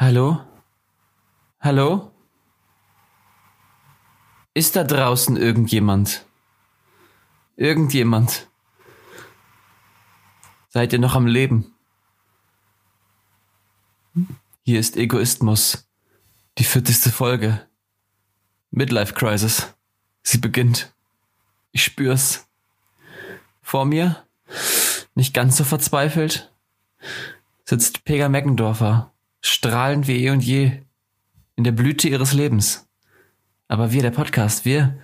Hallo? 0.00 0.40
Hallo? 1.58 2.12
Ist 4.54 4.76
da 4.76 4.84
draußen 4.84 5.36
irgendjemand? 5.36 6.24
Irgendjemand? 7.56 8.48
Seid 10.68 10.92
ihr 10.92 11.00
noch 11.00 11.16
am 11.16 11.26
Leben? 11.26 11.74
Hier 14.62 14.78
ist 14.78 14.96
Egoismus. 14.96 15.88
Die 16.58 16.64
vierzigste 16.64 17.10
Folge. 17.10 17.66
Midlife 18.70 19.14
Crisis. 19.14 19.74
Sie 20.22 20.38
beginnt. 20.38 20.94
Ich 21.72 21.82
spür's. 21.82 22.46
Vor 23.62 23.84
mir, 23.84 24.24
nicht 25.16 25.34
ganz 25.34 25.56
so 25.56 25.64
verzweifelt, 25.64 26.52
sitzt 27.64 28.04
Pega 28.04 28.28
Meckendorfer, 28.28 29.12
strahlend 29.48 30.06
wie 30.06 30.24
eh 30.24 30.30
und 30.30 30.44
je, 30.44 30.82
in 31.56 31.64
der 31.64 31.72
Blüte 31.72 32.08
ihres 32.08 32.32
Lebens. 32.32 32.88
Aber 33.66 33.92
wir, 33.92 34.02
der 34.02 34.10
Podcast, 34.10 34.64
wir, 34.64 34.98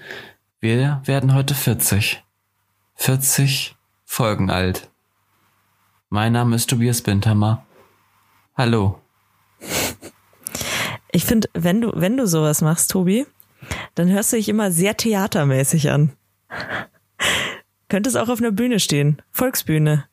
wir 0.60 1.02
werden 1.04 1.34
heute 1.34 1.54
40. 1.54 2.22
40 2.94 3.76
Folgen 4.04 4.50
alt. 4.50 4.90
Mein 6.08 6.32
Name 6.32 6.56
ist 6.56 6.70
Tobias 6.70 7.02
Bindhammer. 7.02 7.66
Hallo. 8.56 9.00
Ich 11.10 11.24
finde, 11.24 11.48
wenn 11.54 11.80
du, 11.80 11.92
wenn 11.94 12.16
du 12.16 12.26
sowas 12.26 12.60
machst, 12.60 12.90
Tobi, 12.90 13.26
dann 13.94 14.08
hörst 14.08 14.32
du 14.32 14.36
dich 14.36 14.48
immer 14.48 14.70
sehr 14.70 14.96
theatermäßig 14.96 15.90
an. 15.90 16.12
Könntest 17.88 18.16
auch 18.16 18.28
auf 18.28 18.40
einer 18.40 18.52
Bühne 18.52 18.80
stehen. 18.80 19.22
Volksbühne. 19.30 20.04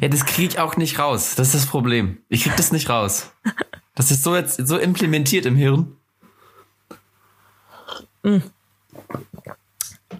Ja, 0.00 0.08
das 0.08 0.26
kriege 0.26 0.48
ich 0.48 0.58
auch 0.58 0.76
nicht 0.76 0.98
raus. 0.98 1.34
Das 1.34 1.48
ist 1.48 1.54
das 1.54 1.66
Problem. 1.66 2.18
Ich 2.28 2.44
krieg 2.44 2.56
das 2.56 2.72
nicht 2.72 2.88
raus. 2.88 3.32
Das 3.94 4.10
ist 4.10 4.22
so 4.22 4.34
jetzt 4.34 4.66
so 4.66 4.76
implementiert 4.76 5.46
im 5.46 5.56
Hirn. 5.56 5.96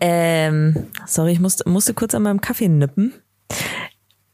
Ähm, 0.01 0.89
sorry, 1.07 1.33
ich 1.33 1.41
musste, 1.41 1.69
musste 1.69 1.95
kurz 1.95 2.15
an 2.15 2.23
meinem 2.23 2.41
Kaffee 2.41 2.69
nippen. 2.69 3.15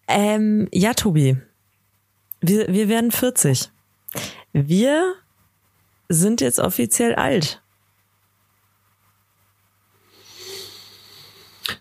Ähm, 0.08 0.68
ja, 0.72 0.94
Tobi. 0.94 1.36
Wir, 2.40 2.68
wir 2.68 2.88
werden 2.88 3.10
40. 3.10 3.70
Wir 4.52 5.14
sind 6.08 6.40
jetzt 6.40 6.58
offiziell 6.58 7.14
alt. 7.14 7.62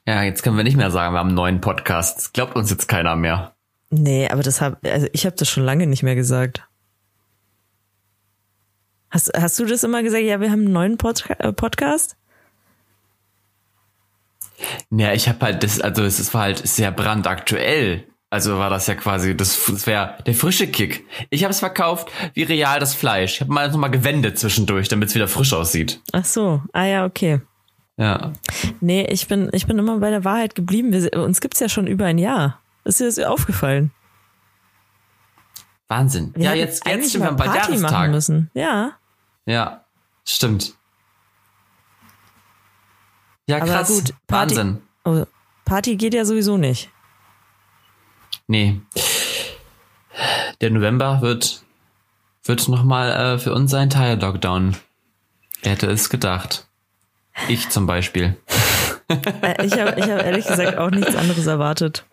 Ja, 0.09 0.23
jetzt 0.23 0.41
können 0.41 0.57
wir 0.57 0.63
nicht 0.63 0.75
mehr 0.75 0.89
sagen, 0.89 1.13
wir 1.13 1.19
haben 1.19 1.27
einen 1.27 1.35
neuen 1.35 1.61
Podcast. 1.61 2.17
Das 2.17 2.33
glaubt 2.33 2.55
uns 2.55 2.71
jetzt 2.71 2.87
keiner 2.87 3.15
mehr. 3.15 3.53
Nee, 3.91 4.27
aber 4.27 4.41
das 4.41 4.59
hab, 4.59 4.83
also 4.83 5.05
ich 5.13 5.27
habe 5.27 5.35
das 5.35 5.47
schon 5.47 5.63
lange 5.63 5.85
nicht 5.85 6.01
mehr 6.01 6.15
gesagt. 6.15 6.67
Hast, 9.11 9.31
hast 9.39 9.59
du 9.59 9.65
das 9.65 9.83
immer 9.83 10.01
gesagt? 10.01 10.23
Ja, 10.23 10.41
wir 10.41 10.49
haben 10.49 10.61
einen 10.61 10.73
neuen 10.73 10.97
Podca 10.97 11.35
äh, 11.35 11.53
Podcast? 11.53 12.17
Ja, 14.89 15.13
ich 15.13 15.29
habe 15.29 15.45
halt 15.45 15.61
das, 15.61 15.79
also 15.79 16.01
es 16.01 16.33
war 16.33 16.41
halt 16.41 16.67
sehr 16.67 16.91
brandaktuell. 16.91 18.07
Also 18.31 18.57
war 18.57 18.71
das 18.71 18.87
ja 18.87 18.95
quasi, 18.95 19.37
das, 19.37 19.63
das 19.67 19.85
wäre 19.85 20.17
der 20.25 20.33
frische 20.33 20.65
Kick. 20.65 21.05
Ich 21.29 21.43
habe 21.43 21.51
es 21.51 21.59
verkauft 21.59 22.11
wie 22.33 22.41
real 22.41 22.79
das 22.79 22.95
Fleisch. 22.95 23.35
Ich 23.35 23.41
habe 23.41 23.53
mal 23.53 23.69
nochmal 23.69 23.91
gewendet 23.91 24.39
zwischendurch, 24.39 24.87
damit 24.87 25.09
es 25.09 25.15
wieder 25.15 25.27
frisch 25.27 25.53
aussieht. 25.53 26.01
Ach 26.13 26.25
so, 26.25 26.63
ah 26.73 26.85
ja, 26.85 27.05
okay. 27.05 27.41
Ja. 27.99 28.31
Nee, 28.79 29.05
ich 29.07 29.27
bin, 29.27 29.49
ich 29.51 29.67
bin 29.67 29.77
immer 29.77 29.99
bei 29.99 30.09
der 30.09 30.23
Wahrheit 30.23 30.55
geblieben. 30.55 30.93
Wir, 30.93 31.11
uns 31.21 31.41
gibt's 31.41 31.59
ja 31.59 31.67
schon 31.67 31.85
über 31.85 32.05
ein 32.05 32.17
Jahr. 32.17 32.61
Ist 32.85 33.01
dir 33.01 33.05
das 33.05 33.19
aufgefallen? 33.19 33.91
Wahnsinn. 35.89 36.31
Wir 36.33 36.45
ja, 36.45 36.53
jetzt, 36.53 36.87
jetzt 36.87 37.11
sind 37.11 37.21
wir 37.21 37.33
bei 37.33 37.45
Party 37.45 37.77
machen 37.77 38.11
müssen. 38.11 38.49
Ja, 38.53 38.93
Ja, 39.45 39.83
stimmt. 40.23 40.75
Ja, 43.47 43.57
aber 43.57 43.65
krass. 43.65 43.87
gut. 43.89 44.13
Party, 44.27 44.55
Wahnsinn. 44.55 44.81
Oh, 45.03 45.25
Party 45.65 45.97
geht 45.97 46.13
ja 46.13 46.23
sowieso 46.23 46.55
nicht. 46.55 46.89
Nee. 48.47 48.79
Der 50.61 50.69
November 50.69 51.21
wird, 51.21 51.63
wird 52.43 52.69
nochmal 52.69 53.11
äh, 53.11 53.39
für 53.39 53.53
uns 53.53 53.73
ein 53.73 53.89
Teil-Lockdown. 53.89 54.77
Wer 55.63 55.71
hätte 55.73 55.87
es 55.87 56.09
gedacht? 56.09 56.68
Ich 57.47 57.69
zum 57.69 57.85
Beispiel. 57.87 58.37
Äh, 59.07 59.65
Ich 59.65 59.73
habe 59.79 59.99
ich 59.99 60.03
hab 60.09 60.23
ehrlich 60.23 60.45
gesagt 60.45 60.77
auch 60.77 60.91
nichts 60.91 61.15
anderes 61.15 61.47
erwartet. 61.47 62.05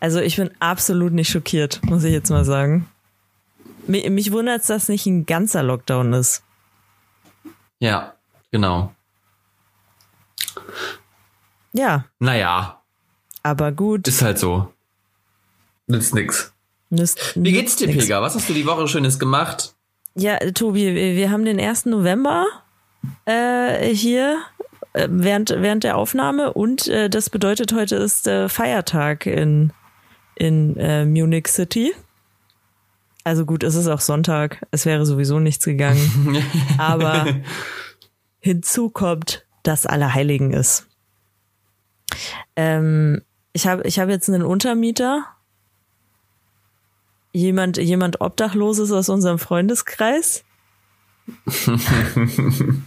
Also 0.00 0.20
ich 0.20 0.36
bin 0.36 0.50
absolut 0.60 1.12
nicht 1.12 1.30
schockiert, 1.30 1.80
muss 1.84 2.04
ich 2.04 2.12
jetzt 2.12 2.30
mal 2.30 2.44
sagen. 2.44 2.88
Mich, 3.86 4.08
mich 4.10 4.32
wundert 4.32 4.68
dass 4.68 4.88
nicht 4.88 5.06
ein 5.06 5.26
ganzer 5.26 5.62
Lockdown 5.62 6.12
ist. 6.12 6.42
Ja, 7.78 8.14
genau. 8.50 8.94
Ja, 11.72 12.04
Naja, 12.18 12.80
aber 13.42 13.72
gut. 13.72 14.08
ist 14.08 14.22
halt 14.22 14.38
so. 14.38 14.72
Nützt 15.86 16.14
nix. 16.14 16.52
Nüsst- 16.90 17.32
Wie 17.36 17.52
geht's 17.52 17.76
dir, 17.76 17.86
nix. 17.86 18.04
Pega? 18.04 18.20
Was 18.20 18.34
hast 18.34 18.48
du 18.48 18.52
die 18.54 18.66
Woche 18.66 18.88
Schönes 18.88 19.18
gemacht? 19.18 19.74
Ja, 20.16 20.38
Tobi, 20.52 20.94
wir, 20.94 21.14
wir 21.16 21.30
haben 21.30 21.44
den 21.44 21.60
1. 21.60 21.86
November 21.86 22.44
äh, 23.24 23.94
hier 23.94 24.42
äh, 24.92 25.08
während, 25.10 25.50
während 25.50 25.84
der 25.84 25.96
Aufnahme 25.96 26.52
und 26.52 26.88
äh, 26.88 27.08
das 27.08 27.30
bedeutet, 27.30 27.72
heute 27.72 27.96
ist 27.96 28.26
äh, 28.26 28.48
Feiertag 28.48 29.26
in, 29.26 29.72
in 30.34 30.76
äh, 30.76 31.04
Munich 31.04 31.48
City. 31.48 31.94
Also 33.22 33.44
gut, 33.44 33.62
es 33.62 33.74
ist 33.74 33.86
auch 33.86 34.00
Sonntag, 34.00 34.66
es 34.70 34.86
wäre 34.86 35.04
sowieso 35.04 35.38
nichts 35.38 35.64
gegangen. 35.64 36.42
Aber 36.78 37.26
hinzu 38.40 38.90
kommt, 38.90 39.44
dass 39.62 39.86
Allerheiligen 39.86 40.52
ist. 40.52 40.86
Ähm, 42.56 43.22
ich 43.52 43.66
habe 43.66 43.82
ich 43.86 43.98
hab 43.98 44.08
jetzt 44.08 44.28
einen 44.28 44.42
Untermieter. 44.42 45.26
Jemand, 47.32 47.76
jemand 47.76 48.20
Obdachloses 48.20 48.90
aus 48.90 49.08
unserem 49.08 49.38
Freundeskreis. 49.38 50.44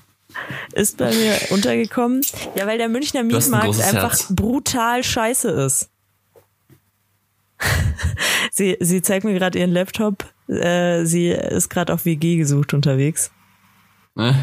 ist 0.74 0.98
bei 0.98 1.14
mir 1.14 1.38
untergekommen. 1.50 2.22
Ja, 2.56 2.68
weil 2.68 2.78
der 2.78 2.90
Münchner 2.90 3.22
ein 3.22 3.28
Mietmarkt 3.28 3.66
großes 3.66 3.84
einfach 3.84 4.12
Herz. 4.12 4.28
brutal 4.30 5.04
scheiße 5.04 5.50
ist. 5.50 5.90
sie, 8.52 8.78
sie 8.80 9.02
zeigt 9.02 9.26
mir 9.26 9.34
gerade 9.34 9.60
ihren 9.60 9.72
Laptop. 9.72 10.26
Äh, 10.48 11.06
sie 11.06 11.30
ist 11.30 11.70
gerade 11.70 11.94
auf 11.94 12.06
WG 12.06 12.38
gesucht 12.38 12.74
unterwegs. 12.74 13.32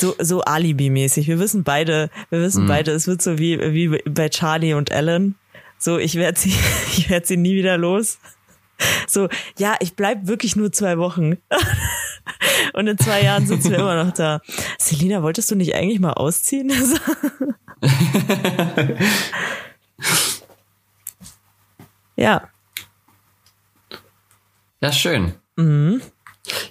So, 0.00 0.14
so 0.18 0.40
Alibi-mäßig. 0.40 1.28
Wir 1.28 1.38
wissen 1.38 1.64
beide, 1.64 2.10
wir 2.30 2.40
wissen 2.40 2.66
beide, 2.66 2.90
es 2.90 3.06
wird 3.06 3.22
so 3.22 3.38
wie, 3.38 3.58
wie 3.72 4.00
bei 4.08 4.28
Charlie 4.30 4.74
und 4.74 4.90
Ellen. 4.90 5.36
So, 5.78 5.98
ich 5.98 6.16
werde 6.16 6.38
sie, 6.38 6.54
ich 6.96 7.10
werde 7.10 7.26
sie 7.26 7.36
nie 7.36 7.54
wieder 7.54 7.78
los. 7.78 8.18
So, 9.06 9.28
ja, 9.58 9.76
ich 9.80 9.94
bleib 9.94 10.26
wirklich 10.26 10.56
nur 10.56 10.72
zwei 10.72 10.98
Wochen. 10.98 11.36
Und 12.74 12.86
in 12.86 12.98
zwei 12.98 13.22
Jahren 13.22 13.46
sitzen 13.46 13.70
wir 13.72 13.78
immer 13.78 14.04
noch 14.04 14.12
da. 14.12 14.40
Selina, 14.78 15.22
wolltest 15.22 15.50
du 15.50 15.54
nicht 15.56 15.74
eigentlich 15.74 16.00
mal 16.00 16.12
ausziehen? 16.12 16.70
ja, 22.16 22.42
Ja, 24.80 24.92
schön. 24.92 25.34
Mhm. 25.56 26.00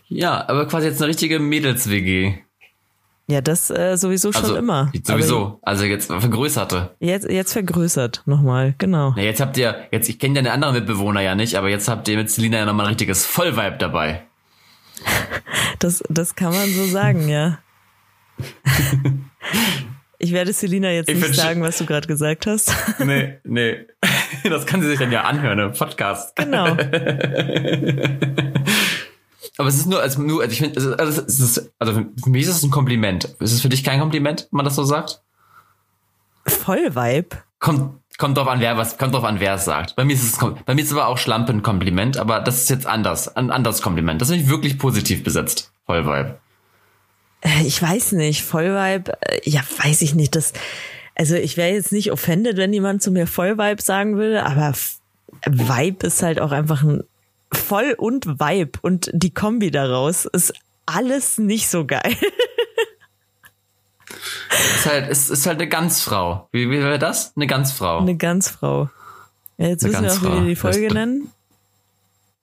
Ja, 0.10 0.48
aber 0.50 0.68
quasi 0.68 0.88
jetzt 0.88 1.02
eine 1.02 1.08
richtige 1.10 1.40
Mädels-WG. 1.40 2.34
ja, 3.28 3.40
das 3.40 3.70
äh, 3.70 3.96
sowieso 3.96 4.34
schon 4.34 4.44
Also, 4.44 4.56
immer. 4.58 4.92
Sowieso. 5.04 5.42
Aber 5.46 5.60
Also 5.62 5.86
jetzt 5.86 6.08
vergrößerte. 6.08 6.94
jetzt, 7.00 7.30
jetzt 7.30 7.54
vergrößert 7.54 8.24
nochmal, 8.26 8.76
genau. 8.78 9.14
Ja, 9.16 9.24
jetzt 9.24 9.40
habt 9.40 9.56
ihr, 9.58 9.88
jetzt, 9.92 10.10
ich 10.10 10.20
kenne 10.20 10.36
ja 10.36 10.42
den 10.42 10.52
anderen 10.52 10.76
Mitbewohner 10.76 11.22
ja 11.22 11.36
nicht, 11.36 11.56
aber 11.56 11.70
jetzt 11.70 11.88
habt 11.88 12.08
ihr 12.10 12.18
mit 12.18 12.30
Selina 12.30 12.58
ja 12.58 12.66
nochmal 12.66 12.86
ein 12.88 12.90
richtiges 12.90 13.26
Vollvibe 13.26 13.78
dabei. 13.78 14.28
Das, 15.80 16.04
das 16.10 16.36
kann 16.36 16.54
man 16.54 16.70
so 16.70 16.86
sagen, 16.86 17.28
ja. 17.28 17.58
Ich 20.24 20.32
werde 20.34 20.54
Selina 20.54 20.92
jetzt 20.92 21.10
Ich 21.10 21.16
nicht 21.16 21.34
sagen, 21.34 21.64
was 21.64 21.80
du 21.80 21.88
gerade 21.88 22.08
gesagt 22.08 22.46
hast. 22.46 22.72
Nee, 23.00 23.40
nee. 23.44 23.88
Das 24.44 24.68
kann 24.68 24.80
sie 24.84 24.88
sich 24.88 25.00
dann 25.00 25.12
ja 25.12 25.24
anhören 25.24 25.58
im 25.58 25.74
Podcast. 25.74 26.36
Genau. 26.36 26.78
Aber 29.58 29.68
es 29.68 29.76
ist 29.78 29.88
nur, 29.88 30.00
also 30.00 30.22
nur, 30.22 30.42
also 30.44 30.54
ich 30.54 30.60
finde, 30.60 30.80
also, 31.00 31.22
es 31.24 31.40
ist, 31.40 31.72
also 31.80 31.94
für 31.94 32.30
mich 32.30 32.44
ist 32.44 32.50
es 32.50 32.64
ein 32.64 32.70
Kompliment. 32.70 33.26
Ist 33.40 33.52
es 33.52 33.62
für 33.62 33.70
dich 33.70 33.84
kein 33.84 34.00
Kompliment, 34.00 34.48
wenn 34.52 34.58
man 34.58 34.66
das 34.66 34.76
so 34.76 34.84
sagt? 34.84 35.24
Voll 36.46 36.96
Vibe. 36.96 37.38
Kommt, 37.60 38.01
kommt 38.22 38.38
drauf 38.38 38.48
an, 38.48 38.60
wer 38.60 38.78
was, 38.78 39.00
kommt 39.00 39.16
drauf 39.16 39.24
an, 39.24 39.40
wer 39.40 39.56
es 39.56 39.66
sagt. 39.66 39.96
Bei 39.96 40.06
mir 40.06 40.14
ist 40.14 40.22
es, 40.22 40.38
bei 40.38 40.76
mir 40.76 40.82
ist 40.82 40.92
es 40.92 40.94
aber 40.94 41.08
auch 41.08 41.18
Schlampe 41.18 41.52
ein 41.52 41.64
Kompliment, 41.64 42.18
aber 42.18 42.40
das 42.40 42.62
ist 42.62 42.70
jetzt 42.70 42.86
anders, 42.86 43.36
ein 43.36 43.50
anderes 43.50 43.82
Kompliment. 43.82 44.22
Das 44.22 44.30
finde 44.30 44.44
ich 44.44 44.50
wirklich 44.50 44.78
positiv 44.78 45.24
besetzt. 45.24 45.72
Voll 45.88 46.06
Vibe. 46.06 46.38
Äh, 47.42 47.64
Ich 47.66 47.82
weiß 47.82 48.12
nicht, 48.12 48.44
Vollvibe, 48.44 49.14
äh, 49.22 49.42
ja, 49.44 49.62
weiß 49.84 50.04
ich 50.04 50.14
nicht. 50.14 50.36
Das, 50.36 50.54
also 51.16 51.34
ich 51.34 51.58
wäre 51.58 51.74
jetzt 51.74 51.92
nicht 51.92 52.12
offended, 52.12 52.58
wenn 52.58 52.72
jemand 52.72 53.02
zu 53.02 53.10
mir 53.10 53.26
Vollvibe 53.26 53.82
sagen 53.82 54.18
würde, 54.18 54.46
aber 54.46 54.74
Vibe 55.48 56.06
ist 56.06 56.22
halt 56.22 56.40
auch 56.40 56.52
einfach 56.52 56.84
ein 56.84 57.04
voll 57.52 57.96
und 57.98 58.28
Vibe 58.40 58.78
und 58.84 59.10
die 59.14 59.34
Kombi 59.34 59.72
daraus 59.72 60.26
ist 60.26 60.54
alles 60.86 61.40
nicht 61.40 61.70
so 61.70 61.86
geil. 61.86 62.16
ist 64.50 64.86
halt, 64.86 65.10
ist, 65.10 65.30
ist 65.30 65.46
halt 65.46 65.60
eine 65.60 65.70
Ganzfrau. 65.70 66.48
Wie, 66.52 66.70
wie 66.70 66.80
wäre 66.80 67.00
das? 67.00 67.34
Eine 67.36 67.48
Ganzfrau. 67.48 68.00
Eine 68.00 68.16
Ganzfrau. 68.16 68.90
Ja, 69.58 69.68
jetzt 69.68 69.84
eine 69.84 69.94
wissen 69.94 70.04
wir 70.04 70.12
auch, 70.12 70.22
wie 70.22 70.40
wir 70.40 70.50
die 70.50 70.56
Folge 70.56 70.88
das 70.88 70.94
nennen. 70.94 71.32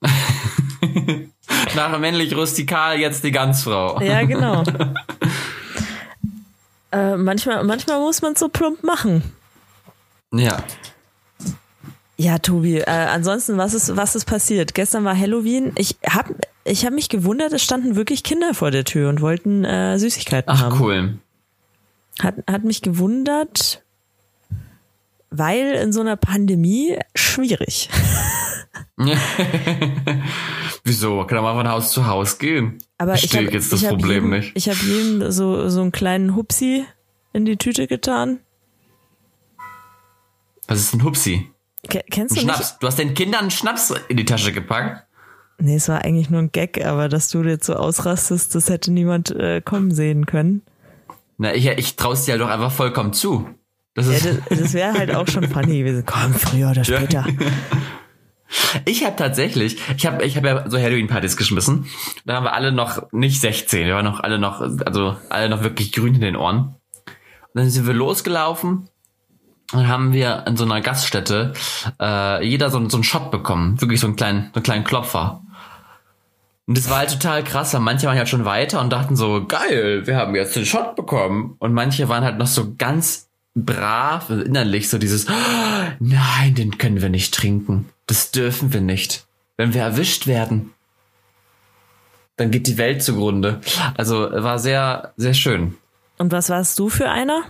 Nach 1.74 1.98
männlich 1.98 2.36
rustikal 2.36 2.98
jetzt 2.98 3.24
die 3.24 3.32
Ganzfrau. 3.32 4.00
Ja, 4.00 4.24
genau. 4.24 4.62
äh, 6.92 7.16
manchmal, 7.16 7.64
manchmal 7.64 8.00
muss 8.00 8.22
man 8.22 8.34
es 8.34 8.40
so 8.40 8.48
plump 8.48 8.84
machen. 8.84 9.22
Ja. 10.32 10.62
Ja, 12.16 12.38
Tobi, 12.38 12.78
äh, 12.78 12.84
ansonsten, 12.84 13.58
was 13.58 13.74
ist, 13.74 13.96
was 13.96 14.16
ist 14.16 14.24
passiert? 14.24 14.74
Gestern 14.74 15.04
war 15.04 15.16
Halloween. 15.16 15.72
Ich 15.76 15.96
habe 16.08 16.34
ich 16.64 16.84
hab 16.84 16.92
mich 16.92 17.08
gewundert, 17.08 17.52
es 17.52 17.62
standen 17.62 17.96
wirklich 17.96 18.24
Kinder 18.24 18.54
vor 18.54 18.70
der 18.70 18.84
Tür 18.84 19.08
und 19.08 19.20
wollten 19.20 19.64
äh, 19.64 19.98
Süßigkeiten 19.98 20.50
Ach, 20.50 20.60
haben. 20.60 20.74
Ach, 20.74 20.80
cool. 20.80 21.18
Hat, 22.20 22.36
hat 22.48 22.64
mich 22.64 22.82
gewundert, 22.82 23.84
weil 25.30 25.74
in 25.74 25.92
so 25.92 26.00
einer 26.00 26.16
Pandemie 26.16 26.98
schwierig. 27.14 27.88
Wieso? 30.84 31.24
Kann 31.24 31.42
man 31.42 31.56
von 31.56 31.68
Haus 31.68 31.92
zu 31.92 32.06
Haus 32.06 32.38
gehen? 32.38 32.78
Aber 32.98 33.14
ich 33.14 33.34
habe 33.36 33.50
jetzt 33.52 33.72
das 33.72 33.84
Problem 33.84 34.24
jedem, 34.24 34.30
nicht. 34.30 34.52
Ich 34.54 34.68
habe 34.68 34.78
jedem 34.78 35.30
so, 35.30 35.68
so 35.68 35.80
einen 35.80 35.92
kleinen 35.92 36.34
Hupsi 36.34 36.84
in 37.32 37.44
die 37.44 37.56
Tüte 37.56 37.86
getan. 37.86 38.40
Was 40.66 40.80
ist 40.80 40.94
ein 40.94 41.04
Hupsi? 41.04 41.48
Ke 41.88 42.02
kennst 42.10 42.36
du 42.36 42.40
Schnaps. 42.40 42.58
Nicht? 42.58 42.82
Du 42.82 42.86
hast 42.86 42.98
den 42.98 43.14
Kindern 43.14 43.42
einen 43.42 43.50
Schnaps 43.50 43.94
in 44.08 44.16
die 44.16 44.24
Tasche 44.24 44.52
gepackt? 44.52 45.06
Nee, 45.58 45.76
es 45.76 45.88
war 45.88 46.04
eigentlich 46.04 46.30
nur 46.30 46.40
ein 46.40 46.52
Gag, 46.52 46.84
aber 46.84 47.08
dass 47.08 47.30
du 47.30 47.42
jetzt 47.42 47.66
so 47.66 47.74
ausrastest, 47.74 48.54
das 48.54 48.68
hätte 48.68 48.92
niemand 48.92 49.30
äh, 49.30 49.60
kommen 49.60 49.90
sehen 49.90 50.26
können. 50.26 50.62
Na, 51.38 51.54
ich, 51.54 51.66
ich 51.66 51.96
trau's 51.96 52.24
dir 52.24 52.32
halt 52.32 52.42
doch 52.42 52.48
einfach 52.48 52.72
vollkommen 52.72 53.12
zu. 53.12 53.48
Das, 53.94 54.06
ja, 54.06 54.32
das, 54.48 54.58
das 54.58 54.74
wäre 54.74 54.92
halt 54.92 55.14
auch 55.14 55.26
schon 55.26 55.48
funny 55.48 55.78
gewesen. 55.78 56.04
Komm, 56.04 56.34
früher 56.34 56.70
oder 56.70 56.84
später. 56.84 57.24
Ich 58.86 59.04
habe 59.04 59.14
tatsächlich, 59.14 59.76
ich 59.94 60.06
habe 60.06 60.24
ich 60.24 60.36
hab 60.38 60.44
ja 60.44 60.70
so 60.70 60.78
Halloween-Partys 60.78 61.36
geschmissen. 61.36 61.86
Da 62.24 62.36
haben 62.36 62.44
wir 62.44 62.54
alle 62.54 62.72
noch 62.72 63.12
nicht 63.12 63.42
16, 63.42 63.86
wir 63.86 63.94
waren 63.94 64.06
noch 64.06 64.20
alle 64.20 64.38
noch, 64.38 64.62
also 64.62 65.16
alle 65.28 65.50
noch 65.50 65.62
wirklich 65.62 65.92
grün 65.92 66.14
in 66.14 66.22
den 66.22 66.34
Ohren. 66.34 66.74
Und 67.06 67.54
dann 67.54 67.68
sind 67.68 67.86
wir 67.86 67.92
losgelaufen 67.92 68.88
und 69.72 69.86
haben 69.86 70.14
wir 70.14 70.44
in 70.46 70.56
so 70.56 70.64
einer 70.64 70.80
Gaststätte 70.80 71.52
äh, 72.00 72.46
jeder 72.46 72.70
so, 72.70 72.88
so 72.88 72.96
einen 72.96 73.04
Shot 73.04 73.30
bekommen. 73.30 73.78
Wirklich 73.82 74.00
so 74.00 74.06
einen 74.06 74.16
kleinen, 74.16 74.44
so 74.54 74.56
einen 74.56 74.62
kleinen 74.62 74.84
Klopfer. 74.84 75.42
Und 76.68 76.76
das 76.76 76.90
war 76.90 76.98
halt 76.98 77.10
total 77.10 77.42
krass, 77.42 77.72
weil 77.72 77.80
manche 77.80 78.06
waren 78.06 78.18
halt 78.18 78.28
schon 78.28 78.44
weiter 78.44 78.82
und 78.82 78.90
dachten 78.90 79.16
so, 79.16 79.46
geil, 79.46 80.06
wir 80.06 80.16
haben 80.16 80.34
jetzt 80.34 80.54
den 80.54 80.66
Shot 80.66 80.96
bekommen. 80.96 81.56
Und 81.60 81.72
manche 81.72 82.10
waren 82.10 82.24
halt 82.24 82.36
noch 82.36 82.46
so 82.46 82.74
ganz 82.76 83.30
brav, 83.54 84.28
innerlich 84.28 84.90
so 84.90 84.98
dieses, 84.98 85.26
oh, 85.30 85.32
nein, 85.98 86.54
den 86.54 86.76
können 86.76 87.00
wir 87.00 87.08
nicht 87.08 87.32
trinken. 87.32 87.88
Das 88.06 88.32
dürfen 88.32 88.74
wir 88.74 88.82
nicht. 88.82 89.26
Wenn 89.56 89.72
wir 89.72 89.80
erwischt 89.80 90.26
werden, 90.26 90.74
dann 92.36 92.50
geht 92.50 92.66
die 92.66 92.76
Welt 92.76 93.02
zugrunde. 93.02 93.62
Also 93.96 94.28
war 94.30 94.58
sehr, 94.58 95.14
sehr 95.16 95.34
schön. 95.34 95.74
Und 96.18 96.32
was 96.32 96.50
warst 96.50 96.78
du 96.78 96.90
für 96.90 97.08
einer? 97.08 97.44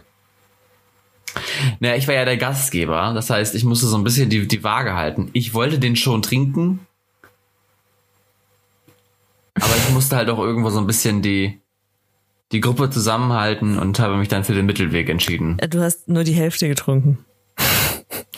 Naja, 1.81 1.97
ich 1.97 2.07
war 2.07 2.15
ja 2.15 2.25
der 2.25 2.37
Gastgeber. 2.37 3.13
Das 3.15 3.31
heißt, 3.31 3.57
ich 3.57 3.65
musste 3.65 3.89
so 3.89 3.99
ein 3.99 4.05
bisschen 4.05 4.31
die, 4.31 4.47
die 4.47 4.63
Waage 4.63 4.95
halten. 4.95 5.29
Ich 5.33 5.55
wollte 5.55 5.81
den 5.81 5.97
schon 5.97 6.23
trinken. 6.23 6.87
Aber 9.61 9.77
ich 9.77 9.91
musste 9.91 10.17
halt 10.17 10.31
auch 10.31 10.39
irgendwo 10.39 10.71
so 10.71 10.79
ein 10.79 10.87
bisschen 10.87 11.23
die, 11.23 11.61
die 12.53 12.61
Gruppe 12.61 12.91
zusammenhalten 12.91 13.79
und 13.79 13.99
habe 13.99 14.17
mich 14.17 14.29
dann 14.29 14.45
für 14.45 14.55
den 14.55 14.67
Mittelweg 14.67 15.09
entschieden. 15.09 15.59
Du 15.71 15.81
hast 15.81 16.09
nur 16.09 16.25
die 16.25 16.33
Hälfte 16.33 16.69
getrunken. 16.69 17.25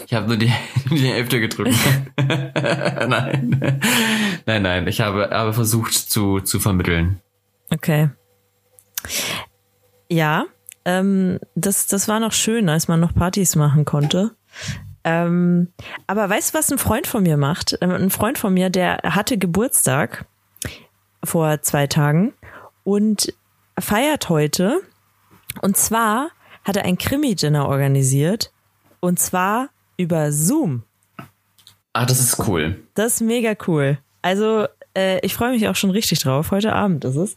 Ich 0.07 0.15
habe 0.15 0.27
nur 0.27 0.37
die, 0.37 0.53
die 0.91 1.09
Hälfte 1.09 1.41
getrunken. 1.41 1.77
nein. 2.17 3.81
Nein, 4.47 4.63
nein. 4.63 4.87
Ich 4.89 5.01
habe, 5.01 5.31
habe 5.31 5.53
versucht 5.53 5.95
zu, 5.95 6.41
zu 6.41 6.59
vermitteln. 6.59 7.21
Okay. 7.73 8.11
Ja, 10.09 10.47
ähm, 10.85 11.39
das, 11.55 11.87
das 11.87 12.09
war 12.09 12.21
noch 12.21 12.33
schön, 12.33 12.69
als 12.69 12.89
man 12.89 13.01
noch 13.01 13.15
Partys 13.15 13.55
machen 13.55 13.85
konnte. 13.85 14.33
Ähm, 15.05 15.69
aber 16.07 16.29
weißt 16.29 16.53
du, 16.53 16.59
was 16.59 16.73
ein 16.73 16.79
Freund 16.79 17.07
von 17.07 17.23
mir 17.23 17.37
macht? 17.37 17.79
Ähm, 17.81 17.91
ein 17.91 18.11
Freund 18.11 18.39
von 18.39 18.53
mir, 18.53 18.71
der 18.71 18.99
hatte 19.05 19.39
Geburtstag 19.39 20.27
vor 21.25 21.63
zwei 21.63 21.87
Tagen 21.87 22.33
und 22.85 23.33
feiert 23.79 24.29
heute. 24.29 24.81
Und 25.63 25.77
zwar 25.77 26.31
hat 26.65 26.77
er 26.77 26.85
ein 26.85 26.99
Krimi-Dinner 26.99 27.69
organisiert. 27.69 28.53
Und 29.01 29.19
zwar 29.19 29.69
über 29.97 30.33
Zoom. 30.33 30.83
Ah, 31.93 32.07
das 32.07 32.21
ist 32.21 32.39
cool. 32.47 32.83
Das 32.95 33.15
ist 33.15 33.21
mega 33.21 33.55
cool. 33.67 33.99
Also, 34.23 34.67
äh, 34.95 35.19
ich 35.25 35.35
freue 35.35 35.53
mich 35.53 35.67
auch 35.69 35.77
schon 35.77 35.91
richtig 35.91 36.21
drauf. 36.21 36.51
Heute 36.51 36.75
Abend 36.75 37.05
ist 37.05 37.17
es. 37.17 37.37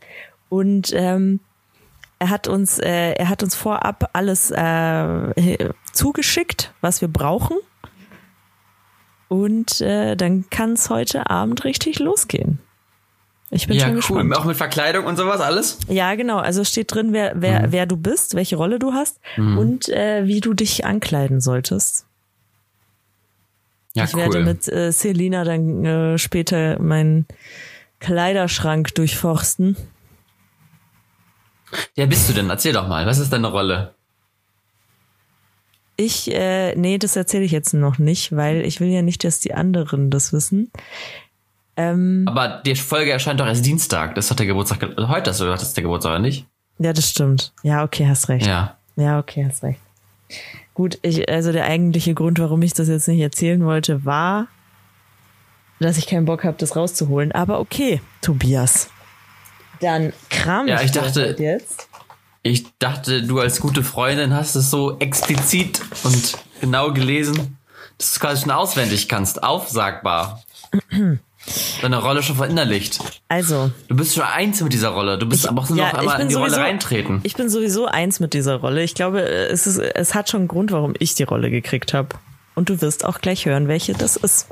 Und 0.50 0.92
ähm, 0.94 1.40
er 2.20 2.30
hat 2.30 2.48
uns, 2.48 2.80
äh, 2.80 3.14
er 3.14 3.30
hat 3.30 3.44
uns 3.44 3.56
vorab 3.56 4.10
alles 4.14 4.52
äh, 4.52 5.70
zugeschickt, 5.92 6.74
was 6.82 7.02
wir 7.02 7.08
brauchen. 7.08 7.58
Und 9.28 9.82
äh, 9.82 10.16
dann 10.16 10.50
kann 10.50 10.74
es 10.74 10.90
heute 10.90 11.30
Abend 11.30 11.64
richtig 11.64 12.00
losgehen. 12.00 12.60
Ich 13.54 13.68
bin 13.68 13.78
ja, 13.78 13.84
schon 13.84 13.92
cool. 13.92 13.98
gespannt. 13.98 14.38
Auch 14.38 14.46
mit 14.46 14.58
Verkleidung 14.58 15.06
und 15.06 15.16
sowas 15.16 15.40
alles? 15.40 15.78
Ja, 15.88 16.16
genau. 16.16 16.40
Also 16.40 16.64
steht 16.64 16.94
drin, 16.94 17.14
wer, 17.14 17.34
wer, 17.36 17.68
mhm. 17.68 17.72
wer 17.72 17.86
du 17.86 17.98
bist, 17.98 18.36
welche 18.36 18.56
Rolle 18.56 18.80
du 18.80 18.94
hast 18.94 19.20
mhm. 19.38 19.58
und 19.58 19.90
äh, 19.90 20.26
wie 20.26 20.42
du 20.42 20.54
dich 20.54 20.86
ankleiden 20.86 21.40
solltest. 21.40 22.08
Ja, 23.94 24.06
ich 24.06 24.14
cool. 24.16 24.22
werde 24.22 24.44
mit 24.44 24.68
äh, 24.68 24.92
Selina 24.92 25.44
dann 25.44 25.86
äh, 25.86 26.18
später 26.18 26.80
meinen 26.80 27.28
Kleiderschrank 28.00 28.96
durchforsten. 28.96 29.78
Wer 31.96 32.08
bist 32.08 32.28
du 32.28 32.34
denn? 32.34 32.50
Erzähl 32.50 32.74
doch 32.74 32.88
mal. 32.88 33.06
Was 33.06 33.20
ist 33.20 33.32
deine 33.32 33.48
Rolle? 33.48 33.94
Ich, 35.96 36.34
äh, 36.34 36.76
nee, 36.76 36.98
das 36.98 37.16
erzähle 37.16 37.44
ich 37.44 37.52
jetzt 37.52 37.74
noch 37.74 38.00
nicht, 38.00 38.36
weil 38.36 38.66
ich 38.66 38.80
will 38.80 38.90
ja 38.90 39.04
nicht, 39.04 39.24
dass 39.24 39.40
die 39.40 39.54
anderen 39.54 40.10
das 40.10 40.34
wissen. 40.34 40.72
Ähm, 41.76 42.26
Aber 42.28 42.62
die 42.66 42.76
Folge 42.76 43.12
erscheint 43.12 43.40
doch 43.40 43.48
erst 43.48 43.66
Dienstag. 43.66 44.16
Das 44.16 44.30
hat 44.30 44.40
der 44.40 44.46
Geburtstag. 44.46 44.82
Heute 44.82 45.32
hast 45.32 45.40
du 45.40 45.46
gesagt, 45.46 45.62
das 45.62 45.70
ist 45.70 45.78
der 45.78 45.84
Geburtstag, 45.84 46.12
oder 46.12 46.20
nicht? 46.20 46.46
Ja, 46.78 46.94
das 46.94 47.10
stimmt. 47.10 47.54
Ja, 47.64 47.84
okay, 47.84 48.08
hast 48.08 48.30
recht. 48.30 48.46
Ja. 48.46 48.78
Ja, 48.96 49.20
okay, 49.20 49.46
hast 49.48 49.64
recht. 49.64 49.80
Gut, 50.74 50.98
ich, 51.02 51.30
also 51.30 51.52
der 51.52 51.66
eigentliche 51.66 52.14
Grund, 52.14 52.40
warum 52.40 52.62
ich 52.62 52.74
das 52.74 52.88
jetzt 52.88 53.08
nicht 53.08 53.22
erzählen 53.22 53.64
wollte, 53.64 54.06
war, 54.06 54.48
dass 55.80 55.98
ich 55.98 56.08
keinen 56.08 56.26
Bock 56.26 56.44
habe, 56.44 56.58
das 56.58 56.76
rauszuholen. 56.76 57.32
Aber 57.32 57.60
okay, 57.60 58.02
Tobias. 58.22 58.90
Dann 59.80 60.14
kram 60.30 60.68
ja, 60.68 60.82
ich 60.82 60.92
das 60.92 61.06
dachte, 61.08 61.22
halt 61.22 61.40
jetzt. 61.40 61.88
Ich 62.42 62.66
dachte, 62.78 63.24
du 63.24 63.40
als 63.40 63.60
gute 63.60 63.84
Freundin 63.84 64.34
hast 64.34 64.56
es 64.56 64.70
so 64.70 64.98
explizit 65.00 65.82
und 66.04 66.38
genau 66.62 66.92
gelesen, 66.92 67.58
dass 67.98 68.10
du 68.10 68.14
es 68.16 68.20
quasi 68.20 68.42
schon 68.42 68.52
auswendig 68.52 69.08
kannst. 69.08 69.44
Aufsagbar. 69.44 70.42
Deine 71.82 72.02
Rolle 72.02 72.24
schon 72.24 72.38
verinnerlicht. 72.38 73.00
Also. 73.28 73.72
Du 73.88 73.96
bist 73.96 74.16
schon 74.16 74.24
eins 74.24 74.62
mit 74.62 74.74
dieser 74.74 74.90
Rolle. 74.90 75.18
Du 75.18 75.28
bist 75.28 75.44
ich, 75.44 75.50
aber 75.50 75.62
auch 75.62 75.70
nur 75.70 75.78
ja, 75.78 75.92
noch 75.92 76.00
einmal 76.00 76.22
in 76.22 76.30
die 76.30 76.36
sowieso, 76.36 76.56
Rolle 76.56 76.64
reintreten. 76.64 77.20
Ich 77.24 77.36
bin 77.36 77.50
sowieso 77.50 77.86
eins 77.86 78.20
mit 78.20 78.34
dieser 78.34 78.56
Rolle. 78.56 78.84
Ich 78.84 78.96
glaube, 78.96 79.22
es, 79.22 79.68
ist, 79.68 79.80
es 79.80 80.16
hat 80.16 80.30
schon 80.30 80.42
einen 80.42 80.48
Grund, 80.48 80.72
warum 80.72 80.94
ich 81.00 81.16
die 81.16 81.24
Rolle 81.24 81.50
gekriegt 81.50 81.94
habe. 81.94 82.10
Und 82.56 82.70
du 82.70 82.82
wirst 82.82 83.04
auch 83.04 83.20
gleich 83.20 83.46
hören, 83.46 83.68
welche 83.68 83.94
das 83.94 84.16
ist. 84.16 84.48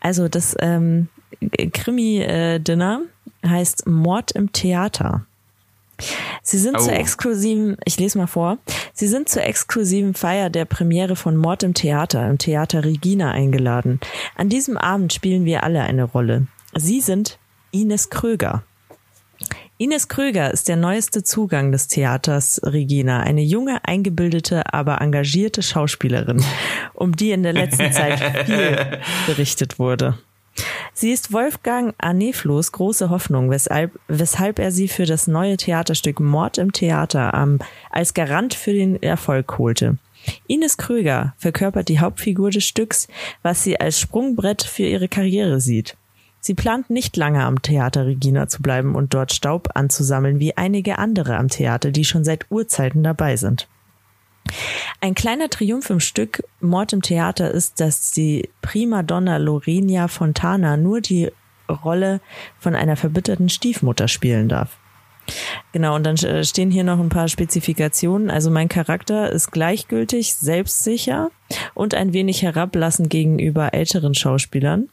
Also 0.00 0.28
das 0.28 0.56
ähm, 0.58 1.08
Krimi-Dinner 1.72 3.02
heißt 3.46 3.86
Mord 3.86 4.32
im 4.32 4.52
Theater. 4.52 5.26
Sie 6.42 6.58
sind 6.58 6.76
Oh. 6.76 6.82
zur 6.82 6.92
exklusiven, 6.92 7.76
ich 7.84 7.98
lese 7.98 8.18
mal 8.18 8.26
vor, 8.26 8.58
Sie 8.92 9.06
sind 9.08 9.28
zur 9.28 9.42
exklusiven 9.44 10.14
Feier 10.14 10.50
der 10.50 10.64
Premiere 10.64 11.16
von 11.16 11.36
Mord 11.36 11.62
im 11.62 11.74
Theater 11.74 12.28
im 12.28 12.38
Theater 12.38 12.84
Regina 12.84 13.30
eingeladen. 13.30 14.00
An 14.36 14.48
diesem 14.48 14.76
Abend 14.76 15.12
spielen 15.12 15.44
wir 15.44 15.62
alle 15.64 15.82
eine 15.82 16.04
Rolle. 16.04 16.46
Sie 16.76 17.00
sind 17.00 17.38
Ines 17.70 18.10
Kröger. 18.10 18.62
Ines 19.78 20.08
Kröger 20.08 20.50
ist 20.50 20.68
der 20.68 20.76
neueste 20.76 21.22
Zugang 21.22 21.72
des 21.72 21.88
Theaters 21.88 22.60
Regina, 22.64 23.20
eine 23.20 23.40
junge, 23.40 23.82
eingebildete, 23.84 24.74
aber 24.74 25.00
engagierte 25.00 25.62
Schauspielerin, 25.62 26.44
um 26.92 27.16
die 27.16 27.30
in 27.30 27.42
der 27.42 27.54
letzten 27.54 27.90
Zeit 27.90 28.18
viel 28.46 28.76
berichtet 29.26 29.78
wurde. 29.78 30.18
Sie 30.94 31.12
ist 31.12 31.32
Wolfgang 31.32 31.94
Arneflos 31.98 32.72
große 32.72 33.10
Hoffnung, 33.10 33.50
weshalb, 33.50 33.98
weshalb 34.08 34.58
er 34.58 34.72
sie 34.72 34.88
für 34.88 35.06
das 35.06 35.26
neue 35.26 35.56
Theaterstück 35.56 36.20
Mord 36.20 36.58
im 36.58 36.72
Theater 36.72 37.32
ähm, 37.34 37.58
als 37.90 38.14
Garant 38.14 38.54
für 38.54 38.72
den 38.72 39.02
Erfolg 39.02 39.58
holte. 39.58 39.98
Ines 40.46 40.76
Kröger 40.76 41.34
verkörpert 41.38 41.88
die 41.88 42.00
Hauptfigur 42.00 42.50
des 42.50 42.64
Stücks, 42.64 43.08
was 43.42 43.62
sie 43.62 43.80
als 43.80 43.98
Sprungbrett 43.98 44.62
für 44.62 44.82
ihre 44.82 45.08
Karriere 45.08 45.60
sieht. 45.60 45.96
Sie 46.40 46.54
plant 46.54 46.88
nicht 46.88 47.16
lange 47.16 47.44
am 47.44 47.60
Theater 47.60 48.06
Regina 48.06 48.48
zu 48.48 48.62
bleiben 48.62 48.94
und 48.94 49.12
dort 49.12 49.32
Staub 49.32 49.68
anzusammeln, 49.74 50.40
wie 50.40 50.56
einige 50.56 50.98
andere 50.98 51.36
am 51.36 51.48
Theater, 51.48 51.90
die 51.90 52.04
schon 52.04 52.24
seit 52.24 52.50
Urzeiten 52.50 53.02
dabei 53.02 53.36
sind. 53.36 53.68
Ein 55.00 55.14
kleiner 55.14 55.48
Triumph 55.48 55.90
im 55.90 56.00
Stück 56.00 56.42
Mord 56.60 56.92
im 56.92 57.02
Theater 57.02 57.50
ist, 57.50 57.80
dass 57.80 58.12
die 58.12 58.48
Primadonna 58.62 59.38
Lorenia 59.38 60.08
Fontana 60.08 60.76
nur 60.76 61.00
die 61.00 61.30
Rolle 61.68 62.20
von 62.58 62.74
einer 62.74 62.96
verbitterten 62.96 63.48
Stiefmutter 63.48 64.08
spielen 64.08 64.48
darf. 64.48 64.76
Genau, 65.72 65.94
und 65.94 66.04
dann 66.04 66.16
äh, 66.16 66.44
stehen 66.44 66.70
hier 66.70 66.84
noch 66.84 66.98
ein 66.98 67.08
paar 67.08 67.28
Spezifikationen. 67.28 68.30
Also 68.30 68.50
mein 68.50 68.68
Charakter 68.68 69.30
ist 69.30 69.52
gleichgültig, 69.52 70.34
selbstsicher 70.34 71.30
und 71.74 71.94
ein 71.94 72.12
wenig 72.12 72.42
herablassend 72.42 73.10
gegenüber 73.10 73.72
älteren 73.72 74.14
Schauspielern. 74.14 74.88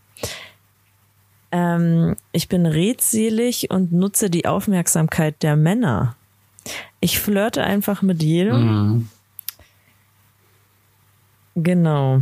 Ähm, 1.51 2.15
ich 2.31 2.49
bin 2.49 2.65
redselig 2.65 3.71
und 3.71 3.91
nutze 3.91 4.29
die 4.29 4.45
Aufmerksamkeit 4.45 5.41
der 5.41 5.55
Männer. 5.55 6.15
Ich 6.99 7.19
flirte 7.19 7.63
einfach 7.63 8.01
mit 8.01 8.21
jedem. 8.21 8.65
Mhm. 8.65 9.09
Genau. 11.59 12.21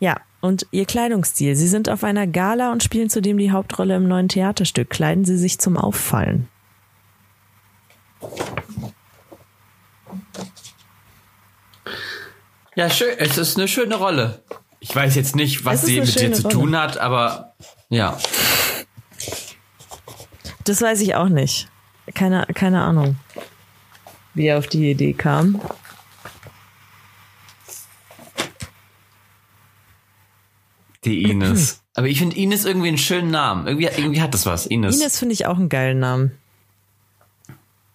Ja, 0.00 0.20
und 0.42 0.66
ihr 0.70 0.84
Kleidungsstil. 0.84 1.56
Sie 1.56 1.66
sind 1.66 1.88
auf 1.88 2.04
einer 2.04 2.26
Gala 2.26 2.72
und 2.72 2.82
spielen 2.82 3.08
zudem 3.08 3.38
die 3.38 3.50
Hauptrolle 3.50 3.96
im 3.96 4.06
neuen 4.06 4.28
Theaterstück. 4.28 4.90
Kleiden 4.90 5.24
Sie 5.24 5.38
sich 5.38 5.58
zum 5.58 5.78
Auffallen. 5.78 6.46
Ja, 12.74 12.90
schön. 12.90 13.16
Es 13.18 13.38
ist 13.38 13.56
eine 13.56 13.66
schöne 13.66 13.94
Rolle. 13.96 14.42
Ich 14.80 14.94
weiß 14.94 15.14
jetzt 15.14 15.34
nicht, 15.34 15.64
was 15.64 15.86
sie 15.86 16.00
mit 16.00 16.20
dir 16.20 16.32
zu 16.34 16.42
Rolle. 16.42 16.54
tun 16.54 16.76
hat, 16.76 16.98
aber 16.98 17.54
ja. 17.88 18.18
Das 20.64 20.82
weiß 20.82 21.00
ich 21.00 21.14
auch 21.14 21.30
nicht. 21.30 21.68
Keine, 22.14 22.46
keine 22.54 22.82
Ahnung, 22.82 23.16
wie 24.34 24.46
er 24.46 24.58
auf 24.58 24.66
die 24.66 24.90
Idee 24.90 25.14
kam. 25.14 25.60
Die 31.04 31.22
Ines. 31.22 31.82
Aber 31.98 32.06
ich 32.06 32.20
finde 32.20 32.36
Ines 32.36 32.64
irgendwie 32.64 32.86
einen 32.86 32.96
schönen 32.96 33.32
Namen. 33.32 33.66
Irgendwie, 33.66 33.86
irgendwie 33.86 34.22
hat 34.22 34.32
das 34.32 34.46
was. 34.46 34.66
Ines. 34.66 35.00
Ines 35.00 35.18
finde 35.18 35.32
ich 35.32 35.46
auch 35.46 35.56
einen 35.58 35.68
geilen 35.68 35.98
Namen. 35.98 36.30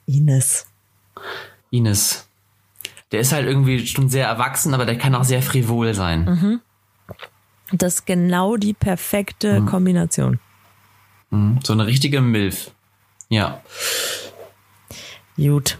Ines. 0.05 0.65
Ines. 1.69 2.27
Der 3.13 3.21
ist 3.21 3.31
halt 3.31 3.47
irgendwie 3.47 3.87
schon 3.87 4.09
sehr 4.09 4.27
erwachsen, 4.27 4.73
aber 4.73 4.85
der 4.85 4.97
kann 4.97 5.15
auch 5.15 5.23
sehr 5.23 5.41
frivol 5.41 5.93
sein. 5.93 6.25
Mhm. 6.25 6.61
Das 7.71 7.93
ist 7.93 8.05
genau 8.05 8.57
die 8.57 8.73
perfekte 8.73 9.63
Kombination. 9.63 10.41
Mhm. 11.29 11.59
So 11.63 11.71
eine 11.71 11.87
richtige 11.87 12.19
Milf. 12.19 12.71
Ja. 13.29 13.63
Gut. 15.37 15.77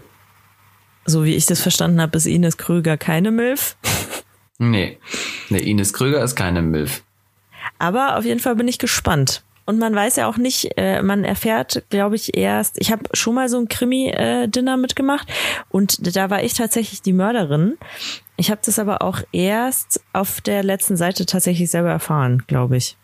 So 1.04 1.24
wie 1.24 1.34
ich 1.34 1.44
das 1.44 1.60
verstanden 1.60 2.00
habe, 2.00 2.16
ist 2.16 2.24
Ines 2.24 2.56
Krüger 2.56 2.96
keine 2.96 3.30
Milf. 3.30 3.76
Nee. 4.56 4.98
Nee, 5.50 5.58
Ines 5.58 5.92
Krüger 5.92 6.24
ist 6.24 6.36
keine 6.36 6.62
Milf. 6.62 7.03
Aber 7.84 8.16
auf 8.16 8.24
jeden 8.24 8.40
Fall 8.40 8.56
bin 8.56 8.66
ich 8.66 8.78
gespannt. 8.78 9.42
Und 9.66 9.78
man 9.78 9.94
weiß 9.94 10.16
ja 10.16 10.26
auch 10.26 10.38
nicht, 10.38 10.70
äh, 10.78 11.02
man 11.02 11.22
erfährt, 11.22 11.84
glaube 11.90 12.16
ich, 12.16 12.34
erst, 12.34 12.80
ich 12.80 12.90
habe 12.90 13.02
schon 13.12 13.34
mal 13.34 13.50
so 13.50 13.58
ein 13.58 13.68
Krimi-Dinner 13.68 14.78
mitgemacht 14.78 15.28
und 15.68 16.16
da 16.16 16.30
war 16.30 16.42
ich 16.42 16.54
tatsächlich 16.54 17.02
die 17.02 17.12
Mörderin. 17.12 17.76
Ich 18.36 18.50
habe 18.50 18.60
das 18.64 18.78
aber 18.78 19.02
auch 19.02 19.20
erst 19.32 20.00
auf 20.14 20.40
der 20.40 20.62
letzten 20.62 20.96
Seite 20.96 21.26
tatsächlich 21.26 21.70
selber 21.70 21.90
erfahren, 21.90 22.42
glaube 22.46 22.78
ich. 22.78 22.96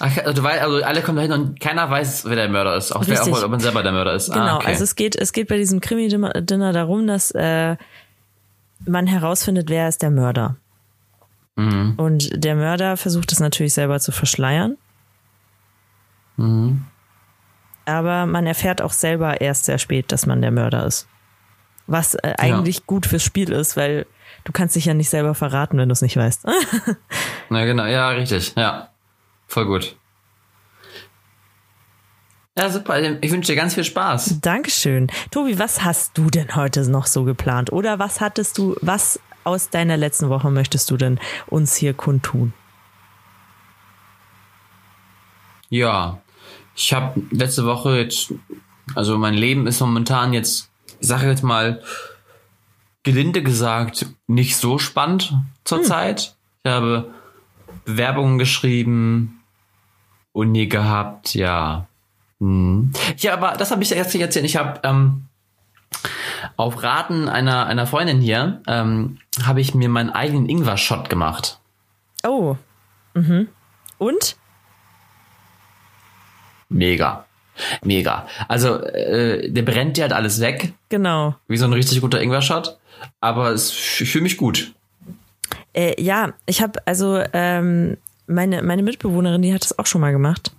Ach, 0.00 0.18
also, 0.18 0.32
du 0.32 0.42
weißt, 0.42 0.62
also 0.62 0.82
alle 0.82 1.02
kommen 1.02 1.16
dahin 1.16 1.32
und 1.32 1.60
keiner 1.60 1.88
weiß, 1.88 2.24
wer 2.24 2.34
der 2.34 2.48
Mörder 2.48 2.76
ist. 2.76 2.90
Auch 2.90 3.04
wer 3.06 3.22
auch, 3.22 3.42
ob 3.44 3.50
man 3.50 3.60
selber 3.60 3.84
der 3.84 3.92
Mörder 3.92 4.14
ist. 4.14 4.32
Genau, 4.32 4.44
ah, 4.44 4.56
okay. 4.56 4.66
also 4.66 4.82
es 4.82 4.96
geht, 4.96 5.14
es 5.14 5.32
geht 5.32 5.46
bei 5.46 5.58
diesem 5.58 5.80
Krimi-Dinner 5.80 6.72
darum, 6.72 7.06
dass 7.06 7.30
äh, 7.30 7.76
man 8.84 9.06
herausfindet, 9.06 9.70
wer 9.70 9.88
ist 9.88 10.02
der 10.02 10.10
Mörder. 10.10 10.56
Mhm. 11.56 11.94
Und 11.96 12.44
der 12.44 12.56
Mörder 12.56 12.96
versucht 12.96 13.32
es 13.32 13.40
natürlich 13.40 13.74
selber 13.74 14.00
zu 14.00 14.12
verschleiern. 14.12 14.76
Mhm. 16.36 16.84
Aber 17.86 18.26
man 18.26 18.46
erfährt 18.46 18.80
auch 18.82 18.92
selber 18.92 19.40
erst 19.40 19.66
sehr 19.66 19.78
spät, 19.78 20.10
dass 20.10 20.26
man 20.26 20.40
der 20.40 20.50
Mörder 20.50 20.86
ist. 20.86 21.06
Was 21.86 22.14
äh, 22.14 22.34
eigentlich 22.38 22.86
gut 22.86 23.06
fürs 23.06 23.22
Spiel 23.22 23.52
ist, 23.52 23.76
weil 23.76 24.06
du 24.44 24.52
kannst 24.52 24.74
dich 24.74 24.86
ja 24.86 24.94
nicht 24.94 25.10
selber 25.10 25.34
verraten, 25.34 25.76
wenn 25.76 25.88
du 25.88 25.92
es 25.92 26.02
nicht 26.02 26.16
weißt. 26.16 26.46
Na 27.50 27.64
genau, 27.64 27.84
ja, 27.84 28.08
richtig. 28.10 28.54
Ja. 28.56 28.88
Voll 29.46 29.66
gut. 29.66 29.96
Ja, 32.56 32.70
super. 32.70 33.00
Ich 33.20 33.32
wünsche 33.32 33.52
dir 33.52 33.56
ganz 33.56 33.74
viel 33.74 33.84
Spaß. 33.84 34.40
Dankeschön. 34.40 35.08
Tobi, 35.32 35.58
was 35.58 35.82
hast 35.82 36.16
du 36.16 36.30
denn 36.30 36.54
heute 36.54 36.88
noch 36.88 37.06
so 37.06 37.24
geplant? 37.24 37.72
Oder 37.72 37.98
was 37.98 38.20
hattest 38.20 38.58
du, 38.58 38.76
was 38.80 39.18
aus 39.42 39.70
deiner 39.70 39.96
letzten 39.96 40.28
Woche 40.28 40.50
möchtest 40.50 40.90
du 40.90 40.96
denn 40.96 41.18
uns 41.46 41.74
hier 41.74 41.94
kundtun? 41.94 42.52
Ja, 45.68 46.20
ich 46.76 46.92
habe 46.92 47.20
letzte 47.30 47.64
Woche 47.66 47.98
jetzt, 47.98 48.32
also 48.94 49.18
mein 49.18 49.34
Leben 49.34 49.66
ist 49.66 49.80
momentan 49.80 50.32
jetzt, 50.32 50.70
ich 51.00 51.08
sage 51.08 51.28
jetzt 51.28 51.42
mal, 51.42 51.82
gelinde 53.02 53.42
gesagt, 53.42 54.06
nicht 54.28 54.56
so 54.56 54.78
spannend 54.78 55.34
zurzeit. 55.64 56.36
Ich 56.62 56.70
habe 56.70 57.12
Bewerbungen 57.84 58.38
geschrieben, 58.38 59.40
Uni 60.32 60.68
gehabt, 60.68 61.34
ja. 61.34 61.88
Hm. 62.44 62.92
Ja, 63.16 63.32
aber 63.32 63.52
das 63.56 63.70
habe 63.70 63.82
ich 63.82 63.92
erst 63.92 64.12
nicht 64.12 64.22
erzählt. 64.22 64.44
Ich 64.44 64.56
habe 64.56 64.80
ähm, 64.82 65.24
auf 66.58 66.82
Raten 66.82 67.28
einer, 67.28 67.66
einer 67.66 67.86
Freundin 67.86 68.20
hier, 68.20 68.60
ähm, 68.66 69.18
habe 69.42 69.62
ich 69.62 69.74
mir 69.74 69.88
meinen 69.88 70.10
eigenen 70.10 70.46
Ingwer-Shot 70.48 71.08
gemacht. 71.08 71.58
Oh. 72.22 72.56
Mhm. 73.14 73.48
Und? 73.96 74.36
Mega. 76.68 77.24
Mega. 77.82 78.26
Also, 78.48 78.82
äh, 78.82 79.50
der 79.50 79.62
brennt 79.62 79.96
dir 79.96 80.02
halt 80.02 80.12
alles 80.12 80.40
weg, 80.40 80.74
Genau. 80.90 81.36
wie 81.48 81.56
so 81.56 81.64
ein 81.64 81.72
richtig 81.72 82.00
guter 82.02 82.20
Ingwer-Shot. 82.20 82.76
Aber 83.20 83.52
es, 83.52 83.70
ich 84.00 84.10
fühle 84.10 84.24
mich 84.24 84.36
gut. 84.36 84.74
Äh, 85.72 86.00
ja, 86.02 86.34
ich 86.44 86.60
habe 86.60 86.80
also 86.86 87.22
ähm, 87.32 87.96
meine 88.26 88.62
meine 88.62 88.82
Mitbewohnerin, 88.82 89.42
die 89.42 89.54
hat 89.54 89.62
das 89.62 89.78
auch 89.78 89.86
schon 89.86 90.00
mal 90.00 90.12
gemacht, 90.12 90.52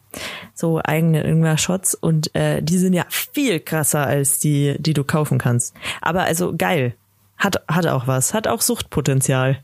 so 0.53 0.81
eigene 0.83 1.23
irgendwas 1.23 1.61
Shots 1.61 1.95
und 1.95 2.33
äh, 2.35 2.61
die 2.61 2.77
sind 2.77 2.93
ja 2.93 3.05
viel 3.09 3.59
krasser 3.59 4.05
als 4.05 4.39
die, 4.39 4.75
die 4.79 4.93
du 4.93 5.03
kaufen 5.03 5.37
kannst. 5.37 5.75
Aber 6.01 6.23
also 6.23 6.53
geil, 6.57 6.95
hat 7.37 7.61
hat 7.67 7.87
auch 7.87 8.07
was, 8.07 8.33
hat 8.33 8.47
auch 8.47 8.61
Suchtpotenzial. 8.61 9.63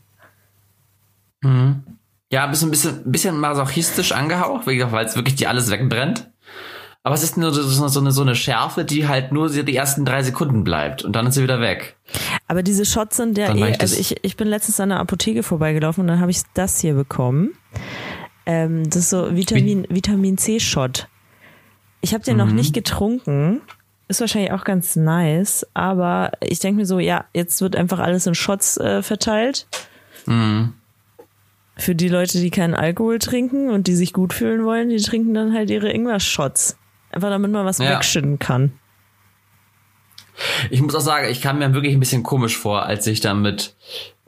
Ja, 2.30 2.46
bist 2.46 2.62
ein 2.62 2.70
bisschen, 2.70 3.02
bisschen 3.04 3.38
masochistisch 3.38 4.12
angehaucht, 4.12 4.66
weil 4.66 5.04
es 5.04 5.16
wirklich 5.16 5.34
dir 5.34 5.48
alles 5.48 5.70
wegbrennt. 5.70 6.30
Aber 7.04 7.16
es 7.16 7.24
ist 7.24 7.36
nur 7.36 7.52
so, 7.52 7.62
so, 7.62 8.00
eine, 8.00 8.12
so 8.12 8.22
eine 8.22 8.36
Schärfe, 8.36 8.84
die 8.84 9.08
halt 9.08 9.32
nur 9.32 9.50
die 9.50 9.74
ersten 9.74 10.04
drei 10.04 10.22
Sekunden 10.22 10.62
bleibt 10.62 11.04
und 11.04 11.16
dann 11.16 11.26
ist 11.26 11.34
sie 11.34 11.42
wieder 11.42 11.60
weg. 11.60 11.96
Aber 12.46 12.62
diese 12.62 12.84
Shots 12.84 13.16
sind 13.16 13.36
ja 13.36 13.48
Dann 13.48 13.58
eh, 13.58 13.70
ich 13.70 13.80
also 13.80 13.98
ich, 13.98 14.24
ich 14.24 14.36
bin 14.36 14.46
letztens 14.46 14.78
an 14.78 14.90
der 14.90 15.00
Apotheke 15.00 15.42
vorbeigelaufen 15.42 16.02
und 16.02 16.06
dann 16.06 16.20
habe 16.20 16.30
ich 16.30 16.42
das 16.54 16.80
hier 16.80 16.94
bekommen. 16.94 17.50
Ähm, 18.46 18.84
das 18.88 18.96
ist 18.96 19.10
so 19.10 19.34
Vitamin, 19.34 19.86
Vitamin 19.88 20.36
C-Shot. 20.38 21.08
Ich 22.00 22.14
habe 22.14 22.24
den 22.24 22.36
noch 22.36 22.50
nicht 22.50 22.74
getrunken. 22.74 23.60
Ist 24.08 24.20
wahrscheinlich 24.20 24.52
auch 24.52 24.64
ganz 24.64 24.96
nice, 24.96 25.66
aber 25.74 26.32
ich 26.40 26.58
denke 26.58 26.80
mir 26.80 26.86
so, 26.86 26.98
ja, 26.98 27.24
jetzt 27.32 27.60
wird 27.62 27.76
einfach 27.76 27.98
alles 28.00 28.26
in 28.26 28.34
Shots 28.34 28.76
äh, 28.76 29.02
verteilt. 29.02 29.66
Für 31.76 31.94
die 31.94 32.08
Leute, 32.08 32.38
die 32.40 32.50
keinen 32.50 32.74
Alkohol 32.74 33.18
trinken 33.18 33.70
und 33.70 33.86
die 33.86 33.94
sich 33.94 34.12
gut 34.12 34.32
fühlen 34.34 34.64
wollen, 34.64 34.90
die 34.90 34.98
trinken 34.98 35.32
dann 35.34 35.54
halt 35.54 35.70
ihre 35.70 35.90
Ingwer-Shots. 35.90 36.76
Einfach 37.10 37.30
damit 37.30 37.50
man 37.52 37.64
was 37.64 37.78
Ja. 37.78 37.90
wegschütten 37.94 38.38
kann. 38.38 38.72
Ich 40.70 40.80
muss 40.82 40.94
auch 40.94 41.00
sagen, 41.00 41.28
ich 41.30 41.40
kam 41.40 41.58
mir 41.58 41.72
wirklich 41.74 41.94
ein 41.94 42.00
bisschen 42.00 42.22
komisch 42.22 42.56
vor, 42.56 42.84
als 42.84 43.06
ich 43.06 43.20
dann 43.20 43.42
mit, 43.42 43.74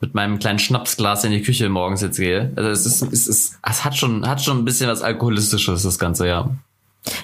mit 0.01 0.15
meinem 0.15 0.39
kleinen 0.39 0.59
Schnapsglas 0.59 1.25
in 1.25 1.33
die 1.33 1.43
Küche 1.43 1.69
morgens 1.69 2.03
jetzt 2.03 2.19
gehe. 2.19 2.53
Also 2.57 2.71
es 2.71 2.87
ist, 2.87 3.03
es 3.13 3.27
ist, 3.27 3.59
es 3.63 3.85
hat 3.85 3.97
schon, 3.97 4.29
hat 4.29 4.43
schon 4.43 4.59
ein 4.59 4.65
bisschen 4.65 4.89
was 4.89 5.03
Alkoholistisches, 5.03 5.83
das 5.83 5.99
Ganze, 5.99 6.27
ja. 6.27 6.51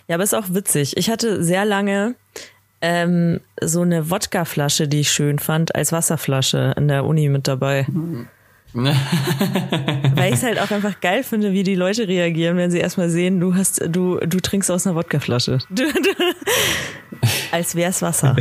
Ja, 0.08 0.16
aber 0.16 0.24
ist 0.24 0.34
auch 0.34 0.50
witzig. 0.50 0.96
Ich 0.96 1.10
hatte 1.10 1.42
sehr 1.42 1.64
lange 1.64 2.14
ähm, 2.80 3.40
so 3.60 3.82
eine 3.82 4.10
Wodkaflasche, 4.10 4.88
die 4.88 5.00
ich 5.00 5.12
schön 5.12 5.38
fand, 5.38 5.74
als 5.74 5.92
Wasserflasche 5.92 6.74
in 6.76 6.88
der 6.88 7.04
Uni 7.04 7.28
mit 7.28 7.48
dabei. 7.48 7.86
Weil 8.72 10.28
ich 10.28 10.34
es 10.34 10.42
halt 10.44 10.60
auch 10.60 10.70
einfach 10.70 11.00
geil 11.00 11.24
finde, 11.24 11.52
wie 11.52 11.64
die 11.64 11.74
Leute 11.74 12.06
reagieren, 12.06 12.56
wenn 12.56 12.70
sie 12.70 12.78
erstmal 12.78 13.10
sehen, 13.10 13.40
du 13.40 13.54
hast, 13.54 13.82
du, 13.88 14.18
du 14.18 14.40
trinkst 14.40 14.70
aus 14.70 14.86
einer 14.86 14.94
Wodkaflasche. 14.96 15.58
Als 17.50 17.74
wär's 17.74 18.00
Wasser. 18.00 18.36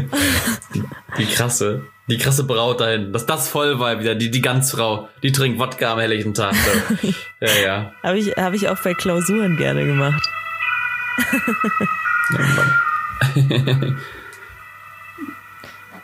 Die 1.17 1.25
krasse. 1.25 1.81
Die 2.10 2.18
krasse 2.18 2.44
Braut 2.44 2.82
dahin. 2.82 3.13
Dass 3.13 3.25
das 3.25 3.48
voll 3.50 3.80
war 3.80 4.00
wieder, 4.00 4.16
die, 4.16 4.32
die 4.32 4.42
Ganzfrau, 4.42 5.10
die 5.24 5.32
trinkt 5.32 5.60
Wodka 5.60 5.94
am 5.94 6.00
helllichen 6.00 6.34
Tag. 6.34 6.56
Ja, 7.42 7.50
ja. 7.66 7.94
Habe 8.04 8.18
ich, 8.18 8.36
hab 8.36 8.54
ich 8.54 8.68
auch 8.68 8.78
bei 8.84 8.94
Klausuren 8.94 9.56
gerne 9.56 9.86
gemacht. 9.86 10.28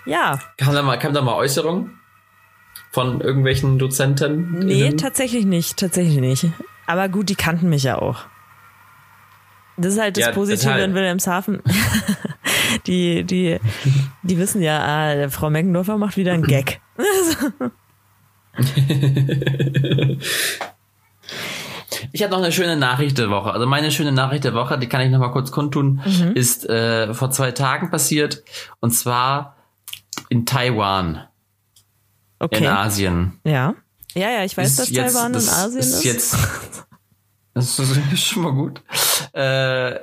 ja. 0.06 0.40
Kam 0.58 0.74
da 0.74 0.82
mal, 0.82 0.98
kam 0.98 1.14
da 1.14 1.22
mal 1.22 1.34
Äußerungen 1.36 2.00
von 2.92 3.20
irgendwelchen 3.22 3.78
Dozenten? 3.80 4.60
Nee, 4.60 4.92
tatsächlich 4.94 5.46
nicht, 5.46 5.78
tatsächlich 5.78 6.18
nicht. 6.20 6.48
Aber 6.88 7.10
gut, 7.10 7.30
die 7.30 7.36
kannten 7.36 7.70
mich 7.70 7.84
ja 7.84 7.98
auch. 7.98 8.26
Das 9.78 9.94
ist 9.94 10.00
halt 10.00 10.16
das 10.16 10.26
Ja, 10.28 10.32
Positive 10.32 10.64
total. 10.72 10.82
in 10.82 10.94
Wilhelmshaven. 10.94 11.62
die, 12.88 13.24
die, 13.24 13.60
die 14.24 14.38
wissen 14.38 14.62
ja, 14.62 14.80
ah, 15.26 15.30
Frau 15.30 15.50
Meckendorfer 15.50 15.98
macht 15.98 16.18
wieder 16.18 16.34
einen 16.34 16.44
Gag. 16.44 16.82
Ich 22.12 22.22
habe 22.24 22.32
noch 22.32 22.40
eine 22.42 22.52
schöne 22.52 22.78
Nachricht 22.78 23.18
der 23.18 23.30
Woche. 23.30 23.52
Also 23.52 23.66
meine 23.68 23.92
schöne 23.92 24.12
Nachricht 24.12 24.44
der 24.44 24.54
Woche, 24.54 24.78
die 24.78 24.88
kann 24.88 25.02
ich 25.02 25.12
noch 25.12 25.20
mal 25.20 25.32
kurz 25.32 25.52
kundtun, 25.52 26.02
ist 26.36 26.68
äh, 26.70 27.14
vor 27.14 27.32
zwei 27.32 27.52
Tagen 27.52 27.90
passiert. 27.92 28.44
Und 28.80 28.92
zwar 28.92 29.56
in 30.30 30.46
Taiwan, 30.46 31.16
in 31.16 31.26
Okay. 32.40 32.68
Asien. 32.68 33.40
Ja. 33.44 33.76
Ja, 34.14 34.30
ja, 34.30 34.44
ich 34.46 34.56
weiß, 34.56 34.68
Ist 34.72 34.80
dass 34.80 34.90
jetzt- 34.90 35.14
Taiwan 35.14 35.34
das 35.34 35.48
in 35.48 35.54
Asien 35.54 35.80
ist. 35.80 35.94
ist. 35.94 36.04
Jetzt, 36.06 36.38
das 37.54 37.80
ist 37.80 38.24
schon 38.26 38.44
mal 38.44 38.54
gut. 38.54 38.82
Äh, 39.34 39.96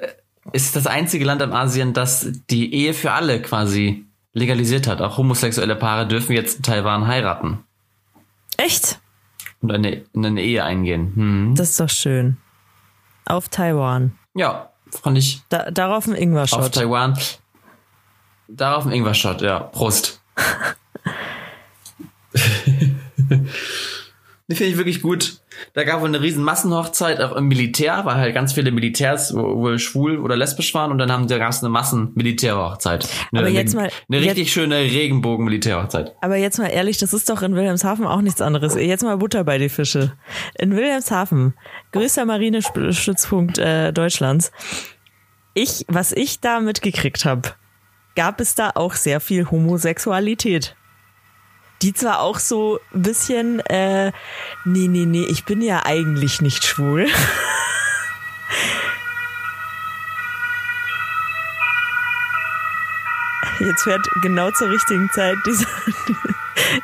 ist 0.52 0.74
das 0.74 0.86
einzige 0.86 1.24
Land 1.24 1.42
in 1.42 1.52
Asien, 1.52 1.92
das 1.92 2.26
die 2.50 2.74
Ehe 2.74 2.94
für 2.94 3.12
alle 3.12 3.40
quasi 3.40 4.06
legalisiert 4.32 4.86
hat. 4.86 5.00
Auch 5.00 5.18
homosexuelle 5.18 5.76
Paare 5.76 6.06
dürfen 6.06 6.32
jetzt 6.32 6.56
in 6.56 6.62
Taiwan 6.62 7.06
heiraten 7.06 7.64
Echt? 8.56 9.00
und 9.60 9.70
eine, 9.70 10.02
in 10.12 10.26
eine 10.26 10.42
Ehe 10.42 10.64
eingehen. 10.64 11.12
Hm. 11.14 11.54
Das 11.54 11.70
ist 11.70 11.80
doch 11.80 11.88
schön. 11.90 12.38
Auf 13.24 13.48
Taiwan. 13.48 14.18
Ja, 14.34 14.70
fand 14.90 15.18
ich 15.18 15.42
Da, 15.48 15.70
darauf 15.70 16.06
ein 16.06 16.14
auf 16.14 16.18
Ingwer-Shot. 16.18 16.74
Taiwan. 16.74 17.16
Darauf 18.48 18.84
ein 18.84 18.92
Ingwer-Shot, 18.92 19.42
ja. 19.42 19.60
Prost. 19.60 20.20
Die 24.48 24.54
finde 24.54 24.72
ich 24.72 24.76
wirklich 24.76 25.02
gut. 25.02 25.41
Da 25.74 25.84
gab 25.84 26.00
es 26.00 26.04
eine 26.06 26.20
riesen 26.20 26.42
Massenhochzeit, 26.44 27.20
auch 27.20 27.36
im 27.36 27.48
Militär, 27.48 28.04
weil 28.04 28.16
halt 28.16 28.34
ganz 28.34 28.52
viele 28.52 28.70
Militärs 28.72 29.34
wo- 29.34 29.56
wohl 29.58 29.78
schwul 29.78 30.18
oder 30.18 30.36
lesbisch 30.36 30.72
waren 30.74 30.90
und 30.90 30.98
dann 30.98 31.10
haben 31.12 31.26
da 31.28 31.38
gab 31.38 31.50
es 31.50 31.60
eine 31.62 31.68
Massen-Militärhochzeit. 31.70 33.08
Eine, 33.32 33.40
Aber 33.40 33.48
jetzt 33.48 33.74
mal- 33.74 33.90
eine 34.08 34.18
jetzt- 34.18 34.26
richtig 34.30 34.52
schöne 34.52 34.76
Regenbogen-Militärhochzeit. 34.76 36.14
Aber 36.20 36.36
jetzt 36.36 36.58
mal 36.58 36.68
ehrlich, 36.68 36.98
das 36.98 37.12
ist 37.12 37.28
doch 37.30 37.42
in 37.42 37.54
Wilhelmshaven 37.54 38.06
auch 38.06 38.20
nichts 38.20 38.40
anderes. 38.40 38.74
Jetzt 38.74 39.02
mal 39.02 39.16
Butter 39.16 39.44
bei 39.44 39.58
die 39.58 39.68
Fische. 39.68 40.12
In 40.58 40.76
Wilhelmshaven, 40.76 41.54
größter 41.92 42.24
Marinestützpunkt 42.24 43.58
äh, 43.58 43.92
Deutschlands. 43.92 44.52
Ich, 45.54 45.84
was 45.88 46.12
ich 46.12 46.40
da 46.40 46.60
mitgekriegt 46.60 47.24
habe, 47.24 47.50
gab 48.16 48.40
es 48.40 48.54
da 48.54 48.70
auch 48.74 48.94
sehr 48.94 49.20
viel 49.20 49.50
Homosexualität. 49.50 50.76
Die 51.82 51.92
zwar 51.92 52.20
auch 52.20 52.38
so 52.38 52.78
ein 52.94 53.02
bisschen, 53.02 53.60
äh, 53.60 54.12
nee, 54.64 54.86
nee, 54.88 55.04
nee, 55.06 55.24
ich 55.24 55.44
bin 55.44 55.60
ja 55.60 55.84
eigentlich 55.84 56.40
nicht 56.40 56.64
schwul. 56.64 57.06
Jetzt 63.60 63.82
fährt 63.82 64.06
genau 64.22 64.50
zur 64.52 64.70
richtigen 64.70 65.08
Zeit 65.12 65.36
diese, 65.46 65.66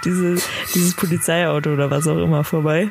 diese, 0.04 0.36
dieses 0.74 0.94
Polizeiauto 0.94 1.70
oder 1.72 1.90
was 1.90 2.06
auch 2.06 2.18
immer 2.18 2.44
vorbei. 2.44 2.90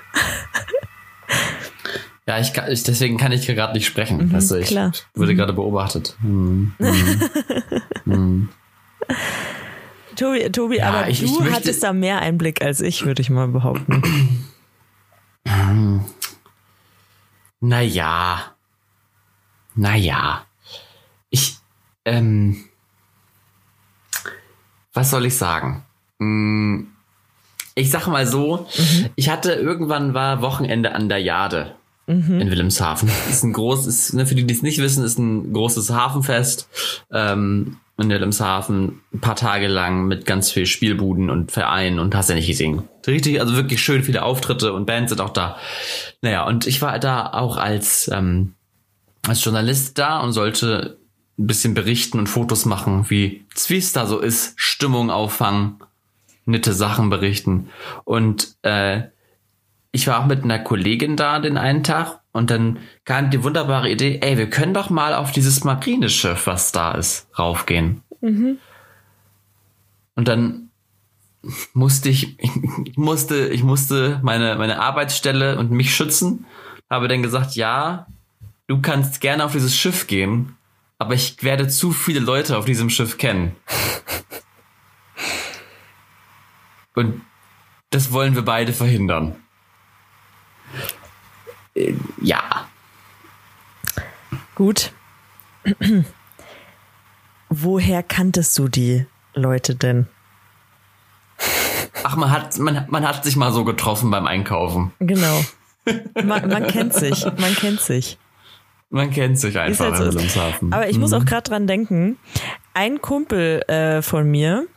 Ja, 2.26 2.40
ich, 2.40 2.52
kann, 2.54 2.70
ich 2.70 2.84
deswegen 2.84 3.18
kann 3.18 3.32
ich 3.32 3.46
hier 3.46 3.56
gerade 3.56 3.74
nicht 3.74 3.86
sprechen. 3.86 4.32
weißt 4.34 4.52
du, 4.52 4.56
ich 4.56 4.66
Mhm, 4.72 4.74
klar. 4.74 4.92
wurde 5.14 5.36
gerade 5.36 5.54
beobachtet. 5.54 6.18
Hm. 6.22 6.74
Tobi, 10.18 10.50
Tobi 10.52 10.78
Ja, 10.78 10.90
aber 10.90 11.10
ich- 11.10 11.20
du 11.22 11.44
ich 11.46 11.52
hattest 11.52 11.84
da 11.84 11.94
mehr 11.94 12.20
Einblick 12.22 12.62
als 12.62 12.82
ich, 12.82 13.06
würde 13.06 13.22
ich 13.22 13.30
mal 13.30 13.48
behaupten. 13.48 14.02
Naja. 17.60 18.52
Naja. 19.76 20.46
Ich, 21.30 21.58
ähm, 22.06 22.58
was 24.94 25.10
soll 25.12 25.26
ich 25.26 25.38
sagen? 25.38 25.84
Hm, 26.20 26.88
Ich 27.76 27.92
sag 27.92 28.08
mal 28.08 28.26
so, 28.26 28.68
ich 29.16 29.30
hatte 29.30 29.52
irgendwann 29.54 30.16
war 30.16 30.42
Wochenende 30.42 30.96
an 30.96 31.10
der 31.10 31.20
Jade 31.20 31.76
in 32.08 32.50
Wilhelmshaven. 32.50 33.08
Ist 33.30 33.44
ein 33.44 33.54
großes, 33.54 34.14
ne, 34.14 34.26
für 34.26 34.34
die, 34.34 34.48
die 34.48 34.54
es 34.54 34.64
nicht 34.64 34.80
wissen, 34.80 35.04
ist 35.04 35.20
ein 35.20 35.54
großes 35.54 35.92
Hafenfest 35.92 36.70
ähm, 37.12 37.78
in 37.98 38.10
Wilhelmshaven, 38.10 39.02
ein 39.14 39.22
paar 39.22 39.36
Tage 39.36 39.68
lang 39.68 40.06
mit 40.06 40.26
ganz 40.26 40.52
viel 40.52 40.66
Spielbuden 40.66 41.30
und 41.30 41.52
Vereinen 41.52 42.00
und 42.00 42.14
hast 42.16 42.30
ja 42.30 42.36
nicht 42.36 42.48
gesehen. 42.48 42.84
Richtig, 43.06 43.40
also 43.40 43.56
wirklich 43.56 43.82
schön 43.82 44.04
viele 44.04 44.24
Auftritte 44.24 44.74
und 44.74 44.86
Bands 44.86 45.10
sind 45.10 45.22
auch 45.22 45.32
da. 45.32 45.58
Naja, 46.22 46.46
und 46.46 46.68
ich 46.68 46.82
war 46.82 47.00
da 47.00 47.34
auch 47.34 47.58
als, 47.58 48.10
ähm, 48.14 48.54
als 49.28 49.44
Journalist 49.44 49.98
da 49.98 50.20
und 50.20 50.34
sollte 50.34 51.00
ein 51.40 51.48
bisschen 51.48 51.74
berichten 51.74 52.20
und 52.20 52.28
Fotos 52.28 52.66
machen, 52.66 53.10
wie 53.10 53.46
wie 53.68 53.78
es 53.78 53.94
da 53.94 54.06
so 54.06 54.20
ist, 54.20 54.54
Stimmung 54.58 55.10
auffangen, 55.10 55.80
nette 56.46 56.74
Sachen 56.74 57.10
berichten. 57.10 57.70
Und 58.04 58.56
äh, 58.64 59.04
ich 59.92 60.08
war 60.08 60.20
auch 60.20 60.26
mit 60.26 60.44
einer 60.44 60.60
Kollegin 60.60 61.16
da 61.16 61.40
den 61.40 61.58
einen 61.58 61.84
Tag 61.84 62.20
und 62.38 62.52
dann 62.52 62.78
kam 63.04 63.32
die 63.32 63.44
wunderbare 63.44 63.90
Idee, 63.90 64.20
ey, 64.22 64.38
wir 64.38 64.48
können 64.48 64.76
doch 64.76 64.92
mal 64.92 65.16
auf 65.16 65.32
dieses 65.32 65.64
Marineschiff, 65.64 66.46
was 66.46 66.72
da 66.72 66.92
ist, 66.92 67.28
raufgehen. 67.40 68.04
Und 70.14 70.28
dann 70.28 70.70
musste 71.74 72.10
ich, 72.10 72.40
ich 72.40 72.52
musste, 72.96 73.48
ich 73.48 73.64
musste 73.64 74.20
meine, 74.22 74.56
meine 74.56 74.80
Arbeitsstelle 74.80 75.58
und 75.58 75.72
mich 75.72 75.96
schützen, 75.96 76.46
habe 76.92 77.08
dann 77.08 77.24
gesagt, 77.24 77.56
ja, 77.56 78.06
du 78.68 78.82
kannst 78.82 79.20
gerne 79.20 79.44
auf 79.44 79.54
dieses 79.54 79.76
Schiff 79.76 80.06
gehen, 80.06 80.56
aber 81.00 81.16
ich 81.16 81.42
werde 81.42 81.68
zu 81.68 81.92
viele 81.92 82.20
Leute 82.20 82.56
auf 82.56 82.66
diesem 82.66 82.92
Schiff 82.92 83.18
kennen. 83.18 83.56
Und 86.94 87.22
das 87.90 88.12
wollen 88.12 88.36
wir 88.36 88.44
beide 88.44 88.74
verhindern. 88.74 89.36
Äh, 91.78 91.94
Ja. 92.22 92.68
Gut. 94.56 94.92
Woher 97.50 98.04
kanntest 98.04 98.58
du 98.58 98.68
die 98.68 99.06
Leute 99.34 99.76
denn? 99.76 100.08
Ach, 102.04 102.16
man 102.16 102.32
hat, 102.32 102.58
man, 102.58 102.86
man 102.90 103.08
hat 103.08 103.24
sich 103.24 103.36
mal 103.36 103.52
so 103.52 103.64
getroffen 103.64 104.10
beim 104.12 104.28
Einkaufen. 104.28 104.92
Genau. 105.00 105.44
Man, 106.22 106.50
man 106.50 106.68
kennt 106.68 106.94
sich, 106.94 107.24
man 107.38 107.56
kennt 107.56 107.80
sich. 107.80 108.18
Man 108.90 109.10
kennt 109.10 109.40
sich 109.40 109.58
einfach 109.58 109.86
halt 109.86 109.94
in 109.94 110.00
so. 110.00 110.06
Wilhelmshaven. 110.12 110.74
Aber 110.74 110.90
ich 110.90 110.98
muss 110.98 111.14
auch 111.14 111.24
gerade 111.24 111.50
dran 111.50 111.66
denken, 111.66 112.18
ein 112.74 113.02
Kumpel 113.02 113.62
äh, 113.70 114.02
von 114.02 114.30
mir, 114.30 114.68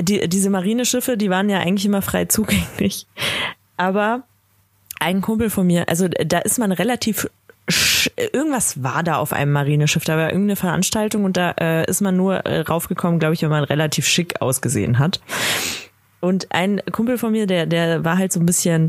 die, 0.00 0.26
diese 0.26 0.48
Marineschiffe, 0.48 1.18
die 1.18 1.28
waren 1.28 1.50
ja 1.50 1.58
eigentlich 1.58 1.84
immer 1.84 2.00
frei 2.00 2.24
zugänglich. 2.24 3.06
Aber 3.76 4.22
ein 5.00 5.20
Kumpel 5.20 5.50
von 5.50 5.66
mir, 5.66 5.88
also 5.88 6.08
da 6.08 6.38
ist 6.38 6.58
man 6.58 6.72
relativ 6.72 7.28
irgendwas 8.16 8.82
war 8.82 9.02
da 9.02 9.16
auf 9.16 9.32
einem 9.32 9.52
Marineschiff, 9.52 10.04
da 10.04 10.16
war 10.16 10.28
irgendeine 10.28 10.56
Veranstaltung 10.56 11.24
und 11.24 11.36
da 11.36 11.54
äh, 11.60 11.88
ist 11.88 12.00
man 12.00 12.16
nur 12.16 12.46
äh, 12.46 12.60
raufgekommen, 12.60 13.18
glaube 13.18 13.34
ich, 13.34 13.42
wenn 13.42 13.50
man 13.50 13.64
relativ 13.64 14.06
schick 14.06 14.40
ausgesehen 14.40 14.98
hat. 14.98 15.20
Und 16.20 16.50
ein 16.50 16.80
Kumpel 16.90 17.18
von 17.18 17.32
mir, 17.32 17.46
der, 17.46 17.66
der 17.66 18.04
war 18.04 18.18
halt 18.18 18.32
so 18.32 18.40
ein 18.40 18.46
bisschen 18.46 18.88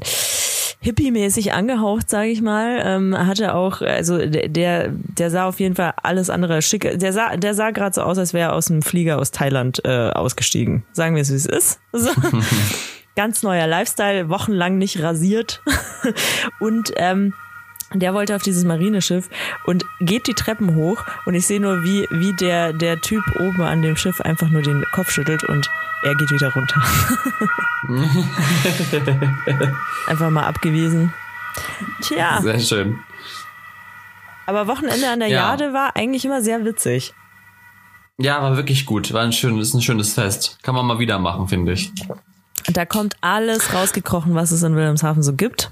hippie-mäßig 0.81 1.51
angehaucht, 1.51 2.09
sage 2.09 2.29
ich 2.29 2.41
mal, 2.41 2.81
ähm, 2.83 3.15
hatte 3.17 3.53
auch, 3.53 3.81
also 3.81 4.17
der, 4.17 4.47
der, 4.47 4.89
der 4.89 5.29
sah 5.29 5.47
auf 5.47 5.59
jeden 5.59 5.75
Fall 5.75 5.93
alles 6.01 6.29
andere 6.29 6.61
schick. 6.61 6.99
Der 6.99 7.11
sah, 7.11 7.35
der 7.35 7.53
sah 7.53 7.71
gerade 7.71 7.93
so 7.93 8.01
aus, 8.01 8.17
als 8.17 8.33
wäre 8.33 8.51
er 8.51 8.55
aus 8.55 8.71
einem 8.71 8.81
Flieger 8.81 9.19
aus 9.19 9.31
Thailand 9.31 9.81
äh, 9.83 10.09
ausgestiegen. 10.09 10.83
Sagen 10.93 11.15
wir 11.15 11.21
es, 11.21 11.31
wie 11.31 11.35
es 11.35 11.45
ist. 11.45 11.79
So. 11.91 12.09
Ganz 13.19 13.43
neuer 13.43 13.67
Lifestyle, 13.67 14.29
wochenlang 14.29 14.77
nicht 14.77 15.03
rasiert. 15.03 15.61
Und 16.61 16.93
ähm, 16.95 17.33
der 17.93 18.13
wollte 18.13 18.33
auf 18.33 18.43
dieses 18.43 18.63
Marineschiff 18.63 19.27
und 19.65 19.83
geht 19.99 20.27
die 20.27 20.35
Treppen 20.35 20.75
hoch 20.75 21.03
und 21.25 21.33
ich 21.33 21.45
sehe 21.45 21.59
nur, 21.59 21.83
wie, 21.83 22.07
wie 22.11 22.33
der, 22.33 22.71
der 22.71 23.01
Typ 23.01 23.21
oben 23.41 23.61
an 23.61 23.81
dem 23.81 23.97
Schiff 23.97 24.21
einfach 24.21 24.47
nur 24.47 24.61
den 24.61 24.85
Kopf 24.93 25.11
schüttelt 25.11 25.43
und 25.43 25.69
er 26.03 26.15
geht 26.15 26.31
wieder 26.31 26.53
runter. 26.53 26.77
einfach 30.07 30.29
mal 30.29 30.45
abgewiesen. 30.45 31.13
Tja, 32.01 32.39
Sehr 32.41 32.59
schön. 32.59 32.99
aber 34.45 34.67
Wochenende 34.67 35.09
an 35.09 35.19
der 35.19 35.27
Ja. 35.27 35.49
Jade 35.49 35.73
war 35.73 35.97
eigentlich 35.97 36.23
immer 36.23 36.41
sehr 36.41 36.63
witzig. 36.63 37.13
Ja, 38.17 38.41
war 38.41 38.55
wirklich 38.55 38.85
gut. 38.85 39.11
War 39.11 39.23
ein 39.23 39.33
schönes, 39.33 39.73
ein 39.73 39.81
schönes 39.81 40.13
Fest. 40.13 40.57
Kann 40.61 40.73
man 40.73 40.85
mal 40.85 40.99
wieder 40.99 41.19
machen, 41.19 41.49
finde 41.49 41.73
ich. 41.73 41.91
Da 42.73 42.85
kommt 42.85 43.15
alles 43.21 43.73
rausgekrochen, 43.73 44.35
was 44.35 44.51
es 44.51 44.63
in 44.63 44.75
Wilhelmshaven 44.75 45.23
so 45.23 45.33
gibt. 45.33 45.71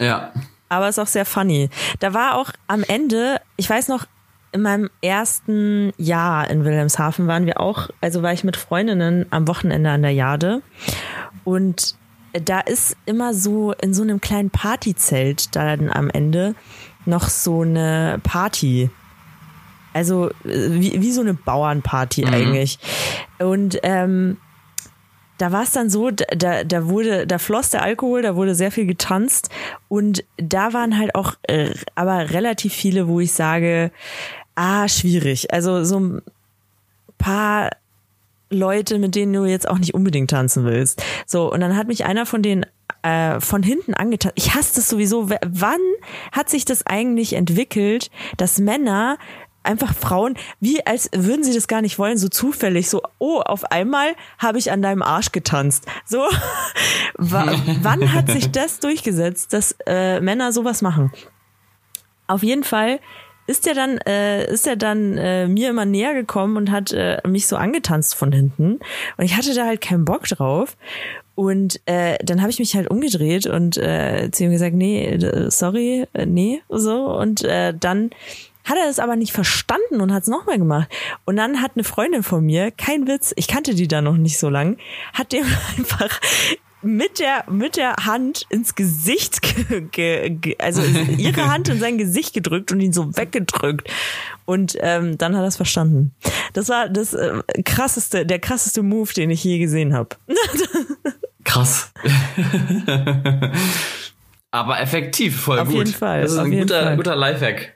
Ja. 0.00 0.32
Aber 0.68 0.88
ist 0.88 0.98
auch 0.98 1.06
sehr 1.06 1.24
funny. 1.26 1.68
Da 2.00 2.14
war 2.14 2.36
auch 2.36 2.50
am 2.66 2.82
Ende, 2.82 3.40
ich 3.56 3.68
weiß 3.68 3.88
noch, 3.88 4.06
in 4.52 4.62
meinem 4.62 4.90
ersten 5.00 5.92
Jahr 5.96 6.50
in 6.50 6.64
Wilhelmshaven 6.64 7.26
waren 7.26 7.46
wir 7.46 7.60
auch, 7.60 7.88
also 8.00 8.22
war 8.22 8.32
ich 8.32 8.44
mit 8.44 8.56
Freundinnen 8.56 9.26
am 9.30 9.48
Wochenende 9.48 9.90
an 9.90 10.02
der 10.02 10.10
Jade. 10.12 10.62
Und 11.44 11.94
da 12.32 12.60
ist 12.60 12.96
immer 13.06 13.34
so 13.34 13.72
in 13.72 13.94
so 13.94 14.02
einem 14.02 14.20
kleinen 14.20 14.50
Partyzelt 14.50 15.54
dann 15.56 15.90
am 15.90 16.10
Ende 16.10 16.54
noch 17.06 17.28
so 17.28 17.62
eine 17.62 18.20
Party. 18.22 18.90
Also 19.94 20.30
wie, 20.44 21.00
wie 21.02 21.12
so 21.12 21.20
eine 21.20 21.34
Bauernparty 21.34 22.24
Mhm. 22.26 22.32
eigentlich. 22.32 22.78
Und 23.38 23.78
ähm, 23.82 24.38
da 25.42 25.50
war 25.50 25.64
es 25.64 25.72
dann 25.72 25.90
so, 25.90 26.12
da, 26.12 26.62
da 26.62 26.88
wurde, 26.88 27.26
da 27.26 27.38
floss 27.38 27.70
der 27.70 27.82
Alkohol, 27.82 28.22
da 28.22 28.36
wurde 28.36 28.54
sehr 28.54 28.70
viel 28.70 28.86
getanzt 28.86 29.48
und 29.88 30.22
da 30.36 30.72
waren 30.72 30.96
halt 30.96 31.16
auch 31.16 31.34
äh, 31.48 31.74
aber 31.96 32.30
relativ 32.30 32.72
viele, 32.72 33.08
wo 33.08 33.18
ich 33.18 33.32
sage, 33.32 33.90
ah, 34.54 34.86
schwierig. 34.86 35.52
Also 35.52 35.82
so 35.82 35.98
ein 35.98 36.22
paar 37.18 37.70
Leute, 38.50 39.00
mit 39.00 39.16
denen 39.16 39.32
du 39.32 39.44
jetzt 39.44 39.68
auch 39.68 39.80
nicht 39.80 39.94
unbedingt 39.94 40.30
tanzen 40.30 40.64
willst. 40.64 41.02
So, 41.26 41.52
und 41.52 41.58
dann 41.58 41.76
hat 41.76 41.88
mich 41.88 42.04
einer 42.04 42.24
von 42.24 42.42
denen 42.42 42.64
äh, 43.02 43.40
von 43.40 43.64
hinten 43.64 43.94
angetan. 43.94 44.30
Ich 44.36 44.54
hasse 44.54 44.76
das 44.76 44.88
sowieso. 44.88 45.28
Wann 45.28 45.80
hat 46.30 46.50
sich 46.50 46.64
das 46.64 46.86
eigentlich 46.86 47.32
entwickelt, 47.32 48.12
dass 48.36 48.60
Männer 48.60 49.18
einfach 49.62 49.94
Frauen, 49.94 50.34
wie 50.60 50.84
als 50.86 51.08
würden 51.14 51.44
sie 51.44 51.54
das 51.54 51.68
gar 51.68 51.82
nicht 51.82 51.98
wollen, 51.98 52.18
so 52.18 52.28
zufällig, 52.28 52.88
so, 52.90 53.02
oh, 53.18 53.40
auf 53.40 53.64
einmal 53.70 54.12
habe 54.38 54.58
ich 54.58 54.70
an 54.72 54.82
deinem 54.82 55.02
Arsch 55.02 55.32
getanzt. 55.32 55.86
So, 56.06 56.18
Wa- 57.16 57.54
wann 57.82 58.12
hat 58.12 58.30
sich 58.30 58.50
das 58.50 58.80
durchgesetzt, 58.80 59.52
dass 59.52 59.76
äh, 59.86 60.20
Männer 60.20 60.52
sowas 60.52 60.82
machen? 60.82 61.12
Auf 62.26 62.42
jeden 62.42 62.64
Fall 62.64 63.00
ist 63.46 63.66
er 63.66 63.74
dann, 63.74 63.98
äh, 63.98 64.46
ist 64.50 64.66
er 64.66 64.76
dann 64.76 65.18
äh, 65.18 65.48
mir 65.48 65.68
immer 65.70 65.84
näher 65.84 66.14
gekommen 66.14 66.56
und 66.56 66.70
hat 66.70 66.92
äh, 66.92 67.18
mich 67.26 67.46
so 67.48 67.56
angetanzt 67.56 68.14
von 68.14 68.32
hinten. 68.32 68.78
Und 69.16 69.24
ich 69.24 69.36
hatte 69.36 69.52
da 69.54 69.66
halt 69.66 69.80
keinen 69.80 70.04
Bock 70.04 70.24
drauf. 70.28 70.76
Und 71.34 71.80
äh, 71.86 72.18
dann 72.22 72.40
habe 72.40 72.50
ich 72.50 72.58
mich 72.58 72.76
halt 72.76 72.90
umgedreht 72.90 73.46
und 73.46 73.76
äh, 73.78 74.30
zu 74.30 74.44
ihm 74.44 74.50
gesagt, 74.52 74.74
nee, 74.74 75.06
äh, 75.06 75.50
sorry, 75.50 76.06
äh, 76.12 76.26
nee, 76.26 76.62
so. 76.68 77.06
Und 77.18 77.42
äh, 77.42 77.74
dann 77.78 78.10
hat 78.64 78.76
er 78.76 78.88
es 78.88 78.98
aber 78.98 79.16
nicht 79.16 79.32
verstanden 79.32 80.00
und 80.00 80.12
hat 80.12 80.22
es 80.22 80.28
nochmal 80.28 80.58
gemacht. 80.58 80.88
Und 81.24 81.36
dann 81.36 81.60
hat 81.62 81.72
eine 81.74 81.84
Freundin 81.84 82.22
von 82.22 82.44
mir, 82.44 82.70
kein 82.70 83.06
Witz, 83.06 83.32
ich 83.36 83.48
kannte 83.48 83.74
die 83.74 83.88
da 83.88 84.02
noch 84.02 84.16
nicht 84.16 84.38
so 84.38 84.48
lang, 84.48 84.78
hat 85.12 85.32
dem 85.32 85.44
einfach 85.78 86.20
mit 86.84 87.20
der 87.20 87.44
mit 87.48 87.76
der 87.76 87.94
Hand 88.04 88.44
ins 88.48 88.74
Gesicht, 88.74 89.40
ge, 89.92 90.30
ge, 90.30 90.56
also 90.58 90.82
ihre 91.16 91.48
Hand 91.48 91.68
in 91.68 91.78
sein 91.78 91.96
Gesicht 91.96 92.34
gedrückt 92.34 92.72
und 92.72 92.80
ihn 92.80 92.92
so 92.92 93.16
weggedrückt. 93.16 93.88
Und 94.46 94.76
ähm, 94.80 95.16
dann 95.16 95.36
hat 95.36 95.42
er 95.42 95.48
es 95.48 95.56
verstanden. 95.56 96.12
Das 96.54 96.68
war 96.68 96.88
das 96.88 97.14
äh, 97.14 97.40
krasseste, 97.64 98.26
der 98.26 98.40
krasseste 98.40 98.82
Move, 98.82 99.12
den 99.14 99.30
ich 99.30 99.44
je 99.44 99.58
gesehen 99.58 99.94
habe. 99.94 100.16
Krass. 101.44 101.92
Aber 104.50 104.80
effektiv, 104.80 105.40
voll 105.40 105.58
Auf 105.58 105.68
gut. 105.68 105.76
jeden 105.76 105.92
Fall, 105.92 106.22
Das 106.22 106.32
ist 106.32 106.38
auf 106.38 106.44
ein 106.46 106.50
guter, 106.58 106.82
Fall. 106.82 106.96
guter 106.96 107.16
Lifehack. 107.16 107.74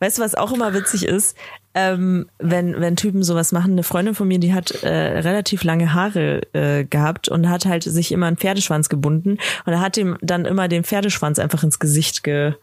Weißt 0.00 0.18
du, 0.18 0.22
was 0.22 0.34
auch 0.34 0.52
immer 0.52 0.74
witzig 0.74 1.04
ist? 1.04 1.36
Ähm, 1.74 2.28
wenn, 2.38 2.80
wenn 2.80 2.96
Typen 2.96 3.22
sowas 3.22 3.52
machen, 3.52 3.72
eine 3.72 3.82
Freundin 3.82 4.14
von 4.14 4.26
mir, 4.26 4.38
die 4.38 4.54
hat 4.54 4.70
äh, 4.82 4.88
relativ 4.88 5.62
lange 5.62 5.92
Haare 5.92 6.40
äh, 6.54 6.84
gehabt 6.84 7.28
und 7.28 7.48
hat 7.48 7.66
halt 7.66 7.82
sich 7.82 8.12
immer 8.12 8.26
einen 8.26 8.38
Pferdeschwanz 8.38 8.88
gebunden 8.88 9.38
und 9.66 9.72
er 9.72 9.80
hat 9.80 9.96
ihm 9.98 10.16
dann 10.22 10.46
immer 10.46 10.68
den 10.68 10.84
Pferdeschwanz 10.84 11.38
einfach 11.38 11.62
ins 11.62 11.78
Gesicht 11.78 12.22
ge 12.22 12.54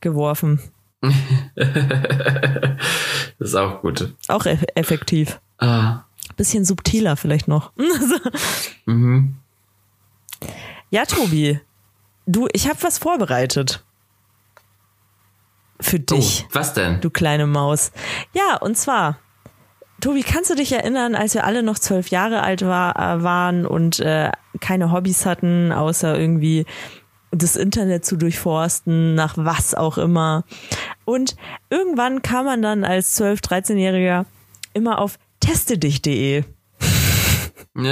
geworfen. 0.00 0.60
Das 3.38 3.50
ist 3.50 3.54
auch 3.54 3.82
gut. 3.82 4.14
Auch 4.28 4.46
eff 4.46 4.64
effektiv. 4.74 5.40
Ah. 5.58 6.04
Bisschen 6.36 6.64
subtiler 6.64 7.16
vielleicht 7.16 7.48
noch. 7.48 7.72
Mhm. 8.88 9.34
Ja, 10.90 11.04
Tobi, 11.06 11.58
du, 12.26 12.46
ich 12.52 12.68
habe 12.68 12.80
was 12.82 12.98
vorbereitet. 12.98 13.82
Für 15.80 16.00
dich. 16.00 16.46
Oh, 16.46 16.54
was 16.54 16.74
denn? 16.74 17.00
Du 17.00 17.10
kleine 17.10 17.46
Maus. 17.46 17.92
Ja, 18.32 18.56
und 18.56 18.76
zwar, 18.76 19.18
Tobi, 20.00 20.22
kannst 20.22 20.50
du 20.50 20.54
dich 20.54 20.72
erinnern, 20.72 21.14
als 21.14 21.34
wir 21.34 21.44
alle 21.44 21.62
noch 21.62 21.78
zwölf 21.78 22.08
Jahre 22.08 22.42
alt 22.42 22.62
war, 22.62 22.96
äh, 22.96 23.22
waren 23.22 23.66
und 23.66 24.00
äh, 24.00 24.30
keine 24.60 24.92
Hobbys 24.92 25.26
hatten, 25.26 25.72
außer 25.72 26.18
irgendwie 26.18 26.64
das 27.30 27.56
Internet 27.56 28.04
zu 28.04 28.16
durchforsten, 28.16 29.14
nach 29.14 29.34
was 29.36 29.74
auch 29.74 29.98
immer. 29.98 30.44
Und 31.04 31.36
irgendwann 31.70 32.22
kam 32.22 32.46
man 32.46 32.62
dann 32.62 32.84
als 32.84 33.20
12-, 33.20 33.42
13-Jähriger 33.42 34.24
immer 34.72 35.00
auf 35.00 35.18
testedich.de. 35.40 36.44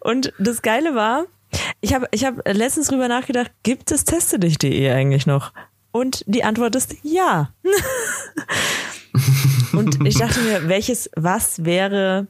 Und 0.00 0.32
das 0.38 0.62
Geile 0.62 0.94
war, 0.94 1.26
ich 1.80 1.94
habe 1.94 2.06
ich 2.10 2.24
hab 2.24 2.46
letztens 2.46 2.88
drüber 2.88 3.08
nachgedacht, 3.08 3.52
gibt 3.62 3.90
es 3.90 4.04
testedich.de 4.04 4.90
eigentlich 4.90 5.26
noch? 5.26 5.52
Und 5.92 6.24
die 6.26 6.44
Antwort 6.44 6.76
ist 6.76 6.94
ja. 7.02 7.52
Und 9.72 10.06
ich 10.06 10.18
dachte 10.18 10.40
mir, 10.40 10.68
welches, 10.68 11.10
was 11.16 11.64
wäre, 11.64 12.28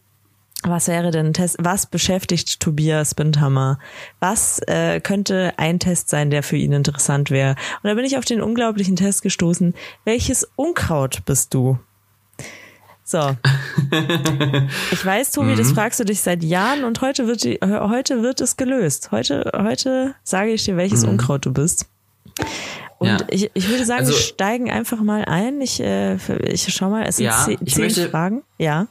was 0.63 0.89
wäre 0.89 1.11
denn 1.11 1.27
ein 1.27 1.33
Test, 1.33 1.57
was 1.61 1.87
beschäftigt 1.87 2.61
Tobias 2.61 3.15
Bindhammer? 3.15 3.79
Was 4.19 4.61
äh, 4.67 5.01
könnte 5.01 5.55
ein 5.57 5.79
Test 5.79 6.09
sein, 6.09 6.31
der 6.31 6.43
für 6.43 6.57
ihn 6.57 6.73
interessant 6.73 7.31
wäre? 7.31 7.57
Und 7.83 7.89
da 7.89 7.95
bin 7.95 8.05
ich 8.05 8.17
auf 8.17 8.25
den 8.25 8.41
unglaublichen 8.41 8.97
Test 8.97 9.23
gestoßen. 9.23 9.75
Welches 10.05 10.49
Unkraut 10.57 11.25
bist 11.25 11.55
du? 11.55 11.79
So. 13.11 13.37
Ich 14.93 15.05
weiß, 15.05 15.33
Tobi, 15.33 15.57
das 15.57 15.73
fragst 15.73 15.99
du 15.99 16.05
dich 16.05 16.21
seit 16.21 16.45
Jahren 16.45 16.85
und 16.85 17.01
heute 17.01 17.27
wird, 17.27 17.43
die, 17.43 17.59
heute 17.63 18.23
wird 18.23 18.41
es 18.41 18.57
gelöst. 18.57 19.11
Heute, 19.11 19.51
heute 19.57 20.15
sage 20.23 20.51
ich 20.53 20.65
dir, 20.65 20.77
welches 20.77 21.03
Unkraut 21.05 21.45
du 21.45 21.53
bist. 21.53 21.87
Und 22.99 23.09
Ja. 23.09 23.17
ich, 23.31 23.51
ich 23.55 23.69
würde 23.69 23.85
sagen, 23.85 24.01
Also- 24.01 24.13
wir 24.13 24.19
steigen 24.21 24.71
einfach 24.71 25.01
mal 25.01 25.25
ein. 25.25 25.61
Ich, 25.61 25.81
äh, 25.81 26.17
ich 26.45 26.73
schau 26.73 26.91
mal, 26.91 27.05
es 27.07 27.17
sind 27.17 27.27
Ja, 27.27 27.43
zehn, 27.45 27.59
ich 27.65 27.75
zehn 27.75 27.85
möchte- 27.85 28.09
Fragen. 28.11 28.43
Ja, 28.59 28.87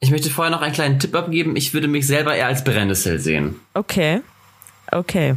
Ich 0.00 0.10
möchte 0.10 0.30
vorher 0.30 0.50
noch 0.50 0.62
einen 0.62 0.72
kleinen 0.72 0.98
Tipp 0.98 1.14
abgeben. 1.14 1.54
Ich 1.54 1.74
würde 1.74 1.88
mich 1.88 2.06
selber 2.06 2.34
eher 2.34 2.46
als 2.46 2.64
Brennnessel 2.64 3.18
sehen. 3.18 3.56
okay. 3.74 4.22
Okay. 4.90 5.34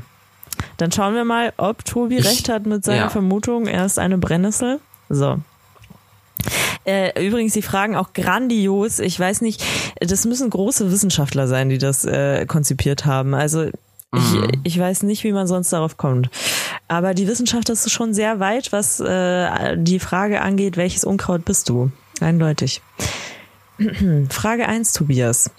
Dann 0.77 0.91
schauen 0.91 1.13
wir 1.15 1.23
mal, 1.25 1.51
ob 1.57 1.83
Tobi 1.85 2.17
Ich- 2.17 2.25
recht 2.25 2.47
hat 2.49 2.65
mit 2.65 2.83
seiner 2.85 3.01
ja. 3.03 3.09
Vermutung. 3.09 3.67
Er 3.67 3.85
ist 3.85 3.99
eine 3.99 4.17
Brennnessel. 4.17 4.79
So. 5.09 5.39
Äh, 6.85 7.25
übrigens, 7.25 7.53
die 7.53 7.61
Fragen 7.61 7.95
auch 7.95 8.13
grandios. 8.13 8.99
Ich 8.99 9.19
weiß 9.19 9.41
nicht, 9.41 9.63
das 9.99 10.25
müssen 10.25 10.49
große 10.49 10.91
Wissenschaftler 10.91 11.47
sein, 11.47 11.69
die 11.69 11.77
das 11.77 12.05
äh, 12.05 12.45
konzipiert 12.45 13.05
haben. 13.05 13.33
Also 13.33 13.69
ich, 14.13 14.59
ich 14.63 14.79
weiß 14.79 15.03
nicht, 15.03 15.23
wie 15.23 15.31
man 15.31 15.47
sonst 15.47 15.73
darauf 15.73 15.97
kommt. 15.97 16.29
Aber 16.87 17.13
die 17.13 17.27
Wissenschaft 17.27 17.69
ist 17.69 17.89
schon 17.91 18.13
sehr 18.13 18.39
weit, 18.39 18.71
was 18.71 18.99
äh, 18.99 19.77
die 19.77 19.99
Frage 19.99 20.41
angeht, 20.41 20.77
welches 20.77 21.03
Unkraut 21.03 21.43
bist 21.45 21.69
du? 21.69 21.91
Eindeutig. 22.21 22.81
Frage 24.29 24.67
1, 24.67 24.93
Tobias. 24.93 25.51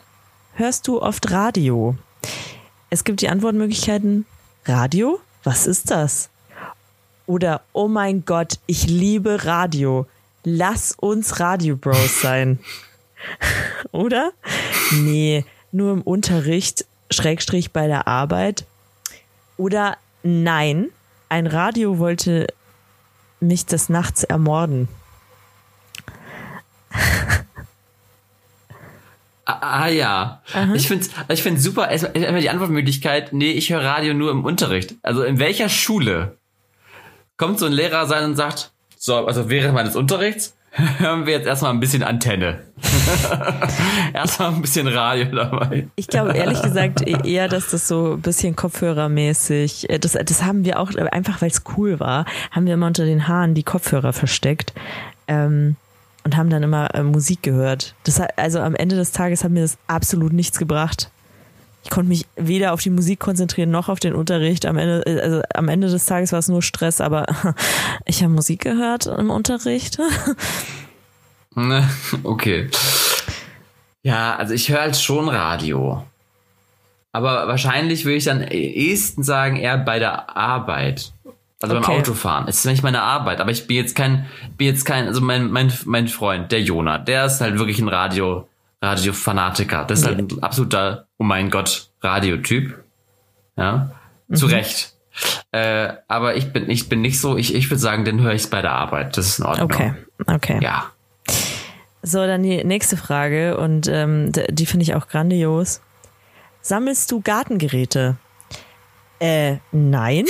Hörst 0.54 0.88
du 0.88 1.02
oft 1.02 1.30
Radio? 1.30 1.96
Es 2.88 3.04
gibt 3.04 3.20
die 3.20 3.28
Antwortmöglichkeiten 3.28 4.24
Radio? 4.64 5.20
Was 5.44 5.66
ist 5.66 5.90
das? 5.90 6.30
Oder 7.26 7.62
oh 7.72 7.88
mein 7.88 8.24
Gott, 8.24 8.58
ich 8.66 8.86
liebe 8.86 9.44
Radio. 9.44 10.06
Lass 10.48 10.92
uns 10.92 11.40
Radio 11.40 11.74
Bros 11.74 12.20
sein. 12.20 12.60
Oder? 13.90 14.30
Nee, 14.92 15.44
nur 15.72 15.92
im 15.92 16.02
Unterricht, 16.02 16.86
Schrägstrich 17.10 17.72
bei 17.72 17.88
der 17.88 18.06
Arbeit. 18.06 18.64
Oder 19.56 19.96
nein, 20.22 20.90
ein 21.28 21.48
Radio 21.48 21.98
wollte 21.98 22.46
mich 23.40 23.66
des 23.66 23.88
Nachts 23.88 24.22
ermorden. 24.22 24.86
Ah, 29.46 29.82
ah 29.84 29.88
ja. 29.88 30.42
Ich 30.74 30.86
finde 30.86 31.08
ich 31.28 31.42
find's 31.42 31.64
super. 31.64 31.88
Erstmal 31.90 32.40
die 32.40 32.50
Antwortmöglichkeit, 32.50 33.32
nee, 33.32 33.50
ich 33.50 33.70
höre 33.70 33.82
Radio 33.84 34.14
nur 34.14 34.30
im 34.30 34.44
Unterricht. 34.44 34.94
Also 35.02 35.24
in 35.24 35.40
welcher 35.40 35.68
Schule 35.68 36.36
kommt 37.36 37.58
so 37.58 37.66
ein 37.66 37.72
Lehrer 37.72 38.06
sein 38.06 38.24
und 38.26 38.36
sagt, 38.36 38.70
so, 39.06 39.24
also 39.24 39.48
während 39.48 39.72
meines 39.72 39.94
Unterrichts 39.94 40.56
hören 40.98 41.26
wir 41.26 41.34
jetzt 41.34 41.46
erstmal 41.46 41.72
ein 41.72 41.78
bisschen 41.78 42.02
Antenne. 42.02 42.58
erstmal 44.12 44.52
ein 44.52 44.60
bisschen 44.60 44.88
Radio 44.88 45.26
dabei. 45.26 45.86
Ich 45.94 46.08
glaube 46.08 46.32
ehrlich 46.32 46.60
gesagt 46.60 47.06
e- 47.06 47.16
eher, 47.24 47.48
dass 47.48 47.70
das 47.70 47.86
so 47.86 48.14
ein 48.14 48.20
bisschen 48.20 48.56
Kopfhörermäßig, 48.56 49.88
äh, 49.88 49.98
das, 49.98 50.12
das 50.12 50.42
haben 50.42 50.64
wir 50.64 50.80
auch, 50.80 50.90
äh, 50.90 51.08
einfach 51.08 51.40
weil 51.40 51.50
es 51.50 51.62
cool 51.76 52.00
war, 52.00 52.26
haben 52.50 52.66
wir 52.66 52.74
immer 52.74 52.88
unter 52.88 53.04
den 53.04 53.28
Haaren 53.28 53.54
die 53.54 53.62
Kopfhörer 53.62 54.12
versteckt. 54.12 54.74
Ähm, 55.28 55.76
und 56.24 56.36
haben 56.36 56.50
dann 56.50 56.64
immer 56.64 56.92
äh, 56.92 57.04
Musik 57.04 57.44
gehört. 57.44 57.94
Das 58.02 58.18
hat, 58.18 58.36
also 58.36 58.58
am 58.58 58.74
Ende 58.74 58.96
des 58.96 59.12
Tages 59.12 59.44
hat 59.44 59.52
mir 59.52 59.62
das 59.62 59.78
absolut 59.86 60.32
nichts 60.32 60.58
gebracht. 60.58 61.08
Ich 61.86 61.90
konnte 61.90 62.08
mich 62.08 62.26
weder 62.34 62.72
auf 62.72 62.80
die 62.80 62.90
Musik 62.90 63.20
konzentrieren 63.20 63.70
noch 63.70 63.88
auf 63.88 64.00
den 64.00 64.12
Unterricht. 64.12 64.66
Am 64.66 64.76
Ende, 64.76 65.06
äh, 65.06 65.20
also 65.20 65.42
am 65.54 65.68
Ende 65.68 65.88
des 65.88 66.04
Tages 66.04 66.32
war 66.32 66.40
es 66.40 66.48
nur 66.48 66.60
Stress, 66.60 67.00
aber 67.00 67.26
ich 68.06 68.24
habe 68.24 68.32
Musik 68.32 68.62
gehört 68.62 69.06
im 69.06 69.30
Unterricht. 69.30 69.96
okay. 72.24 72.68
Ja, 74.02 74.34
also 74.34 74.52
ich 74.52 74.68
höre 74.68 74.80
halt 74.80 74.96
schon 74.96 75.28
Radio. 75.28 76.04
Aber 77.12 77.46
wahrscheinlich 77.46 78.04
würde 78.04 78.16
ich 78.16 78.24
dann 78.24 78.42
ehesten 78.42 79.22
sagen, 79.22 79.54
eher 79.54 79.78
bei 79.78 80.00
der 80.00 80.36
Arbeit. 80.36 81.12
Also 81.62 81.76
okay. 81.76 81.86
beim 81.86 81.98
Autofahren. 82.00 82.48
Es 82.48 82.58
ist 82.58 82.64
nicht 82.64 82.82
meine 82.82 83.02
Arbeit, 83.02 83.40
aber 83.40 83.52
ich 83.52 83.68
bin 83.68 83.76
jetzt 83.76 83.94
kein, 83.94 84.26
bin 84.58 84.66
jetzt 84.66 84.84
kein, 84.84 85.06
also 85.06 85.20
mein, 85.20 85.52
mein, 85.52 85.72
mein 85.84 86.08
Freund, 86.08 86.50
der 86.50 86.62
Jona, 86.62 86.98
der 86.98 87.26
ist 87.26 87.40
halt 87.40 87.60
wirklich 87.60 87.78
ein 87.78 87.88
Radio, 87.88 88.48
Radio-Fanatiker. 88.86 89.84
Das 89.84 90.00
ist 90.00 90.06
halt 90.06 90.18
ein 90.18 90.42
absoluter, 90.42 91.06
oh 91.18 91.24
mein 91.24 91.50
Gott, 91.50 91.90
Radiotyp. 92.00 92.74
Ja. 93.56 93.90
Mhm. 94.28 94.34
Zu 94.36 94.46
Recht. 94.46 94.94
Äh, 95.50 95.94
aber 96.08 96.36
ich 96.36 96.52
bin, 96.52 96.68
ich 96.68 96.88
bin 96.88 97.00
nicht 97.00 97.20
so, 97.20 97.36
ich, 97.36 97.54
ich 97.54 97.70
würde 97.70 97.80
sagen, 97.80 98.04
den 98.04 98.20
höre 98.20 98.34
ich 98.34 98.48
bei 98.50 98.62
der 98.62 98.72
Arbeit. 98.72 99.16
Das 99.16 99.26
ist 99.26 99.38
in 99.38 99.46
Ordnung. 99.46 99.70
Okay, 99.72 99.94
okay. 100.26 100.58
Ja. 100.62 100.90
So, 102.02 102.18
dann 102.26 102.42
die 102.42 102.62
nächste 102.62 102.96
Frage 102.96 103.56
und 103.56 103.88
ähm, 103.88 104.30
die 104.50 104.66
finde 104.66 104.84
ich 104.84 104.94
auch 104.94 105.08
grandios. 105.08 105.80
Sammelst 106.60 107.10
du 107.10 107.20
Gartengeräte? 107.20 108.16
Äh, 109.18 109.56
nein. 109.72 110.26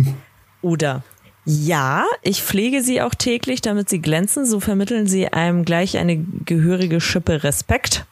Oder 0.62 1.02
ja, 1.44 2.04
ich 2.22 2.42
pflege 2.42 2.82
sie 2.82 3.00
auch 3.02 3.14
täglich, 3.14 3.60
damit 3.60 3.88
sie 3.88 4.00
glänzen. 4.00 4.46
So 4.46 4.60
vermitteln 4.60 5.06
sie 5.06 5.28
einem 5.28 5.64
gleich 5.64 5.96
eine 5.96 6.18
gehörige 6.18 7.00
Schippe 7.00 7.42
Respekt. 7.42 8.04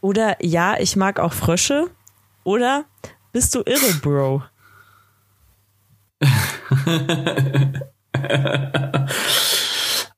Oder 0.00 0.36
ja, 0.44 0.78
ich 0.78 0.96
mag 0.96 1.18
auch 1.18 1.32
Frösche. 1.32 1.90
Oder 2.44 2.84
bist 3.32 3.54
du 3.54 3.62
irre, 3.66 3.92
Bro? 4.00 4.42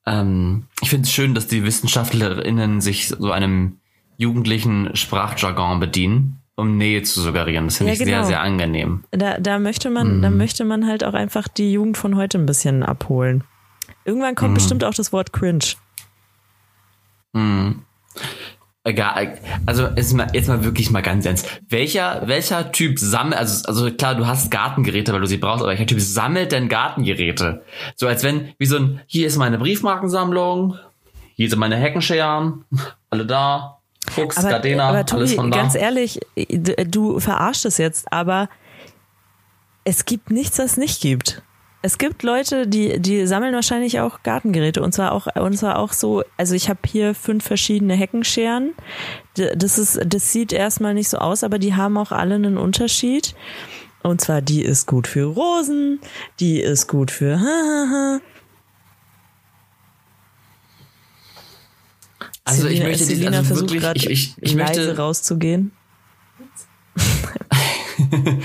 ähm, 0.05 0.67
ich 0.81 0.89
finde 0.89 1.07
es 1.07 1.11
schön, 1.11 1.33
dass 1.33 1.47
die 1.47 1.63
WissenschaftlerInnen 1.63 2.81
sich 2.81 3.07
so 3.09 3.31
einem 3.31 3.79
jugendlichen 4.17 4.95
Sprachjargon 4.95 5.79
bedienen, 5.79 6.38
um 6.59 6.77
Nähe 6.77 7.03
zu 7.03 7.21
suggerieren. 7.21 7.65
Das 7.65 7.77
finde 7.77 7.93
ja, 7.93 7.99
ich 7.99 7.99
genau. 7.99 8.17
sehr, 8.19 8.25
sehr 8.25 8.41
angenehm. 8.41 9.03
Da, 9.11 9.39
da 9.39 9.59
möchte 9.59 9.89
man, 9.89 10.17
mhm. 10.17 10.21
da 10.21 10.29
möchte 10.29 10.65
man 10.65 10.87
halt 10.87 11.03
auch 11.03 11.13
einfach 11.13 11.47
die 11.47 11.71
Jugend 11.71 11.97
von 11.97 12.15
heute 12.15 12.37
ein 12.37 12.45
bisschen 12.45 12.83
abholen. 12.83 13.43
Irgendwann 14.05 14.35
kommt 14.35 14.51
mhm. 14.51 14.55
bestimmt 14.55 14.83
auch 14.83 14.93
das 14.93 15.11
Wort 15.13 15.33
cringe. 15.33 15.75
Mhm. 17.33 17.83
Egal, 18.85 19.37
also 19.65 19.87
jetzt 19.95 20.13
mal, 20.13 20.27
jetzt 20.33 20.47
mal 20.47 20.63
wirklich 20.63 20.89
mal 20.89 21.01
ganz 21.01 21.25
ernst. 21.25 21.61
Welcher, 21.67 22.23
welcher 22.25 22.71
Typ 22.71 22.97
sammelt, 22.97 23.37
also, 23.37 23.67
also 23.67 23.91
klar, 23.91 24.15
du 24.15 24.25
hast 24.25 24.49
Gartengeräte, 24.49 25.11
weil 25.11 25.19
du 25.19 25.27
sie 25.27 25.37
brauchst, 25.37 25.61
aber 25.61 25.71
welcher 25.71 25.85
Typ 25.85 25.99
sammelt 25.99 26.53
denn 26.53 26.69
Gartengeräte? 26.69 27.63
So 27.95 28.07
als 28.07 28.23
wenn, 28.23 28.53
wie 28.57 28.65
so 28.65 28.77
ein, 28.77 29.01
hier 29.05 29.27
ist 29.27 29.37
meine 29.37 29.57
Briefmarkensammlung, 29.57 30.79
hier 31.35 31.49
sind 31.49 31.59
meine 31.59 31.75
Heckenscheren, 31.75 32.63
alle 33.09 33.25
da, 33.25 33.78
Fuchs, 34.09 34.37
aber, 34.37 34.49
Gardena, 34.49 34.89
aber 34.89 35.05
Tobi, 35.05 35.21
alles 35.21 35.33
von 35.33 35.51
da. 35.51 35.57
Ganz 35.57 35.75
ehrlich, 35.75 36.19
du 36.87 37.19
verarschst 37.19 37.65
es 37.65 37.77
jetzt, 37.77 38.11
aber 38.11 38.49
es 39.83 40.05
gibt 40.05 40.31
nichts, 40.31 40.59
was 40.59 40.71
es 40.71 40.77
nicht 40.77 41.01
gibt. 41.01 41.41
Es 41.81 41.97
gibt 41.97 42.23
Leute, 42.23 42.67
die, 42.67 42.99
die 42.99 43.25
sammeln 43.25 43.53
wahrscheinlich 43.53 44.01
auch 44.01 44.21
Gartengeräte 44.23 44.81
und 44.81 44.93
zwar 44.93 45.13
auch, 45.13 45.27
und 45.35 45.57
zwar 45.57 45.79
auch 45.79 45.93
so, 45.93 46.23
also 46.35 46.53
ich 46.53 46.69
habe 46.69 46.79
hier 46.85 47.15
fünf 47.15 47.45
verschiedene 47.45 47.93
Heckenscheren. 47.93 48.73
Das 49.35 49.77
ist, 49.77 49.97
das 50.05 50.33
sieht 50.33 50.51
erstmal 50.51 50.93
nicht 50.93 51.07
so 51.07 51.19
aus, 51.19 51.43
aber 51.45 51.57
die 51.57 51.75
haben 51.75 51.97
auch 51.97 52.11
alle 52.11 52.35
einen 52.35 52.57
Unterschied. 52.57 53.33
Und 54.03 54.19
zwar, 54.19 54.41
die 54.41 54.61
ist 54.61 54.87
gut 54.87 55.07
für 55.07 55.23
Rosen, 55.23 55.99
die 56.41 56.59
ist 56.59 56.87
gut 56.87 57.11
für 57.11 58.19
Also 62.49 62.63
Selina, 62.63 62.79
ich 62.79 62.83
möchte 62.89 63.03
Selina 63.03 63.37
also 63.37 63.55
versucht 63.55 63.73
wirklich, 63.73 64.05
ich, 64.05 64.11
ich, 64.11 64.35
ich 64.41 64.53
leise 64.53 64.81
möchte 64.81 64.97
rauszugehen. 64.97 65.71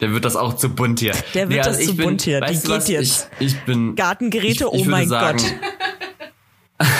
Der 0.00 0.12
wird 0.12 0.24
das 0.24 0.34
auch 0.36 0.54
zu 0.54 0.70
bunt 0.70 1.00
hier. 1.00 1.12
Der 1.34 1.48
wird 1.48 1.50
nee, 1.50 1.60
also 1.60 1.70
das 1.70 1.86
zu 1.86 1.96
bin, 1.96 2.06
bunt 2.06 2.22
hier. 2.22 2.40
Die 2.40 2.54
geht 2.54 2.68
was? 2.68 2.88
jetzt. 2.88 3.30
Ich, 3.38 3.54
ich, 3.54 3.60
bin. 3.64 3.94
Gartengeräte, 3.94 4.72
oh 4.72 4.84
mein 4.84 5.08
sagen, 5.08 5.38
Gott. 5.38 5.54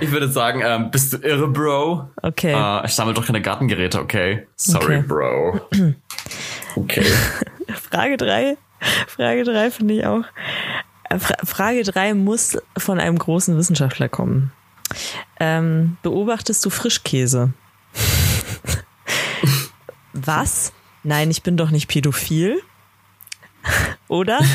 ich 0.00 0.10
würde 0.10 0.28
sagen, 0.28 0.62
ähm, 0.64 0.90
bist 0.90 1.12
du 1.12 1.16
irre, 1.18 1.48
Bro? 1.48 2.10
Okay. 2.22 2.52
Äh, 2.52 2.86
ich 2.86 2.92
sammle 2.92 3.14
doch 3.14 3.24
keine 3.24 3.40
Gartengeräte, 3.40 4.00
okay? 4.00 4.46
Sorry, 4.56 4.98
okay. 4.98 5.04
Bro. 5.06 5.60
Okay. 6.76 7.04
Frage 7.88 8.16
drei. 8.16 8.56
Frage 9.06 9.44
drei 9.44 9.70
finde 9.70 9.94
ich 9.94 10.04
auch. 10.04 10.24
Frage 11.18 11.82
drei 11.82 12.14
muss 12.14 12.58
von 12.76 12.98
einem 12.98 13.18
großen 13.18 13.56
Wissenschaftler 13.56 14.08
kommen. 14.08 14.52
Ähm, 15.40 15.96
beobachtest 16.02 16.64
du 16.64 16.70
Frischkäse? 16.70 17.52
Was? 20.12 20.72
Nein, 21.02 21.30
ich 21.30 21.42
bin 21.42 21.56
doch 21.56 21.70
nicht 21.70 21.88
pädophil. 21.88 22.62
Oder? 24.08 24.38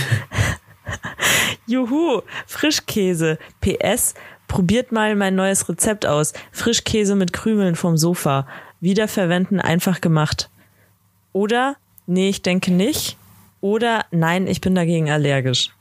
Juhu, 1.68 2.22
Frischkäse. 2.48 3.38
PS, 3.62 4.16
probiert 4.48 4.92
mal 4.92 5.16
mein 5.16 5.36
neues 5.36 5.70
Rezept 5.70 6.06
aus. 6.06 6.34
Frischkäse 6.52 7.16
mit 7.16 7.34
Krümeln 7.34 7.76
vom 7.76 7.98
Sofa. 7.98 8.48
Wiederverwenden 8.82 9.60
einfach 9.60 10.02
gemacht. 10.02 10.50
Oder, 11.34 11.76
nee, 12.08 12.30
ich 12.30 12.42
denke 12.42 12.72
nicht. 12.72 13.18
Oder, 13.62 14.06
nein, 14.12 14.48
ich 14.48 14.62
bin 14.62 14.74
dagegen 14.74 15.12
allergisch. 15.12 15.72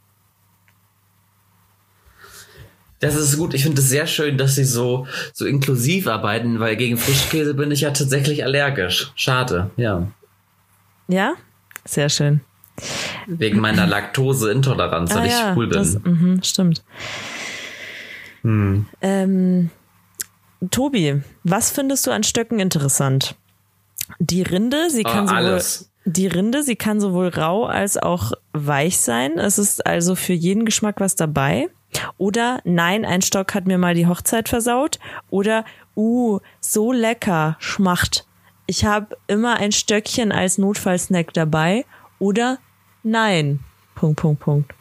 Das 3.00 3.14
ist 3.14 3.36
gut. 3.36 3.54
Ich 3.54 3.62
finde 3.62 3.80
es 3.80 3.88
sehr 3.88 4.06
schön, 4.06 4.38
dass 4.38 4.56
sie 4.56 4.64
so, 4.64 5.06
so 5.32 5.46
inklusiv 5.46 6.06
arbeiten, 6.08 6.58
weil 6.58 6.76
gegen 6.76 6.96
Frischkäse 6.96 7.54
bin 7.54 7.70
ich 7.70 7.82
ja 7.82 7.90
tatsächlich 7.90 8.44
allergisch. 8.44 9.12
Schade, 9.14 9.70
ja. 9.76 10.08
Ja, 11.06 11.34
sehr 11.84 12.08
schön. 12.08 12.40
Wegen 13.26 13.60
meiner 13.60 13.86
Laktoseintoleranz, 13.86 15.14
weil 15.14 15.22
ah, 15.22 15.24
ich 15.24 15.32
ja, 15.32 15.52
schwul 15.52 15.66
bin. 15.68 15.78
Das, 15.78 15.98
mh, 16.02 16.44
stimmt. 16.44 16.84
Hm. 18.42 18.86
Ähm, 19.00 19.70
Tobi, 20.70 21.22
was 21.44 21.70
findest 21.70 22.06
du 22.06 22.10
an 22.10 22.22
Stöcken 22.22 22.60
interessant? 22.60 23.36
Die 24.18 24.42
Rinde, 24.42 24.90
sie 24.90 25.02
kann 25.02 25.24
oh, 25.24 25.28
sowohl 25.28 25.60
die 26.04 26.26
Rinde, 26.26 26.62
sie 26.62 26.76
kann 26.76 27.00
sowohl 27.00 27.28
rau 27.28 27.66
als 27.66 27.98
auch 27.98 28.32
weich 28.52 28.98
sein. 28.98 29.38
Es 29.38 29.58
ist 29.58 29.86
also 29.86 30.14
für 30.14 30.32
jeden 30.32 30.64
Geschmack 30.64 31.00
was 31.00 31.16
dabei. 31.16 31.68
Oder 32.16 32.60
nein, 32.64 33.04
ein 33.04 33.22
Stock 33.22 33.54
hat 33.54 33.66
mir 33.66 33.78
mal 33.78 33.94
die 33.94 34.06
Hochzeit 34.06 34.48
versaut. 34.48 34.98
Oder 35.30 35.64
uh, 35.96 36.40
so 36.60 36.92
lecker, 36.92 37.56
schmacht. 37.58 38.26
Ich 38.66 38.84
habe 38.84 39.16
immer 39.26 39.56
ein 39.56 39.72
Stöckchen 39.72 40.32
als 40.32 40.58
Notfallsnack 40.58 41.32
dabei. 41.32 41.84
Oder 42.18 42.58
nein. 43.02 43.60
Punkt, 43.94 44.20
Punkt, 44.20 44.40
Punkt. 44.40 44.74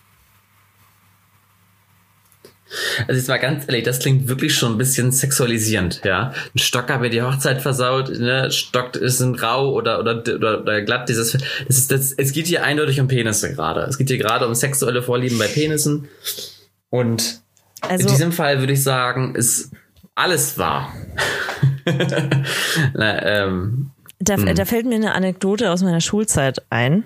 Also 3.07 3.13
jetzt 3.13 3.29
mal 3.29 3.37
ganz 3.37 3.63
ehrlich, 3.67 3.83
das 3.83 3.99
klingt 3.99 4.27
wirklich 4.27 4.53
schon 4.53 4.73
ein 4.73 4.77
bisschen 4.77 5.11
sexualisierend, 5.11 6.01
ja. 6.03 6.33
Ein 6.53 6.59
Stock 6.59 6.89
hat 6.89 6.99
mir 6.99 7.09
die 7.09 7.21
Hochzeit 7.21 7.61
versaut, 7.61 8.09
ne? 8.09 8.51
Stock 8.51 8.95
ist 8.97 9.21
ein 9.21 9.35
rau 9.35 9.71
oder, 9.71 9.99
oder, 10.01 10.17
oder, 10.17 10.61
oder 10.61 10.81
glatt, 10.81 11.07
dieses, 11.07 11.31
das 11.31 11.77
ist, 11.77 11.91
das, 11.91 12.11
es 12.11 12.33
geht 12.33 12.47
hier 12.47 12.63
eindeutig 12.63 12.99
um 12.99 13.07
Penisse 13.07 13.53
gerade. 13.53 13.81
Es 13.81 13.97
geht 13.97 14.09
hier 14.09 14.17
gerade 14.17 14.45
um 14.45 14.53
sexuelle 14.53 15.01
Vorlieben 15.01 15.37
bei 15.37 15.47
Penissen. 15.47 16.09
Und 16.89 17.41
also, 17.81 18.07
in 18.07 18.13
diesem 18.13 18.31
Fall 18.31 18.59
würde 18.59 18.73
ich 18.73 18.83
sagen, 18.83 19.35
ist 19.35 19.71
alles 20.15 20.57
wahr. 20.57 20.93
Na, 22.93 23.23
ähm, 23.23 23.91
da, 24.19 24.35
hm. 24.35 24.55
da 24.55 24.65
fällt 24.65 24.85
mir 24.85 24.95
eine 24.95 25.13
Anekdote 25.13 25.71
aus 25.71 25.83
meiner 25.83 26.01
Schulzeit 26.01 26.63
ein. 26.69 27.05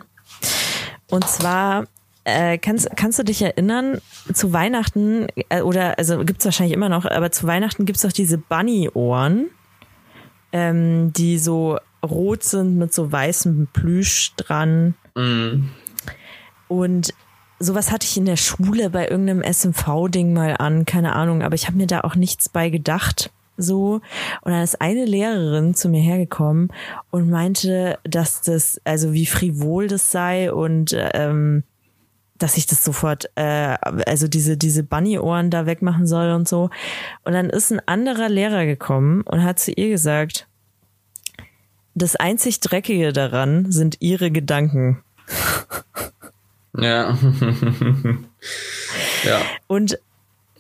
Und 1.10 1.28
zwar 1.28 1.86
äh, 2.24 2.58
kannst, 2.58 2.90
kannst 2.96 3.20
du 3.20 3.24
dich 3.24 3.42
erinnern, 3.42 4.00
zu 4.34 4.54
Weihnachten, 4.54 5.28
äh, 5.50 5.62
oder 5.62 5.98
also 5.98 6.24
gibt 6.24 6.40
es 6.40 6.46
wahrscheinlich 6.46 6.76
immer 6.76 6.90
noch, 6.90 7.06
aber 7.06 7.32
zu 7.32 7.48
Weihnachten 7.48 7.86
gibt 7.86 7.98
es 7.98 8.04
doch 8.04 8.12
diese 8.12 8.38
Bunny-Ohren, 8.38 9.50
ähm, 10.54 11.12
die 11.14 11.38
so 11.38 11.80
rot 12.04 12.44
sind 12.44 12.78
mit 12.78 12.94
so 12.94 13.12
weißem 13.12 13.68
Plüsch 13.74 14.34
dran. 14.36 14.96
Mm. 15.16 15.70
Und 16.68 17.14
sowas 17.62 17.92
hatte 17.92 18.06
ich 18.06 18.18
in 18.18 18.26
der 18.26 18.38
Schule 18.38 18.90
bei 18.90 19.08
irgendeinem 19.08 19.42
SMV-Ding 19.42 20.34
mal 20.34 20.56
an, 20.58 20.86
keine 20.86 21.14
Ahnung, 21.14 21.42
aber 21.42 21.56
ich 21.56 21.68
habe 21.68 21.78
mir 21.78 21.88
da 21.88 22.02
auch 22.02 22.16
nichts 22.16 22.50
bei 22.50 22.70
gedacht. 22.70 23.32
So. 23.58 24.02
Und 24.42 24.52
dann 24.52 24.64
ist 24.64 24.82
eine 24.82 25.06
Lehrerin 25.06 25.76
zu 25.76 25.90
mir 25.90 26.02
hergekommen 26.02 26.70
und 27.12 27.30
meinte, 27.30 28.00
dass 28.04 28.42
das, 28.42 28.82
also 28.84 29.14
wie 29.14 29.26
frivol 29.26 29.88
das 29.88 30.12
sei 30.12 30.52
und 30.52 30.96
ähm, 31.14 31.64
dass 32.38 32.58
ich 32.58 32.66
das 32.66 32.84
sofort, 32.84 33.30
äh, 33.36 33.78
also 34.08 34.28
diese, 34.28 34.58
diese 34.58 34.84
Bunny-Ohren 34.84 35.52
da 35.52 35.66
wegmachen 35.68 36.08
soll 36.08 36.32
und 36.32 36.48
so. 36.48 36.70
Und 37.24 37.34
dann 37.34 37.50
ist 37.50 37.72
ein 37.72 37.82
anderer 37.88 38.30
Lehrer 38.30 38.66
gekommen 38.66 39.22
und 39.22 39.44
hat 39.44 39.60
zu 39.60 39.72
ihr 39.72 39.90
gesagt, 39.90 40.48
das 41.94 42.16
einzig 42.16 42.62
Dreckige 42.62 43.14
daran 43.14 43.72
sind 43.72 43.98
ihre 44.00 44.32
Gedanken. 44.32 45.04
Ja. 46.78 47.18
ja. 49.24 49.42
Und 49.68 50.00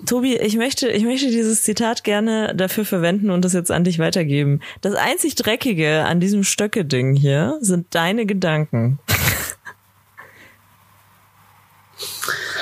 Tobi, 0.05 0.35
ich 0.37 0.57
möchte, 0.57 0.89
ich 0.89 1.03
möchte 1.03 1.27
dieses 1.27 1.63
Zitat 1.63 2.03
gerne 2.03 2.53
dafür 2.55 2.85
verwenden 2.85 3.29
und 3.29 3.45
das 3.45 3.53
jetzt 3.53 3.71
an 3.71 3.83
dich 3.83 3.99
weitergeben. 3.99 4.61
Das 4.81 4.95
einzig 4.95 5.35
Dreckige 5.35 6.03
an 6.05 6.19
diesem 6.19 6.43
Stöcke-Ding 6.43 7.15
hier 7.15 7.57
sind 7.61 7.93
deine 7.93 8.25
Gedanken. 8.25 8.99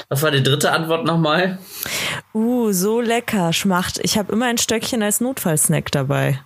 Was 0.10 0.24
war 0.24 0.32
die 0.32 0.44
dritte 0.44 0.72
Antwort 0.72 1.06
nochmal? 1.06 1.60
Uh, 2.34 2.72
so 2.72 3.00
lecker, 3.00 3.54
Schmacht. 3.54 4.00
Ich 4.04 4.18
habe 4.18 4.34
immer 4.34 4.48
ein 4.48 4.58
Stöckchen 4.58 5.04
als 5.04 5.22
Notfallsnack 5.22 5.92
dabei. 5.92 6.40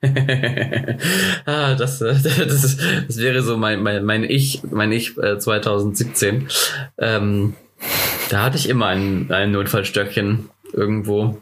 ah, 1.46 1.74
das, 1.74 1.98
das, 1.98 2.24
ist, 2.24 2.80
das 3.08 3.18
wäre 3.18 3.42
so 3.42 3.56
mein, 3.56 3.82
mein, 3.82 4.04
mein 4.04 4.24
Ich, 4.24 4.62
mein 4.70 4.92
Ich 4.92 5.16
äh, 5.18 5.38
2017. 5.38 6.48
Ähm, 6.98 7.54
da 8.30 8.44
hatte 8.44 8.56
ich 8.56 8.68
immer 8.68 8.86
ein, 8.86 9.30
ein 9.30 9.52
Notfallstöckchen 9.52 10.48
irgendwo 10.72 11.40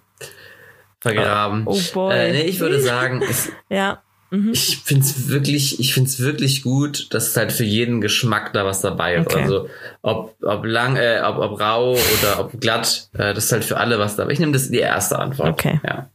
vergraben. 1.01 1.63
Oh 1.67 1.79
boy. 1.93 2.15
Äh, 2.15 2.33
nee, 2.33 2.43
ich 2.43 2.61
würde 2.61 2.81
sagen, 2.81 3.23
es, 3.29 3.53
ja. 3.69 4.03
Mhm. 4.31 4.51
Ich 4.53 4.79
finde 4.79 5.05
es 5.05 5.29
wirklich, 5.29 5.79
ich 5.79 5.95
finde 5.95 6.11
es 6.11 6.19
wirklich 6.19 6.63
gut, 6.63 7.15
dass 7.15 7.37
halt 7.37 7.53
für 7.53 7.65
jeden 7.65 8.01
Geschmack 8.01 8.53
da 8.53 8.65
was 8.65 8.81
dabei 8.81 9.15
ist. 9.15 9.29
Okay. 9.29 9.43
Also 9.43 9.69
ob, 10.03 10.35
ob 10.43 10.65
lang, 10.65 10.97
äh, 10.97 11.23
ob, 11.25 11.39
ob 11.39 11.61
rau 11.61 11.93
oder 11.93 12.41
ob 12.41 12.61
glatt, 12.61 13.09
äh, 13.15 13.35
das 13.35 13.45
ist 13.45 13.53
halt 13.53 13.65
für 13.65 13.77
alle 13.77 14.01
was 14.01 14.17
dabei. 14.17 14.33
Ich 14.33 14.41
nehme 14.41 14.53
das 14.53 14.69
die 14.69 14.79
erste 14.79 15.19
Antwort. 15.19 15.51
Okay. 15.51 15.81
Ja. 15.87 16.11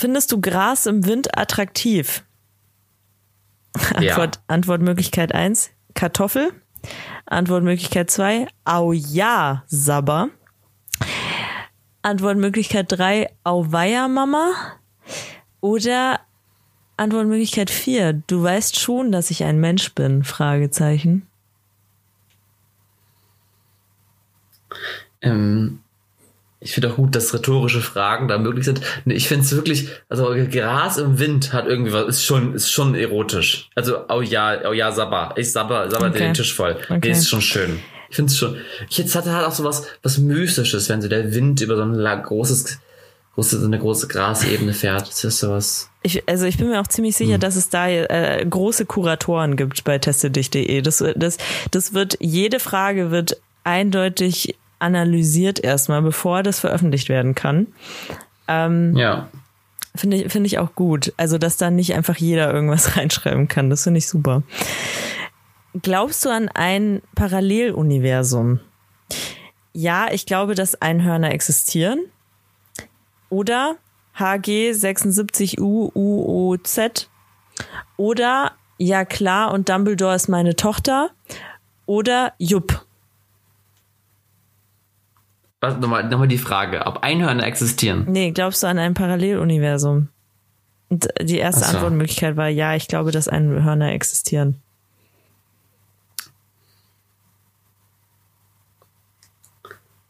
Findest 0.00 0.30
du 0.30 0.40
Gras 0.40 0.86
im 0.86 1.06
Wind 1.06 1.36
attraktiv? 1.36 2.22
Antwort, 3.72 4.36
ja. 4.36 4.42
Antwortmöglichkeit 4.46 5.34
eins 5.34 5.70
Kartoffel. 5.94 6.52
Antwortmöglichkeit 7.26 8.08
zwei 8.08 8.46
Au 8.64 8.92
ja, 8.92 9.64
Sabber. 9.66 10.28
Antwortmöglichkeit 12.02 12.86
drei 12.88 13.34
Auweia, 13.42 14.06
Mama. 14.06 14.52
Oder 15.60 16.20
Antwortmöglichkeit 16.96 17.68
4. 17.68 18.12
Du 18.12 18.40
weißt 18.40 18.78
schon, 18.78 19.10
dass 19.10 19.32
ich 19.32 19.42
ein 19.42 19.58
Mensch 19.58 19.94
bin? 19.94 20.22
Fragezeichen. 20.22 21.26
Ähm, 25.22 25.80
ich 26.60 26.72
finde 26.72 26.90
auch 26.90 26.96
gut, 26.96 27.14
dass 27.14 27.32
rhetorische 27.32 27.80
Fragen 27.80 28.26
da 28.26 28.38
möglich 28.38 28.64
sind. 28.64 28.80
Ich 29.04 29.28
finde 29.28 29.44
es 29.44 29.54
wirklich, 29.54 29.88
also 30.08 30.34
Gras 30.50 30.98
im 30.98 31.18
Wind 31.18 31.52
hat 31.52 31.66
irgendwie 31.66 31.92
was, 31.92 32.08
ist 32.08 32.24
schon, 32.24 32.54
ist 32.54 32.70
schon 32.70 32.94
erotisch. 32.96 33.70
Also, 33.76 33.98
oh 34.08 34.22
ja, 34.22 34.68
oh 34.68 34.72
ja, 34.72 34.90
Sabba. 34.90 35.34
Ich 35.36 35.52
sabber, 35.52 35.88
sabber 35.90 36.08
okay. 36.08 36.18
den 36.18 36.34
Tisch 36.34 36.52
voll. 36.52 36.76
Okay. 36.84 36.98
Nee, 37.02 37.10
ist 37.10 37.28
schon 37.28 37.42
schön. 37.42 37.78
Ich 38.10 38.16
finde 38.16 38.32
es 38.32 38.38
schon. 38.38 38.56
Ich 38.88 38.98
jetzt 38.98 39.14
hatte 39.14 39.32
halt 39.32 39.46
auch 39.46 39.52
so 39.52 39.62
was, 39.64 39.86
was 40.02 40.18
Mystisches, 40.18 40.88
wenn 40.88 41.00
so 41.00 41.08
der 41.08 41.32
Wind 41.32 41.60
über 41.60 41.76
so 41.76 41.82
ein 41.82 42.22
großes, 42.22 42.80
große, 43.34 43.60
so 43.60 43.66
eine 43.66 43.78
große 43.78 44.08
Grasebene 44.08 44.72
fährt. 44.72 45.08
Das 45.08 45.22
ist 45.22 45.38
sowas. 45.38 45.90
Ich, 46.02 46.28
also 46.28 46.46
ich 46.46 46.56
bin 46.56 46.70
mir 46.70 46.80
auch 46.80 46.88
ziemlich 46.88 47.16
sicher, 47.16 47.34
hm. 47.34 47.40
dass 47.40 47.54
es 47.54 47.68
da 47.68 47.88
äh, 47.88 48.44
große 48.44 48.86
Kuratoren 48.86 49.56
gibt 49.56 49.84
bei 49.84 49.98
testedich.de. 49.98 50.80
Das, 50.82 51.04
das, 51.14 51.36
das 51.70 51.92
wird, 51.92 52.16
jede 52.18 52.58
Frage 52.58 53.12
wird 53.12 53.36
eindeutig 53.62 54.56
analysiert 54.78 55.62
erstmal, 55.62 56.02
bevor 56.02 56.42
das 56.42 56.60
veröffentlicht 56.60 57.08
werden 57.08 57.34
kann. 57.34 57.68
Ähm, 58.46 58.96
ja. 58.96 59.28
Finde 59.94 60.18
ich, 60.18 60.32
finde 60.32 60.46
ich 60.46 60.58
auch 60.58 60.74
gut. 60.74 61.12
Also, 61.16 61.38
dass 61.38 61.56
da 61.56 61.70
nicht 61.70 61.94
einfach 61.94 62.16
jeder 62.16 62.52
irgendwas 62.52 62.96
reinschreiben 62.96 63.48
kann. 63.48 63.70
Das 63.70 63.84
finde 63.84 63.98
ich 63.98 64.08
super. 64.08 64.42
Glaubst 65.82 66.24
du 66.24 66.30
an 66.30 66.48
ein 66.48 67.02
Paralleluniversum? 67.14 68.60
Ja, 69.72 70.08
ich 70.10 70.26
glaube, 70.26 70.54
dass 70.54 70.80
Einhörner 70.80 71.32
existieren. 71.32 72.00
Oder 73.30 73.76
HG 74.18 74.72
76U 74.72 75.92
UOZ. 75.94 77.08
Oder 77.96 78.52
ja 78.78 79.04
klar 79.04 79.52
und 79.52 79.68
Dumbledore 79.68 80.14
ist 80.14 80.28
meine 80.28 80.56
Tochter. 80.56 81.10
Oder 81.86 82.32
Jupp. 82.38 82.84
Was, 85.60 85.76
nochmal, 85.78 86.08
nochmal 86.08 86.28
die 86.28 86.38
Frage, 86.38 86.86
ob 86.86 87.02
Einhörner 87.02 87.44
existieren? 87.44 88.06
Nee, 88.08 88.30
glaubst 88.30 88.62
du 88.62 88.68
an 88.68 88.78
ein 88.78 88.94
Paralleluniversum? 88.94 90.08
Und 90.88 91.08
die 91.20 91.38
erste 91.38 91.64
so. 91.64 91.72
Antwortmöglichkeit 91.72 92.36
war 92.36 92.48
ja, 92.48 92.74
ich 92.74 92.86
glaube, 92.86 93.10
dass 93.10 93.28
Einhörner 93.28 93.92
existieren. 93.92 94.62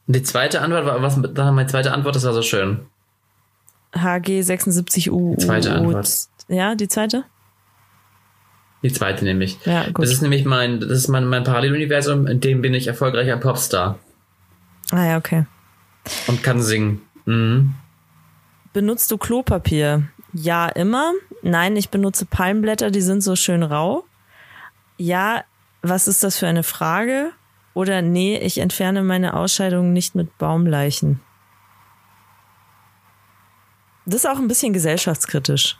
Die 0.06 0.22
zweite 0.22 0.62
Antwort 0.62 0.86
war, 0.86 1.02
was, 1.02 1.16
meine 1.16 1.66
zweite 1.66 1.92
Antwort, 1.92 2.16
das 2.16 2.24
war 2.24 2.32
so 2.32 2.42
schön. 2.42 2.80
HG 3.94 4.40
76U. 4.40 5.36
Die 5.36 5.44
zweite 5.44 5.72
Antwort. 5.72 6.08
Ja, 6.48 6.74
die 6.74 6.88
zweite? 6.88 7.24
Die 8.82 8.92
zweite 8.92 9.24
nämlich. 9.24 9.58
Ja, 9.64 9.86
gut. 9.86 10.04
Das 10.04 10.12
ist 10.12 10.22
nämlich 10.22 10.44
mein, 10.44 10.80
das 10.80 10.90
ist 10.90 11.08
mein, 11.08 11.26
mein 11.26 11.44
Paralleluniversum, 11.44 12.26
in 12.26 12.40
dem 12.40 12.62
bin 12.62 12.74
ich 12.74 12.86
erfolgreicher 12.86 13.36
Popstar. 13.36 13.98
Ah 14.90 15.04
ja, 15.04 15.16
okay. 15.18 15.46
Und 16.26 16.42
kann 16.42 16.62
singen. 16.62 17.02
Mhm. 17.26 17.74
Benutzt 18.72 19.10
du 19.10 19.18
Klopapier? 19.18 20.08
Ja, 20.32 20.68
immer. 20.68 21.12
Nein, 21.42 21.76
ich 21.76 21.88
benutze 21.88 22.26
Palmblätter, 22.26 22.90
die 22.90 23.00
sind 23.00 23.22
so 23.22 23.36
schön 23.36 23.62
rau. 23.62 24.04
Ja, 24.96 25.44
was 25.82 26.08
ist 26.08 26.24
das 26.24 26.38
für 26.38 26.46
eine 26.46 26.62
Frage? 26.62 27.32
Oder 27.74 28.02
nee, 28.02 28.38
ich 28.38 28.58
entferne 28.58 29.02
meine 29.02 29.34
Ausscheidungen 29.34 29.92
nicht 29.92 30.14
mit 30.14 30.36
Baumleichen. 30.38 31.20
Das 34.04 34.24
ist 34.24 34.26
auch 34.26 34.38
ein 34.38 34.48
bisschen 34.48 34.72
gesellschaftskritisch. 34.72 35.78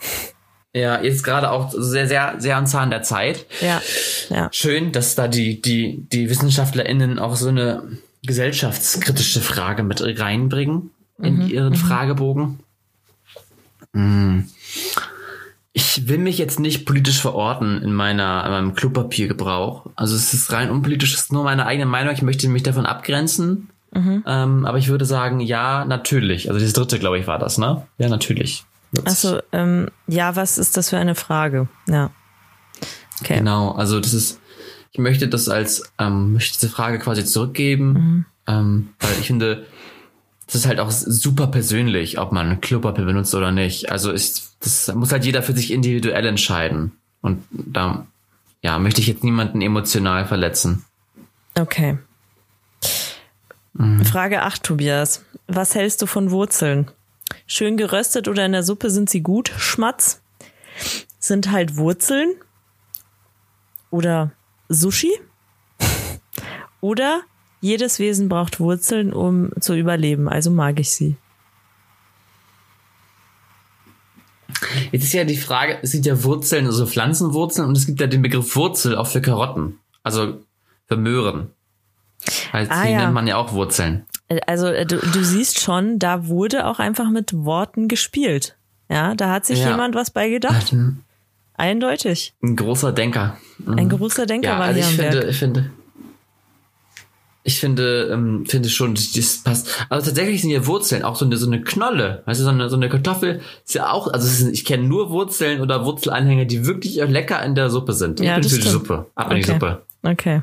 Ja, 0.72 1.00
jetzt 1.00 1.24
gerade 1.24 1.50
auch 1.52 1.72
sehr, 1.74 2.06
sehr, 2.06 2.34
sehr 2.36 2.58
am 2.58 2.66
Zahn 2.66 2.90
der 2.90 3.00
Zeit. 3.00 3.46
Ja, 3.62 3.80
ja. 4.28 4.50
Schön, 4.52 4.92
dass 4.92 5.14
da 5.14 5.26
die, 5.26 5.62
die, 5.62 6.06
die 6.12 6.28
WissenschaftlerInnen 6.28 7.18
auch 7.18 7.34
so 7.34 7.48
eine 7.48 7.96
gesellschaftskritische 8.26 9.40
Frage 9.40 9.82
mit 9.82 10.02
reinbringen 10.02 10.90
in 11.22 11.36
mhm, 11.36 11.48
ihren 11.48 11.72
mhm. 11.72 11.76
Fragebogen. 11.76 12.60
Hm. 13.92 14.48
Ich 15.72 16.08
will 16.08 16.18
mich 16.18 16.38
jetzt 16.38 16.58
nicht 16.58 16.86
politisch 16.86 17.20
verorten 17.20 17.82
in 17.82 17.92
meiner 17.92 18.44
in 18.44 18.50
meinem 18.50 18.74
Klopapiergebrauch. 18.74 19.86
Also 19.94 20.16
es 20.16 20.32
ist 20.32 20.50
rein 20.52 20.70
unpolitisch, 20.70 21.14
es 21.14 21.22
ist 21.22 21.32
nur 21.32 21.44
meine 21.44 21.66
eigene 21.66 21.86
Meinung. 21.86 22.14
Ich 22.14 22.22
möchte 22.22 22.48
mich 22.48 22.62
davon 22.62 22.86
abgrenzen. 22.86 23.68
Mhm. 23.92 24.24
Ähm, 24.26 24.66
aber 24.66 24.78
ich 24.78 24.88
würde 24.88 25.04
sagen, 25.04 25.40
ja, 25.40 25.84
natürlich. 25.84 26.50
Also 26.50 26.60
das 26.60 26.72
dritte, 26.72 26.98
glaube 26.98 27.18
ich, 27.18 27.26
war 27.26 27.38
das, 27.38 27.58
ne? 27.58 27.86
Ja, 27.98 28.08
natürlich. 28.08 28.64
Achso, 29.04 29.40
ähm, 29.52 29.88
ja, 30.06 30.36
was 30.36 30.58
ist 30.58 30.76
das 30.76 30.90
für 30.90 30.98
eine 30.98 31.14
Frage? 31.14 31.68
Ja. 31.88 32.10
Okay. 33.20 33.38
Genau, 33.38 33.72
also 33.72 34.00
das 34.00 34.14
ist, 34.14 34.40
ich 34.96 35.00
möchte 35.00 35.28
das 35.28 35.50
als, 35.50 35.92
ähm, 35.98 36.32
möchte 36.32 36.54
diese 36.54 36.70
Frage 36.70 36.98
quasi 36.98 37.22
zurückgeben, 37.22 37.92
mhm. 37.92 38.24
ähm, 38.46 38.88
weil 38.98 39.12
ich 39.20 39.26
finde, 39.26 39.66
das 40.46 40.54
ist 40.54 40.66
halt 40.66 40.80
auch 40.80 40.90
super 40.90 41.48
persönlich, 41.48 42.18
ob 42.18 42.32
man 42.32 42.62
Klopapier 42.62 43.04
benutzt 43.04 43.34
oder 43.34 43.52
nicht. 43.52 43.92
Also 43.92 44.10
ist, 44.10 44.56
das 44.60 44.94
muss 44.94 45.12
halt 45.12 45.26
jeder 45.26 45.42
für 45.42 45.52
sich 45.52 45.70
individuell 45.70 46.24
entscheiden. 46.24 46.92
Und 47.20 47.44
da, 47.50 48.06
ja, 48.62 48.78
möchte 48.78 49.02
ich 49.02 49.06
jetzt 49.06 49.22
niemanden 49.22 49.60
emotional 49.60 50.24
verletzen. 50.24 50.86
Okay. 51.58 51.98
Mhm. 53.74 54.02
Frage 54.02 54.44
8, 54.44 54.62
Tobias. 54.62 55.26
Was 55.46 55.74
hältst 55.74 56.00
du 56.00 56.06
von 56.06 56.30
Wurzeln? 56.30 56.90
Schön 57.46 57.76
geröstet 57.76 58.28
oder 58.28 58.46
in 58.46 58.52
der 58.52 58.62
Suppe 58.62 58.88
sind 58.88 59.10
sie 59.10 59.20
gut? 59.20 59.52
Schmatz? 59.58 60.22
Sind 61.18 61.50
halt 61.50 61.76
Wurzeln? 61.76 62.32
Oder 63.90 64.32
Sushi? 64.68 65.12
Oder 66.80 67.22
jedes 67.60 67.98
Wesen 67.98 68.28
braucht 68.28 68.60
Wurzeln, 68.60 69.12
um 69.12 69.50
zu 69.60 69.74
überleben, 69.74 70.28
also 70.28 70.50
mag 70.50 70.78
ich 70.78 70.90
sie. 70.90 71.16
Jetzt 74.92 75.04
ist 75.04 75.12
ja 75.12 75.24
die 75.24 75.36
Frage, 75.36 75.78
es 75.82 75.92
gibt 75.92 76.06
ja 76.06 76.22
Wurzeln, 76.22 76.66
also 76.66 76.86
Pflanzenwurzeln 76.86 77.68
und 77.68 77.76
es 77.76 77.86
gibt 77.86 78.00
ja 78.00 78.06
den 78.06 78.22
Begriff 78.22 78.54
Wurzel 78.56 78.96
auch 78.96 79.06
für 79.06 79.20
Karotten, 79.20 79.78
also 80.02 80.40
für 80.86 80.96
Möhren. 80.96 81.50
Weil 82.52 82.68
ah, 82.70 82.84
die 82.84 82.92
ja. 82.92 83.02
nennt 83.02 83.14
man 83.14 83.26
ja 83.26 83.36
auch 83.36 83.52
Wurzeln. 83.52 84.06
Also 84.46 84.66
äh, 84.66 84.86
du, 84.86 84.98
du 84.98 85.24
siehst 85.24 85.60
schon, 85.60 85.98
da 85.98 86.26
wurde 86.26 86.66
auch 86.66 86.78
einfach 86.78 87.10
mit 87.10 87.32
Worten 87.34 87.88
gespielt. 87.88 88.56
Ja, 88.88 89.14
da 89.14 89.30
hat 89.30 89.46
sich 89.46 89.60
ja. 89.60 89.70
jemand 89.70 89.94
was 89.94 90.10
bei 90.10 90.28
gedacht. 90.28 90.74
Eindeutig. 91.56 92.34
Ein 92.42 92.56
großer 92.56 92.92
Denker. 92.92 93.36
Mhm. 93.58 93.78
Ein 93.78 93.88
großer 93.88 94.26
Denker 94.26 94.48
ja, 94.50 94.58
war 94.58 94.66
also 94.66 94.80
hier 94.80 94.88
ich 94.88 94.96
finde, 94.96 95.18
Werk. 95.18 95.30
ich 95.30 95.36
finde, 95.38 95.70
ich 97.42 97.60
finde, 97.60 98.10
ähm, 98.12 98.44
finde 98.46 98.68
schon, 98.68 98.94
das 98.94 99.42
passt. 99.44 99.86
Also 99.88 100.06
tatsächlich 100.06 100.40
sind 100.42 100.50
ja 100.50 100.66
Wurzeln 100.66 101.04
auch 101.04 101.14
so 101.14 101.24
eine, 101.24 101.36
so 101.36 101.46
eine 101.46 101.62
Knolle. 101.62 102.22
Weißt 102.26 102.40
du, 102.40 102.44
so 102.44 102.50
eine, 102.50 102.68
so 102.68 102.74
eine 102.76 102.88
Kartoffel 102.88 103.40
ist 103.64 103.74
ja 103.74 103.90
auch, 103.92 104.08
also 104.12 104.26
ist, 104.26 104.52
ich 104.52 104.64
kenne 104.64 104.82
nur 104.82 105.10
Wurzeln 105.10 105.60
oder 105.60 105.84
Wurzelanhänger, 105.84 106.44
die 106.44 106.66
wirklich 106.66 106.96
lecker 106.96 107.40
in 107.44 107.54
der 107.54 107.70
Suppe 107.70 107.92
sind. 107.92 108.18
Ich 108.20 108.26
Ja, 108.26 108.34
bin 108.34 108.42
das 108.42 108.52
für 108.52 108.58
die. 108.60 108.68
Suppe. 108.68 109.06
Ab 109.14 109.30
in 109.30 109.36
die 109.36 109.42
Okay. 109.44 109.52
Suppe. 109.52 109.82
Okay. 110.02 110.42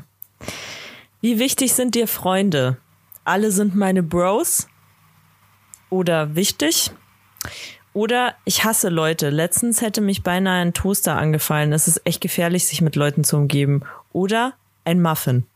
Wie 1.20 1.38
wichtig 1.38 1.74
sind 1.74 1.94
dir 1.94 2.08
Freunde? 2.08 2.78
Alle 3.24 3.50
sind 3.50 3.74
meine 3.74 4.02
Bros? 4.02 4.66
Oder 5.90 6.34
wichtig? 6.36 6.90
Oder 7.94 8.34
ich 8.44 8.64
hasse 8.64 8.88
Leute. 8.88 9.30
Letztens 9.30 9.80
hätte 9.80 10.00
mich 10.00 10.22
beinahe 10.22 10.60
ein 10.60 10.74
Toaster 10.74 11.16
angefallen. 11.16 11.72
Es 11.72 11.86
ist 11.88 12.02
echt 12.04 12.20
gefährlich, 12.20 12.66
sich 12.66 12.80
mit 12.80 12.96
Leuten 12.96 13.22
zu 13.24 13.36
umgeben. 13.36 13.82
Oder 14.12 14.54
ein 14.84 15.00
Muffin. 15.00 15.46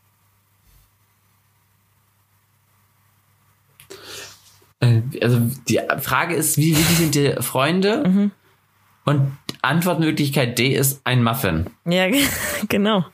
Äh, 4.79 5.01
Also 5.21 5.41
die 5.67 5.79
Frage 5.99 6.33
ist, 6.35 6.57
wie 6.57 6.75
wichtig 6.77 6.97
sind 6.97 7.15
dir 7.15 7.43
Freunde? 7.43 8.03
Mhm. 8.07 8.31
Und 9.05 9.37
Antwortmöglichkeit 9.61 10.57
D 10.57 10.69
ist 10.69 11.01
ein 11.03 11.21
Muffin. 11.23 11.65
Ja, 11.85 12.07
genau. 12.69 13.05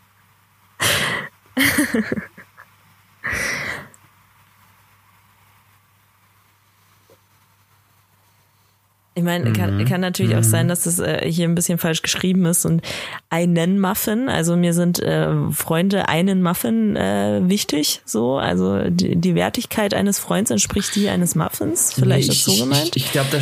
Ich 9.18 9.24
meine, 9.24 9.54
kann, 9.54 9.86
kann 9.86 10.02
natürlich 10.02 10.36
auch 10.36 10.44
sein, 10.44 10.68
dass 10.68 10.84
das 10.84 11.00
äh, 11.00 11.32
hier 11.32 11.48
ein 11.48 11.56
bisschen 11.56 11.78
falsch 11.78 12.02
geschrieben 12.02 12.46
ist 12.46 12.66
und 12.66 12.82
einen 13.30 13.80
Muffin, 13.80 14.28
also 14.28 14.58
mir 14.58 14.74
sind 14.74 15.00
äh, 15.00 15.30
Freunde 15.52 16.10
einen 16.10 16.44
Muffin 16.44 16.98
äh, 16.98 17.40
wichtig, 17.46 18.02
so, 18.04 18.36
also 18.36 18.90
die, 18.90 19.16
die 19.16 19.34
Wertigkeit 19.34 19.94
eines 19.94 20.20
Freunds 20.20 20.52
entspricht 20.52 20.96
die 20.96 21.08
eines 21.08 21.34
Muffins, 21.34 21.94
vielleicht 21.94 22.28
Nee, 22.28 22.34
ist 22.34 22.44
so 22.44 22.58
gemeint. 22.66 22.98
Ich, 22.98 23.06
ich 23.06 23.12
glaube, 23.14 23.30
da, 23.32 23.40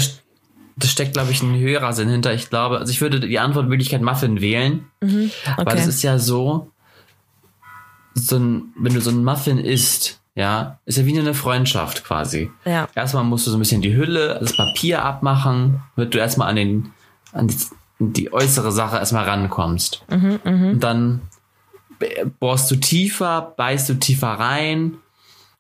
da 0.76 0.88
steckt, 0.88 1.14
glaube 1.14 1.32
ich, 1.32 1.42
ein 1.42 1.58
höherer 1.58 1.94
Sinn 1.94 2.10
hinter. 2.10 2.36
Ich 2.36 2.52
glaube, 2.52 2.78
also 2.78 2.92
ich 2.92 3.02
würde 3.02 3.20
die 3.20 3.40
Antwortmöglichkeit 3.40 4.02
Muffin 4.04 4.42
wählen, 4.42 4.86
weil 5.02 5.32
Okay. 5.58 5.80
es 5.80 5.88
ist 5.88 6.04
ja 6.04 6.20
so, 6.20 6.72
so 8.14 8.38
ein, 8.38 8.66
wenn 8.78 8.94
du 8.94 9.02
so 9.02 9.10
ein 9.10 9.24
Muffin 9.24 9.58
isst, 9.58 10.20
ja, 10.36 10.80
ist 10.86 10.98
ja 10.98 11.06
wie 11.06 11.18
eine 11.18 11.34
Freundschaft 11.34 12.04
quasi. 12.04 12.52
Ja. 12.66 12.88
Erstmal 12.96 13.24
musst 13.24 13.46
du 13.46 13.52
so 13.52 13.58
ein 13.58 13.60
bisschen 13.60 13.82
die 13.82 13.96
Hülle, 13.96 14.38
das 14.40 14.58
Papier 14.58 15.04
abmachen, 15.04 15.82
damit 15.96 16.14
du 16.14 16.18
erstmal 16.18 16.50
an 16.50 16.56
den, 16.56 16.92
an 17.32 17.48
die, 17.48 17.58
die 18.00 18.34
äußere 18.34 18.72
Sache 18.72 18.98
erstmal 18.98 19.26
rankommst. 19.26 20.04
Und 20.44 20.80
dann 20.80 21.22
bohrst 22.40 22.70
du 22.72 22.76
tiefer, 22.76 23.54
beißt 23.56 23.90
du 23.90 23.94
tiefer 23.96 24.28
rein 24.28 24.96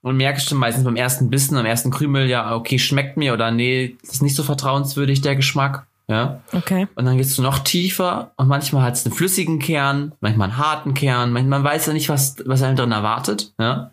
und 0.01 0.17
merkst 0.17 0.49
schon 0.49 0.57
meistens 0.57 0.83
beim 0.83 0.95
ersten 0.95 1.29
Bissen, 1.29 1.57
am 1.57 1.65
ersten 1.65 1.91
Krümel, 1.91 2.27
ja, 2.27 2.55
okay, 2.55 2.79
schmeckt 2.79 3.15
mir 3.15 3.33
oder 3.33 3.51
nee, 3.51 3.95
das 4.01 4.15
ist 4.15 4.21
nicht 4.21 4.35
so 4.35 4.43
vertrauenswürdig, 4.43 5.21
der 5.21 5.35
Geschmack. 5.35 5.85
Ja. 6.07 6.41
Okay. 6.51 6.87
Und 6.95 7.05
dann 7.05 7.17
gehst 7.17 7.37
du 7.37 7.41
noch 7.41 7.59
tiefer 7.59 8.31
und 8.35 8.47
manchmal 8.47 8.83
hat 8.83 8.95
es 8.95 9.05
einen 9.05 9.15
flüssigen 9.15 9.59
Kern, 9.59 10.13
manchmal 10.19 10.49
einen 10.49 10.57
harten 10.57 10.93
Kern, 10.93 11.31
manchmal 11.31 11.59
man 11.59 11.71
weiß 11.71 11.85
ja 11.85 11.93
nicht, 11.93 12.09
was, 12.09 12.35
was 12.45 12.61
einem 12.61 12.75
drin 12.75 12.91
erwartet. 12.91 13.53
Ja? 13.59 13.91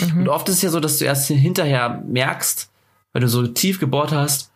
Und 0.00 0.28
oft 0.28 0.48
ist 0.48 0.56
es 0.56 0.62
ja 0.62 0.70
so, 0.70 0.80
dass 0.80 0.98
du 0.98 1.04
erst 1.04 1.28
hinterher 1.28 2.02
merkst, 2.06 2.70
wenn 3.12 3.22
du 3.22 3.28
so 3.28 3.46
tief 3.46 3.78
gebohrt 3.78 4.10
hast, 4.10 4.50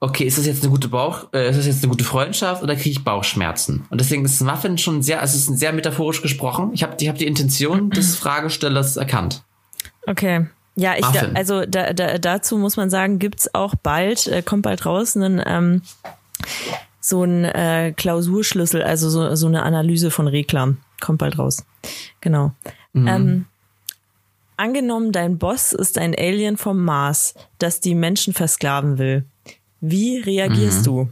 okay, 0.00 0.24
ist 0.24 0.36
das 0.36 0.46
jetzt 0.46 0.62
eine 0.62 0.70
gute 0.70 0.88
Bauch, 0.88 1.32
äh, 1.32 1.48
ist 1.48 1.58
das 1.58 1.66
jetzt 1.66 1.84
eine 1.84 1.90
gute 1.90 2.04
Freundschaft 2.04 2.62
oder 2.62 2.74
kriege 2.74 2.90
ich 2.90 3.04
Bauchschmerzen? 3.04 3.86
Und 3.88 4.00
deswegen 4.00 4.24
ist 4.24 4.40
Muffin 4.40 4.76
schon 4.76 5.00
sehr, 5.00 5.20
also 5.20 5.36
es 5.36 5.48
ist 5.48 5.58
sehr 5.58 5.72
metaphorisch 5.72 6.22
gesprochen. 6.22 6.70
Ich 6.72 6.82
habe 6.82 6.96
ich 6.98 7.08
hab 7.08 7.18
die 7.18 7.26
Intention 7.26 7.90
des 7.90 8.16
Fragestellers 8.18 8.96
erkannt. 8.96 9.44
Okay. 10.06 10.46
Ja, 10.74 10.94
ich 10.96 11.04
Muffin. 11.04 11.36
also 11.36 11.66
da, 11.66 11.92
da, 11.92 12.18
dazu 12.18 12.56
muss 12.56 12.76
man 12.76 12.90
sagen, 12.90 13.18
gibt's 13.18 13.54
auch 13.54 13.74
bald, 13.74 14.26
äh, 14.26 14.42
kommt 14.42 14.62
bald 14.62 14.86
raus, 14.86 15.16
einen, 15.16 15.40
ähm, 15.44 15.82
so 17.00 17.24
ein 17.24 17.44
äh, 17.44 17.92
Klausurschlüssel, 17.96 18.82
also 18.82 19.10
so, 19.10 19.34
so 19.34 19.46
eine 19.46 19.62
Analyse 19.62 20.10
von 20.10 20.28
Reklam. 20.28 20.78
Kommt 21.00 21.18
bald 21.18 21.38
raus. 21.38 21.64
Genau. 22.20 22.52
Ähm, 22.94 23.46
angenommen, 24.56 25.12
dein 25.12 25.38
Boss 25.38 25.72
ist 25.72 25.98
ein 25.98 26.14
Alien 26.16 26.56
vom 26.56 26.84
Mars, 26.84 27.34
das 27.58 27.80
die 27.80 27.94
Menschen 27.94 28.34
versklaven 28.34 28.98
will. 28.98 29.24
Wie 29.80 30.18
reagierst 30.18 30.86
du? 30.86 31.10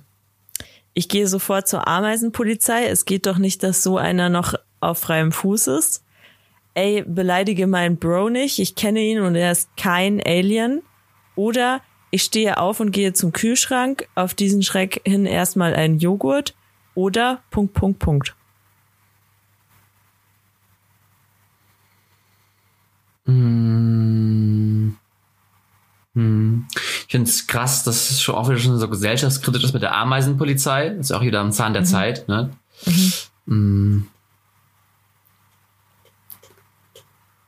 Ich 0.95 1.09
gehe 1.09 1.27
sofort 1.27 1.67
zur 1.67 1.89
Ameisenpolizei. 1.89 2.87
Es 2.87 3.05
geht 3.05 3.27
doch 3.27 3.39
nicht, 3.39 3.63
dass 3.63 3.83
so 3.83 3.97
einer 3.97 4.29
noch 4.29 4.55
auf 4.81 4.99
freiem 4.99 5.33
Fuß 5.33 5.67
ist 5.69 6.05
ey, 6.75 7.03
beleidige 7.07 7.67
meinen 7.67 7.97
Bro 7.97 8.31
nicht, 8.31 8.59
ich 8.59 8.75
kenne 8.75 9.01
ihn 9.01 9.21
und 9.21 9.35
er 9.35 9.53
ist 9.53 9.69
kein 9.77 10.21
Alien. 10.25 10.83
Oder 11.37 11.81
ich 12.11 12.23
stehe 12.23 12.59
auf 12.59 12.81
und 12.81 12.91
gehe 12.91 13.13
zum 13.13 13.33
Kühlschrank, 13.33 14.09
auf 14.15 14.35
diesen 14.35 14.63
Schreck 14.63 15.01
hin 15.05 15.27
erstmal 15.27 15.75
einen 15.75 15.99
Joghurt. 15.99 16.55
Oder 16.95 17.41
Punkt, 17.51 17.73
Punkt, 17.73 17.99
Punkt. 18.01 18.35
Ich 27.11 27.13
finde 27.13 27.31
es 27.31 27.47
krass, 27.47 27.85
dass 27.85 28.11
es 28.11 28.21
schon 28.21 28.35
auch 28.35 28.49
wieder 28.49 28.59
schon 28.59 28.79
so 28.79 28.89
gesellschaftskritisch 28.89 29.65
ist 29.65 29.73
mit 29.73 29.83
der 29.83 29.95
Ameisenpolizei. 29.95 30.91
Das 30.91 31.07
ist 31.07 31.13
auch 31.13 31.23
wieder 31.23 31.41
am 31.41 31.53
Zahn 31.53 31.73
der 31.73 31.85
Zeit. 31.85 32.29
Ne? 32.29 32.51
Mm. 33.47 34.03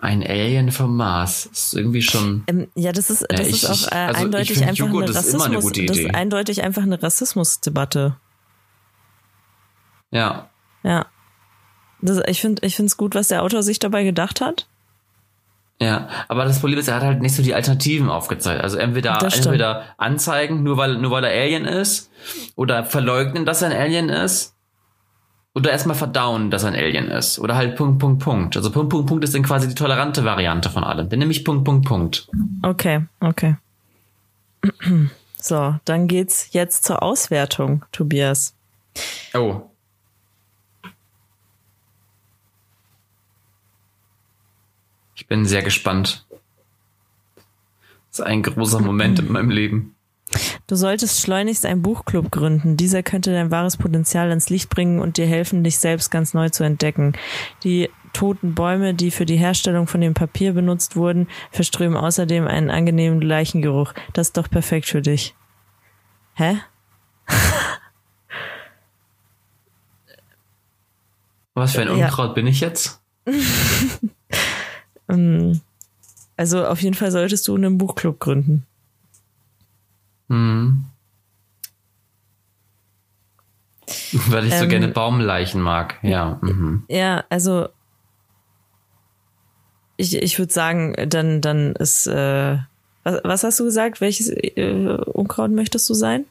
Ein 0.03 0.23
Alien 0.27 0.73
vom 0.73 0.97
Mars. 0.97 1.49
Das 1.49 1.67
ist 1.67 1.75
irgendwie 1.75 2.03
schon. 2.03 2.43
Ähm, 2.49 2.67
ja, 2.75 2.91
das 2.93 3.09
ist, 3.09 3.25
das 3.31 3.39
Ja, 3.39 3.47
ich- 3.47 3.63
ist 3.63 3.71
auch 3.89 3.93
äh, 3.93 3.95
also 3.95 4.21
eindeutig 4.25 4.59
find, 4.59 4.63
einfach 4.69 4.85
Joghurt 4.87 5.05
eine 5.05 5.13
immer 5.13 5.45
eine 5.45 5.57
Rassismus. 5.57 5.63
gute 5.63 5.87
Das 5.87 5.97
Idee. 5.97 6.09
ist 6.09 6.15
eindeutig 6.15 6.63
einfach 6.65 6.83
eine 6.83 7.01
Rassismusdebatte. 7.03 8.17
Ja. 10.11 10.51
Ja. 10.83 11.07
Das, 12.01 12.21
ich 12.27 12.41
finde, 12.41 12.67
ich 12.67 12.75
finde 12.75 12.89
es 12.89 12.97
gut, 12.97 13.15
was 13.15 13.29
der 13.29 13.43
Autor 13.45 13.63
sich 13.63 13.79
dabei 13.79 14.03
gedacht 14.03 14.41
hat. 14.41 14.67
Ja, 15.81 16.09
aber 16.29 16.45
das 16.45 16.61
Problem 16.61 16.79
ist, 16.79 16.89
er 16.89 16.97
hat 16.97 17.03
halt 17.03 17.23
nicht 17.23 17.35
so 17.35 17.43
die 17.43 17.55
Alternativen 17.55 18.09
aufgezeigt. 18.09 18.63
Also 18.63 18.79
entweder, 18.79 19.19
Das 19.21 19.37
entweder 19.39 19.85
anzeigen, 19.99 20.63
nur 20.63 20.77
weil, 20.77 20.97
nur 20.99 21.11
weil 21.13 21.25
er 21.25 21.31
Alien 21.43 21.65
ist, 21.65 22.11
oder 22.57 22.85
verleugnen, 22.85 23.47
dass 23.47 23.63
er 23.63 23.71
ein 23.71 23.77
Alien 23.77 24.09
ist, 24.09 24.55
oder 25.55 25.71
erstmal 25.71 25.97
verdauen, 25.97 26.51
dass 26.51 26.63
er 26.63 26.71
ein 26.71 26.77
Alien 26.77 27.09
ist. 27.09 27.39
Oder 27.39 27.57
halt 27.57 27.77
Punkt, 27.77 27.99
Punkt, 27.99 28.23
Punkt. 28.23 28.57
Also 28.57 28.71
Punkt, 28.71 28.91
Punkt, 28.91 29.07
Punkt 29.09 29.25
ist 29.25 29.35
dann 29.35 29.43
quasi 29.43 29.69
die 29.69 29.75
tolerante 29.75 30.25
Variante 30.25 30.71
von 30.71 30.83
allem. 30.83 31.09
Dann 31.09 31.19
nehme 31.19 31.31
ich 31.31 31.45
Punkt, 31.45 31.65
Punkt, 31.65 31.87
Punkt. 31.87 32.29
Okay, 32.63 33.05
okay. 33.21 33.57
So, 35.45 35.75
dann 35.85 36.07
geht's 36.07 36.53
jetzt 36.53 36.85
zur 36.85 37.03
Auswertung, 37.03 37.85
Tobias. 37.91 38.55
Oh. 39.35 39.63
Ich 45.17 45.27
bin 45.27 45.45
sehr 45.45 45.63
gespannt. 45.63 46.25
Das 48.11 48.21
ist 48.21 48.21
ein 48.21 48.45
großer 48.45 48.79
Moment 48.79 49.19
in 49.19 49.33
meinem 49.33 49.51
Leben. 49.51 49.97
Du 50.67 50.77
solltest 50.77 51.21
schleunigst 51.21 51.67
einen 51.67 51.83
Buchclub 51.83 52.31
gründen. 52.31 52.77
Dieser 52.77 53.03
könnte 53.03 53.33
dein 53.33 53.51
wahres 53.51 53.77
Potenzial 53.77 54.31
ins 54.31 54.49
Licht 54.49 54.71
bringen 54.71 55.01
und 55.01 55.17
dir 55.17 55.27
helfen, 55.27 55.65
dich 55.65 55.79
selbst 55.79 56.11
ganz 56.11 56.33
neu 56.35 56.49
zu 56.49 56.65
entdecken. 56.65 57.13
Die 57.65 57.91
toten 58.13 58.55
Bäume, 58.55 58.95
die 58.95 59.11
für 59.11 59.27
die 59.27 59.37
Herstellung 59.37 59.87
von 59.87 60.01
dem 60.01 60.15
Papier 60.15 60.53
benutzt 60.53 60.97
wurden, 60.97 61.29
verströmen 61.51 61.97
außerdem 61.97 62.47
einen 62.47 62.71
angenehmen 62.71 63.21
Leichengeruch. 63.21 63.93
Das 64.13 64.29
ist 64.29 64.37
doch 64.37 64.49
perfekt 64.51 64.87
für 64.87 65.03
dich. 65.03 65.35
Hä? 66.35 66.59
Was 71.55 71.73
für 71.73 71.83
ein 71.83 71.99
Ja. 71.99 72.07
Unkraut 72.07 72.35
bin 72.35 72.47
ich 72.47 72.61
jetzt? 72.61 73.01
Also 76.39 76.65
auf 76.67 76.81
jeden 76.83 76.95
Fall 76.95 77.11
solltest 77.11 77.47
du 77.47 77.55
einen 77.55 77.77
Buchclub 77.77 78.19
gründen. 78.19 78.67
Weil 84.13 84.47
ich 84.47 84.55
so 84.55 84.65
Ähm, 84.65 84.71
gerne 84.71 84.89
Baumleichen 84.89 85.61
mag. 85.61 85.97
Ja. 86.03 86.39
Mhm. 86.43 86.85
Ja, 86.89 87.25
also 87.29 87.69
ich, 89.97 90.17
ich 90.17 90.39
würde 90.39 90.53
sagen, 90.53 90.95
dann, 91.09 91.41
dann 91.41 91.75
ist, 91.77 92.07
äh, 92.07 92.59
was, 93.05 93.21
was 93.25 93.45
hast 93.45 93.61
du 93.61 93.65
gesagt? 93.65 94.01
Welches 94.01 94.29
äh, 94.29 94.99
Unkraut 95.07 95.51
möchtest 95.51 95.89
du 95.89 95.95
sein? 95.95 96.25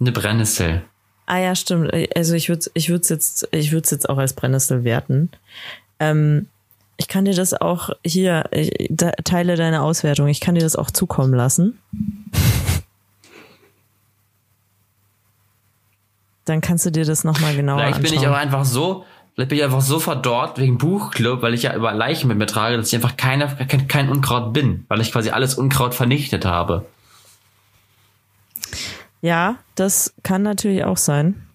Eine 0.00 0.12
Brennnessel. 0.12 0.82
Ah 1.26 1.38
ja, 1.38 1.54
stimmt. 1.54 1.92
Also 2.16 2.34
ich 2.34 2.48
würde 2.48 2.66
ich 2.74 2.88
würde 2.88 3.06
jetzt 3.08 3.46
ich 3.52 3.70
würde 3.70 3.88
jetzt 3.88 4.08
auch 4.08 4.18
als 4.18 4.32
Brennnessel 4.32 4.82
werten. 4.82 5.30
Ähm, 6.00 6.48
ich 6.96 7.06
kann 7.06 7.24
dir 7.24 7.34
das 7.34 7.54
auch 7.54 7.90
hier 8.04 8.46
ich, 8.50 8.88
da, 8.90 9.12
teile 9.22 9.54
deine 9.54 9.82
Auswertung. 9.82 10.26
Ich 10.26 10.40
kann 10.40 10.56
dir 10.56 10.62
das 10.62 10.74
auch 10.74 10.90
zukommen 10.90 11.34
lassen. 11.34 11.78
Dann 16.50 16.60
kannst 16.60 16.84
du 16.84 16.90
dir 16.90 17.04
das 17.04 17.22
nochmal 17.22 17.54
genauer 17.54 17.78
Vielleicht 17.78 17.96
anschauen. 17.98 18.10
bin 18.10 18.20
ich 18.20 18.26
aber 18.26 18.36
einfach 18.38 18.64
so, 18.64 19.04
vielleicht 19.34 19.50
bin 19.50 19.58
ich 19.58 19.64
einfach 19.64 19.80
so 19.82 20.00
verdorrt 20.00 20.58
wegen 20.58 20.78
Buchclub, 20.78 21.42
weil 21.42 21.54
ich 21.54 21.62
ja 21.62 21.74
über 21.76 21.92
Leichen 21.92 22.26
mit 22.26 22.38
mir 22.38 22.46
trage, 22.46 22.76
dass 22.76 22.88
ich 22.88 22.94
einfach 22.96 23.16
keine, 23.16 23.46
kein, 23.68 23.86
kein 23.86 24.08
Unkraut 24.08 24.52
bin, 24.52 24.84
weil 24.88 25.00
ich 25.00 25.12
quasi 25.12 25.30
alles 25.30 25.54
Unkraut 25.54 25.94
vernichtet 25.94 26.44
habe. 26.44 26.86
Ja, 29.22 29.56
das 29.74 30.12
kann 30.22 30.42
natürlich 30.42 30.84
auch 30.84 30.96
sein. 30.96 31.46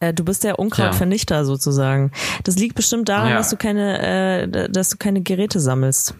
Äh, 0.00 0.12
Du 0.14 0.24
bist 0.24 0.42
der 0.42 0.58
Unkrautvernichter 0.58 1.44
sozusagen. 1.44 2.10
Das 2.44 2.56
liegt 2.56 2.74
bestimmt 2.74 3.08
daran, 3.08 3.28
Ja. 3.30 3.36
dass 3.36 3.50
du 3.50 3.56
keine, 3.56 4.00
äh, 4.42 4.68
dass 4.70 4.88
du 4.88 4.96
keine 4.96 5.20
Geräte 5.22 5.60
sammelst. 5.60 6.14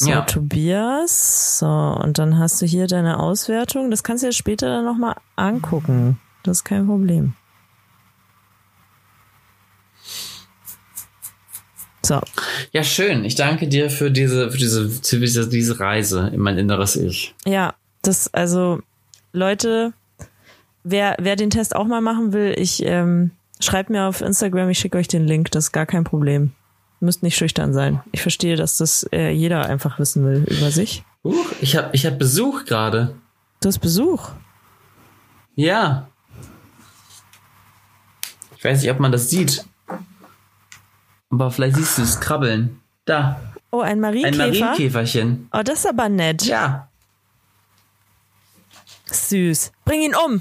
So, 0.00 0.10
Ja. 0.10 0.20
Tobias. 0.22 1.58
So, 1.58 1.66
und 1.66 2.18
dann 2.18 2.38
hast 2.38 2.62
du 2.62 2.66
hier 2.66 2.86
deine 2.86 3.18
Auswertung. 3.18 3.90
Das 3.90 4.04
kannst 4.04 4.22
du 4.22 4.28
dir 4.28 4.32
später 4.32 4.68
dann 4.68 4.84
nochmal 4.84 5.16
angucken. 5.34 6.20
Das 6.44 6.58
ist 6.58 6.64
kein 6.64 6.86
Problem. 6.86 7.34
So, 12.04 12.20
Ja, 12.70 12.84
schön. 12.84 13.24
Ich 13.24 13.34
danke 13.34 13.66
dir 13.66 13.90
für 13.90 14.12
diese, 14.12 14.52
für 14.52 14.56
diese, 14.58 14.88
für 14.88 15.18
diese, 15.18 15.48
diese 15.48 15.80
Reise 15.80 16.30
in 16.32 16.40
mein 16.40 16.58
inneres 16.58 16.94
Ich. 16.94 17.34
Ja, 17.44 17.74
das, 18.02 18.32
also, 18.32 18.78
Leute, 19.32 19.92
wer, 20.84 21.16
wer 21.18 21.34
den 21.34 21.50
Test 21.50 21.74
auch 21.74 21.86
mal 21.86 22.00
machen 22.00 22.32
will, 22.32 22.54
ich 22.56 22.84
ähm, 22.84 23.32
schreibt 23.58 23.90
mir 23.90 24.04
auf 24.04 24.20
Instagram, 24.20 24.70
ich 24.70 24.78
schicke 24.78 24.96
euch 24.96 25.08
den 25.08 25.26
Link, 25.26 25.50
das 25.50 25.64
ist 25.64 25.72
gar 25.72 25.86
kein 25.86 26.04
Problem. 26.04 26.52
Müsst 27.00 27.22
nicht 27.22 27.36
schüchtern 27.36 27.72
sein. 27.72 28.02
Ich 28.12 28.22
verstehe, 28.22 28.56
dass 28.56 28.76
das 28.76 29.06
äh, 29.12 29.30
jeder 29.30 29.66
einfach 29.66 29.98
wissen 29.98 30.24
will 30.24 30.44
über 30.48 30.70
sich. 30.70 31.04
Huch, 31.22 31.52
ich 31.60 31.76
habe 31.76 31.90
ich 31.92 32.04
hab 32.06 32.18
Besuch 32.18 32.64
gerade. 32.64 33.14
Du 33.60 33.68
hast 33.68 33.78
Besuch. 33.78 34.30
Ja. 35.54 36.08
Ich 38.56 38.64
weiß 38.64 38.82
nicht, 38.82 38.90
ob 38.90 38.98
man 38.98 39.12
das 39.12 39.30
sieht. 39.30 39.64
Aber 41.30 41.50
vielleicht 41.50 41.76
siehst 41.76 41.98
du 41.98 42.02
es 42.02 42.18
krabbeln. 42.20 42.80
Da, 43.04 43.40
Oh, 43.70 43.80
ein 43.80 43.92
ein 43.92 44.00
Marienkäfer. 44.00 44.46
Marienkäferchen. 44.66 45.48
Oh, 45.52 45.62
das 45.62 45.80
ist 45.80 45.86
aber 45.86 46.08
nett. 46.08 46.44
Ja. 46.46 46.88
Süß. 49.06 49.72
Bring 49.84 50.02
ihn 50.02 50.14
um. 50.14 50.40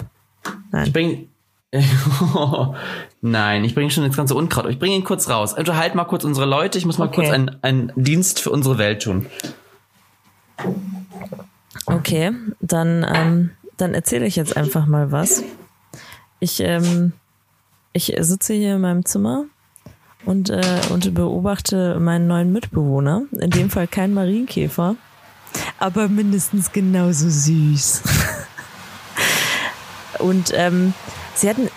Ich 0.86 0.93
bring. 0.93 1.30
Nein, 3.22 3.65
ich 3.65 3.76
bringe 3.76 3.91
schon 3.91 4.05
das 4.05 4.15
ganze 4.15 4.36
Unkraut. 4.36 4.68
Ich 4.70 4.80
bringe 4.80 4.95
ihn 4.95 5.03
kurz 5.03 5.30
raus. 5.30 5.53
Unterhalt 5.53 5.95
mal 5.95 6.05
kurz 6.05 6.24
unsere 6.24 6.45
Leute. 6.45 6.78
Ich 6.78 6.86
muss 6.86 6.97
mal 6.97 7.07
Okay. 7.07 7.15
kurz 7.15 7.30
einen, 7.30 7.57
einen 7.61 7.91
Dienst 7.95 8.39
für 8.39 8.51
unsere 8.51 8.78
Welt 8.78 9.03
tun. 9.03 9.26
Okay, 11.86 12.32
dann, 12.61 13.05
ähm, 13.13 13.51
dann 13.78 13.93
erzähle 13.93 14.26
ich 14.26 14.36
jetzt 14.36 14.55
einfach 14.55 14.86
mal 14.88 15.11
was. 15.11 15.43
Ich, 16.39 16.59
ähm, 16.61 17.13
ich 17.93 18.13
sitze 18.20 18.53
hier 18.53 18.76
in 18.76 18.82
meinem 18.82 19.05
Zimmer 19.05 19.45
und, 20.26 20.49
äh, 20.49 20.80
und 20.89 21.13
beobachte 21.13 21.99
meinen 21.99 22.28
neuen 22.28 22.51
Mitbewohner. 22.53 23.24
In 23.32 23.49
dem 23.49 23.70
Fall 23.70 23.88
kein 23.88 24.13
Marienkäfer, 24.13 24.95
aber 25.80 26.07
mindestens 26.07 26.72
genauso 26.72 27.30
süß. 27.30 28.03
und 30.20 30.51
ähm, 30.53 30.93
sie 31.38 31.50
hatten, 31.50 31.70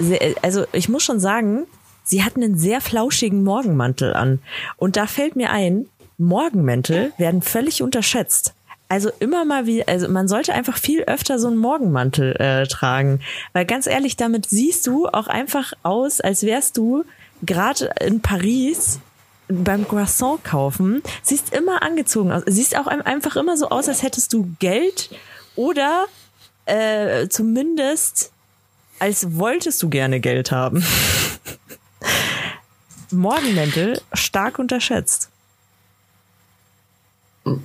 also 0.42 0.64
ich 0.72 0.88
muss 0.88 1.02
schon 1.02 1.20
sagen, 1.20 1.66
sie 2.04 2.24
hatten 2.24 2.42
einen 2.42 2.58
sehr 2.58 2.80
flauschigen 2.80 3.44
Morgenmantel 3.44 4.14
an. 4.14 4.40
Und 4.76 4.96
da 4.96 5.06
fällt 5.06 5.36
mir 5.36 5.50
ein, 5.50 5.86
Morgenmäntel 6.18 7.12
werden 7.18 7.40
völlig 7.42 7.82
unterschätzt. 7.82 8.52
Also 8.88 9.10
immer 9.20 9.44
mal 9.44 9.66
wie, 9.66 9.86
also 9.86 10.08
man 10.08 10.26
sollte 10.26 10.52
einfach 10.52 10.76
viel 10.76 11.04
öfter 11.04 11.38
so 11.38 11.46
einen 11.46 11.56
Morgenmantel 11.56 12.34
äh, 12.40 12.66
tragen, 12.66 13.20
weil 13.52 13.64
ganz 13.64 13.86
ehrlich, 13.86 14.16
damit 14.16 14.46
siehst 14.46 14.86
du 14.86 15.06
auch 15.06 15.28
einfach 15.28 15.72
aus, 15.84 16.20
als 16.20 16.42
wärst 16.42 16.76
du 16.76 17.04
gerade 17.42 17.90
in 18.04 18.20
Paris 18.20 18.98
beim 19.48 19.86
Croissant 19.86 20.42
kaufen, 20.44 21.02
siehst 21.22 21.54
immer 21.54 21.82
angezogen 21.82 22.32
aus, 22.32 22.42
siehst 22.46 22.76
auch 22.76 22.86
ein- 22.88 23.02
einfach 23.02 23.36
immer 23.36 23.56
so 23.56 23.68
aus, 23.68 23.88
als 23.88 24.02
hättest 24.02 24.32
du 24.32 24.48
Geld 24.58 25.10
oder 25.56 26.06
äh, 26.66 27.28
zumindest 27.28 28.32
als 29.00 29.36
wolltest 29.36 29.82
du 29.82 29.88
gerne 29.88 30.20
Geld 30.20 30.52
haben. 30.52 30.84
Morgenmäntel 33.10 34.00
stark 34.12 34.58
unterschätzt. 34.58 35.30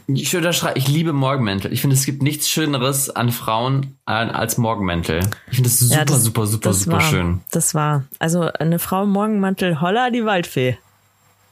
Ich 0.08 0.36
unterschreibe, 0.36 0.80
ich 0.80 0.88
liebe 0.88 1.14
Morgenmäntel. 1.14 1.72
Ich 1.72 1.82
finde, 1.82 1.96
es 1.96 2.06
gibt 2.06 2.24
nichts 2.24 2.50
Schöneres 2.50 3.10
an 3.10 3.32
Frauen 3.32 3.98
als 4.06 4.58
Morgenmäntel. 4.58 5.20
Ich 5.52 5.58
finde 5.58 5.70
das 5.70 5.80
super, 5.80 5.96
Ja, 6.00 6.06
das- 6.06 6.24
super, 6.24 6.48
super, 6.48 6.70
das 6.70 6.80
super 6.80 6.94
war, 6.94 7.02
schön. 7.02 7.42
Das 7.52 7.76
war. 7.76 8.06
Also 8.18 8.42
eine 8.54 8.80
Frau 8.80 9.04
im 9.04 9.10
Morgenmantel, 9.12 9.82
holla 9.82 10.10
die 10.10 10.26
Waldfee. 10.26 10.78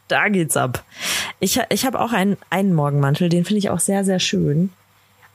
Da 0.08 0.30
geht's 0.30 0.58
ab. 0.58 0.84
Ich, 1.40 1.60
ich 1.70 1.86
habe 1.86 2.00
auch 2.00 2.14
einen, 2.14 2.38
einen 2.50 2.74
Morgenmantel, 2.74 3.30
den 3.30 3.46
finde 3.46 3.60
ich 3.60 3.70
auch 3.70 3.80
sehr, 3.80 4.04
sehr 4.06 4.20
schön. 4.20 4.72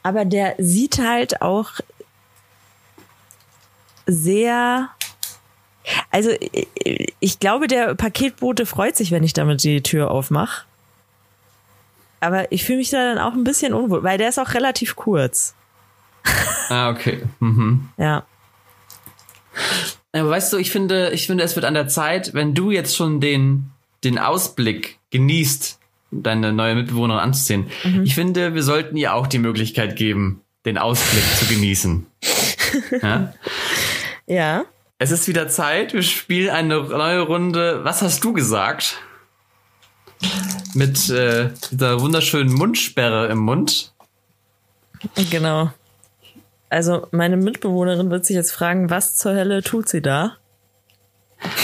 Aber 0.02 0.24
der 0.24 0.54
sieht 0.58 0.98
halt 0.98 1.42
auch 1.42 1.72
sehr. 4.08 4.88
Also 6.10 6.30
ich- 7.20 7.38
glaube, 7.38 7.66
der 7.68 7.94
Paketbote 7.94 8.66
freut 8.66 8.96
sich, 8.96 9.10
wenn 9.12 9.22
ich 9.22 9.32
damit 9.32 9.62
die 9.62 9.80
Tür 9.82 10.10
aufmache. 10.10 10.64
Aber 12.20 12.50
ich 12.50 12.64
fühle 12.64 12.78
mich 12.78 12.90
da 12.90 13.14
dann 13.14 13.18
auch 13.18 13.32
ein 13.34 13.44
bisschen 13.44 13.72
unwohl, 13.72 14.02
weil 14.02 14.18
der 14.18 14.28
ist 14.30 14.38
auch 14.40 14.54
relativ 14.54 14.96
kurz. 14.96 15.54
Ah, 16.70 16.90
okay. 16.90 17.22
Mhm. 17.40 17.88
Ja. 17.96 18.24
Aber 20.12 20.28
weißt 20.28 20.52
du, 20.52 20.58
ich 20.58 20.70
finde, 20.70 21.10
ich 21.12 21.26
finde, 21.26 21.42
es 21.44 21.54
wird 21.56 21.64
an 21.64 21.72
der 21.72 21.88
Zeit, 21.88 22.34
wenn 22.34 22.54
du 22.54 22.70
jetzt 22.70 22.94
schon 22.94 23.22
den, 23.22 23.70
den 24.04 24.18
Ausblick 24.18 24.98
genießt, 25.10 25.78
deine 26.10 26.52
neue 26.52 26.74
Mitbewohnerin 26.74 27.22
anzuziehen. 27.22 27.70
Mhm. 27.84 28.02
Ich 28.02 28.14
finde, 28.14 28.54
wir 28.54 28.62
sollten 28.62 28.98
ihr 28.98 29.14
auch 29.14 29.26
die 29.28 29.38
Möglichkeit 29.38 29.96
geben, 29.96 30.42
den 30.66 30.76
Ausblick 30.76 31.24
zu 31.38 31.46
genießen. 31.46 32.06
Ja? 33.02 33.32
Ja. 34.28 34.66
Es 34.98 35.10
ist 35.10 35.26
wieder 35.26 35.48
Zeit. 35.48 35.94
Wir 35.94 36.02
spielen 36.02 36.50
eine 36.50 36.80
neue 36.82 37.20
Runde. 37.20 37.80
Was 37.84 38.02
hast 38.02 38.22
du 38.22 38.32
gesagt? 38.32 38.98
Mit 40.74 41.08
äh, 41.08 41.50
dieser 41.70 42.00
wunderschönen 42.00 42.52
Mundsperre 42.52 43.28
im 43.28 43.38
Mund. 43.38 43.94
Genau. 45.30 45.70
Also 46.68 47.06
meine 47.12 47.36
Mitbewohnerin 47.36 48.10
wird 48.10 48.26
sich 48.26 48.36
jetzt 48.36 48.52
fragen, 48.52 48.90
was 48.90 49.16
zur 49.16 49.32
Hölle 49.32 49.62
tut 49.62 49.88
sie 49.88 50.02
da? 50.02 50.36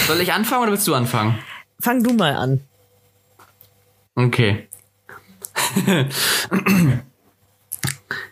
Soll 0.07 0.21
ich 0.21 0.33
anfangen 0.33 0.63
oder 0.63 0.73
willst 0.73 0.87
du 0.87 0.95
anfangen? 0.95 1.39
Fang 1.81 2.03
du 2.03 2.15
mal 2.15 2.35
an. 2.35 2.61
Okay. 4.15 4.69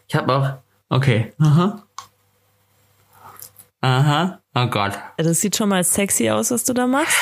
ich 0.07 0.15
habe 0.15 0.33
auch. 0.33 0.55
Okay. 0.89 1.33
Aha. 1.39 1.83
Aha. 3.83 4.39
Oh 4.55 4.67
Gott. 4.69 4.99
Das 5.17 5.41
sieht 5.41 5.57
schon 5.57 5.69
mal 5.69 5.83
sexy 5.85 6.31
aus, 6.31 6.51
was 6.51 6.65
du 6.65 6.73
da 6.73 6.87
machst. 6.87 7.17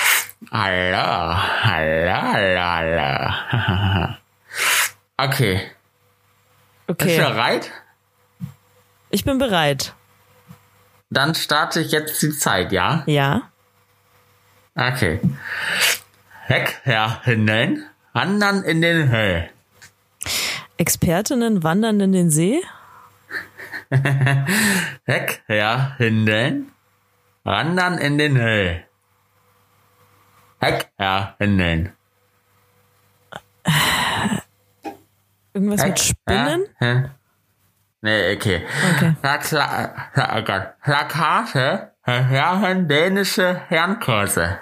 Hallo. 0.50 0.96
Hallo, 0.96 2.12
hallo, 2.12 2.60
hallo. 2.60 4.14
Okay. 5.16 5.60
Bist 6.86 7.00
du 7.00 7.04
Okay, 7.04 7.16
bereit? 7.18 7.70
ich 9.10 9.22
bin 9.24 9.36
bereit. 9.38 9.92
Dann 11.10 11.34
starte 11.34 11.80
ich 11.80 11.92
jetzt 11.92 12.22
die 12.22 12.30
Zeit, 12.30 12.72
ja? 12.72 13.02
Ja. 13.06 13.42
Okay. 14.74 15.20
Heckherrinnen 16.46 17.84
wandern 18.14 18.62
in 18.64 18.80
den 18.80 19.10
Höhe. 19.10 19.50
Expertinnen 20.78 21.62
wandern 21.62 22.00
in 22.00 22.12
den 22.12 22.30
See. 22.30 22.62
Heckherrinnen 25.04 26.72
wandern 27.44 27.98
in 27.98 28.18
den 28.18 28.36
Höhe. 28.38 28.84
Heckherrinnen. 30.60 31.92
Irgendwas 35.52 35.84
mit 35.84 35.98
Spinnen? 35.98 36.66
Hä? 36.78 37.10
Nee, 38.02 38.34
okay. 38.34 38.62
Okay. 38.94 39.14
Plakate 40.82 41.90
verherren 42.02 42.88
dänische 42.88 43.60
Fernkurse. 43.68 44.60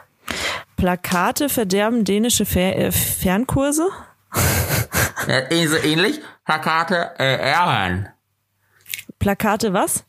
Plakate 0.76 1.48
verderben 1.48 2.04
dänische 2.04 2.46
Fer 2.46 2.76
äh, 2.76 2.92
Fernkurse? 2.92 3.88
Ja, 5.26 5.68
so 5.68 5.76
ähnlich. 5.76 6.20
Plakate 6.44 7.18
erhören. 7.18 8.08
Plakate 9.18 9.72
was? 9.72 10.04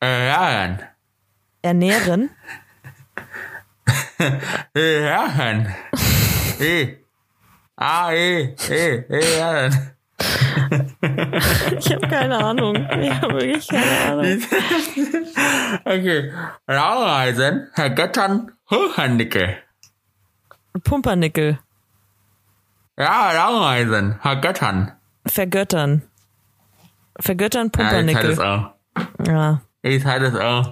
Erhören. 0.00 0.78
Ernähren? 1.62 2.30
Erhören. 4.74 5.74
E. 6.58 6.96
A, 7.76 8.12
E, 8.12 8.54
E, 8.68 9.04
erhören. 9.08 9.92
Ich 11.78 11.90
habe 11.92 12.08
keine 12.08 12.36
Ahnung. 12.36 12.76
Ich 12.76 13.10
habe 13.10 13.34
wirklich 13.34 13.66
keine 13.68 13.98
Ahnung. 14.12 14.42
okay. 15.84 16.32
Raureisen 16.68 17.68
vergöttern 17.74 18.52
Hochhandicke. 18.70 19.56
Pumpernickel. 20.84 21.58
Ja, 22.98 23.30
Raureisen 23.30 24.18
vergöttern. 25.26 26.02
Vergöttern. 27.20 27.70
Vergöttern 27.72 28.08
Ja, 28.08 28.12
ich 28.12 28.16
Pumpernickel. 28.16 28.30
es 28.30 28.38
auch. 28.38 29.26
Ja. 29.26 29.60
Ich 29.82 30.04
hatte 30.04 30.24
es 30.26 30.34
auch. 30.34 30.70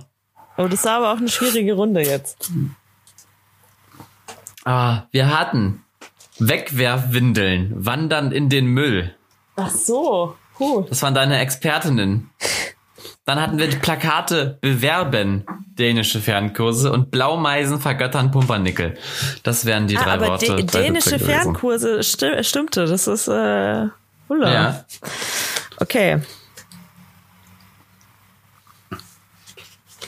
Oh, 0.56 0.66
das 0.68 0.84
war 0.84 0.92
aber 0.94 1.12
auch 1.12 1.18
eine 1.18 1.28
schwierige 1.28 1.74
Runde 1.74 2.02
jetzt. 2.02 2.50
Ah, 4.64 5.02
wir 5.12 5.38
hatten 5.38 5.84
Wegwerfwindeln, 6.38 7.72
wandern 7.84 8.32
in 8.32 8.48
den 8.48 8.66
Müll. 8.66 9.14
Ach 9.56 9.70
so. 9.70 10.36
Puh. 10.56 10.82
Das 10.88 11.02
waren 11.02 11.14
deine 11.14 11.38
Expertinnen. 11.38 12.30
Dann 13.24 13.40
hatten 13.40 13.58
wir 13.58 13.68
die 13.68 13.76
Plakate 13.76 14.58
bewerben, 14.60 15.44
dänische 15.78 16.20
Fernkurse 16.20 16.90
und 16.90 17.10
Blaumeisen 17.10 17.78
vergöttern 17.78 18.30
Pumpernickel. 18.30 18.96
Das 19.42 19.64
wären 19.66 19.86
die 19.86 19.98
Ah, 19.98 20.04
drei 20.04 20.12
aber 20.12 20.26
Worte. 20.28 20.46
drei 20.64 20.82
dänische. 20.82 21.18
Fernkurse 21.18 22.02
sti 22.02 22.42
stimmte. 22.42 22.86
Das 22.86 23.06
ist 23.06 23.28
äh, 23.28 23.86
Hulla. 24.28 24.52
Ja. 24.52 24.84
Okay. 25.78 26.20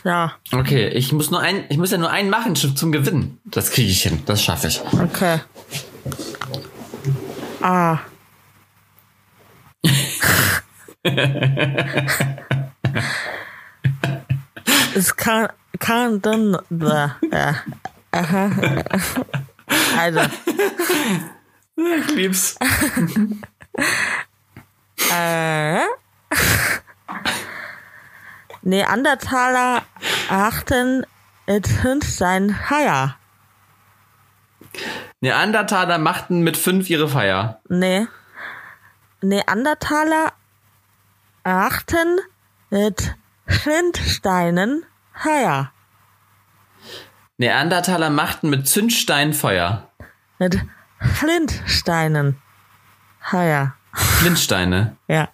Ja, 0.04 0.32
Okay, 0.52 0.88
ich 0.88 1.12
muss 1.12 1.30
nur 1.30 1.40
ein, 1.40 1.64
ich 1.68 1.76
muss 1.76 1.90
ja 1.90 1.98
nur 1.98 2.10
einen 2.10 2.30
machen 2.30 2.56
zum 2.56 2.74
zum 2.74 2.90
Gewinnen. 2.92 3.38
Das 3.44 3.70
kriege 3.70 3.90
ich 3.90 4.02
hin. 4.02 4.22
Das 4.26 4.42
schaffe 4.42 4.68
ich. 4.68 4.80
okay. 4.92 5.40
Ah. 7.60 7.98
es 14.94 15.16
kann, 15.16 15.48
kann 15.78 16.20
dann, 16.22 16.56
ja. 16.70 17.16
Aha. 18.12 18.50
Also, 19.96 20.20
Ich 21.76 22.14
lieb's. 22.14 22.56
äh, 25.14 25.80
Neandertaler 28.70 29.82
achten 30.28 31.04
es 31.46 32.16
sein 32.18 32.70
Haier. 32.70 33.16
Neandertaler 35.20 35.98
machten 35.98 36.42
mit 36.42 36.56
fünf 36.56 36.88
ihre 36.88 37.08
Feier. 37.08 37.60
Nee. 37.68 38.06
Neandertaler 39.22 40.34
achten 41.42 42.20
mit 42.70 43.16
Flintsteinen 43.48 44.86
Haier. 45.14 45.72
Neandertaler 47.38 48.10
machten 48.10 48.50
mit 48.50 48.68
Zündstein 48.68 49.32
Feuer. 49.32 49.90
Mit 50.38 50.60
Flintsteinen 51.00 52.40
Haier. 53.20 53.74
Flintsteine. 53.92 54.96
Ja. 55.08 55.28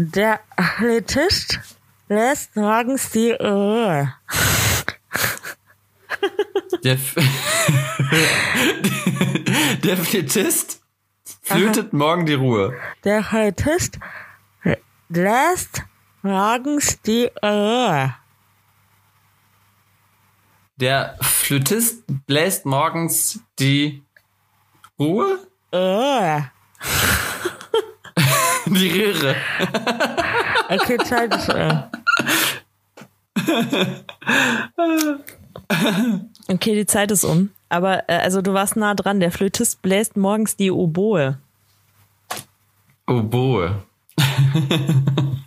Der 0.00 0.38
Athletist 0.54 1.58
lässt 2.06 2.54
morgens 2.54 3.10
die 3.10 3.32
Ruhe. 3.32 4.14
Der, 6.84 6.94
F 6.94 7.16
der 9.82 9.96
Flötist 9.96 10.80
flötet 11.42 11.92
morgen 11.92 12.26
die 12.26 12.34
Ruhe. 12.34 12.76
Der 13.02 13.18
Athletist 13.18 13.98
lässt 15.08 15.82
morgens 16.22 17.02
die 17.02 17.28
Ruhe. 17.42 18.14
Der 20.76 21.18
Flötist 21.20 22.04
bläst 22.28 22.64
morgens 22.64 23.40
die 23.58 24.04
Ruhe? 24.96 25.40
Ruhe. 25.72 26.52
Die 28.74 28.88
Röhre. 28.88 29.34
Okay, 30.68 30.98
Zeit 31.04 31.48
äh. 31.48 31.82
Okay, 36.48 36.74
die 36.74 36.86
Zeit 36.86 37.10
ist 37.10 37.24
um. 37.24 37.50
Aber 37.68 38.08
äh, 38.08 38.16
also 38.16 38.42
du 38.42 38.52
warst 38.54 38.76
nah 38.76 38.94
dran. 38.94 39.20
Der 39.20 39.30
Flötist 39.32 39.82
bläst 39.82 40.16
morgens 40.16 40.56
die 40.56 40.70
Oboe. 40.70 41.38
Oboe. 43.06 43.82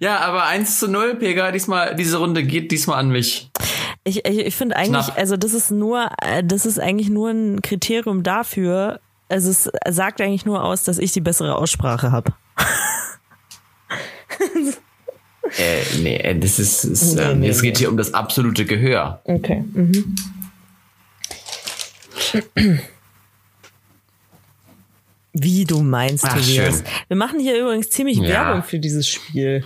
ja, 0.00 0.20
aber 0.20 0.46
1 0.46 0.78
zu 0.78 0.88
0, 0.88 1.16
Pega, 1.16 1.52
diesmal, 1.52 1.94
diese 1.94 2.18
Runde 2.18 2.42
geht 2.44 2.72
diesmal 2.72 2.98
an 2.98 3.08
mich. 3.10 3.50
Ich, 4.04 4.24
ich, 4.24 4.38
ich 4.38 4.56
finde 4.56 4.76
eigentlich, 4.76 5.06
Knapp. 5.06 5.18
also 5.18 5.36
das 5.36 5.52
ist 5.52 5.70
nur, 5.70 6.08
äh, 6.22 6.42
das 6.42 6.64
ist 6.66 6.78
eigentlich 6.78 7.10
nur 7.10 7.30
ein 7.30 7.60
Kriterium 7.62 8.22
dafür. 8.22 9.00
Also 9.28 9.50
es 9.50 9.70
sagt 9.88 10.20
eigentlich 10.20 10.46
nur 10.46 10.64
aus, 10.64 10.84
dass 10.84 10.98
ich 10.98 11.12
die 11.12 11.20
bessere 11.20 11.56
Aussprache 11.56 12.12
habe. 12.12 12.32
Äh, 15.56 15.82
nee, 16.00 16.16
äh, 16.16 16.38
das 16.38 16.58
ist, 16.58 16.84
ist 16.84 17.14
Nee, 17.14 17.22
ähm, 17.22 17.40
nee, 17.40 17.48
es 17.48 17.62
geht 17.62 17.74
nee. 17.76 17.78
hier 17.78 17.88
um 17.88 17.96
das 17.96 18.12
absolute 18.12 18.66
Gehör. 18.66 19.22
Okay. 19.24 19.64
Mhm. 19.72 20.14
Wie 25.32 25.64
du 25.64 25.80
meinst, 25.82 26.24
Ach, 26.26 26.34
Tobias. 26.36 26.76
schön. 26.78 26.84
Wir 27.08 27.16
machen 27.16 27.38
hier 27.38 27.60
übrigens 27.60 27.90
ziemlich 27.90 28.18
Ja. 28.18 28.28
Werbung 28.28 28.62
für 28.62 28.78
dieses 28.78 29.06
Spiel. 29.08 29.64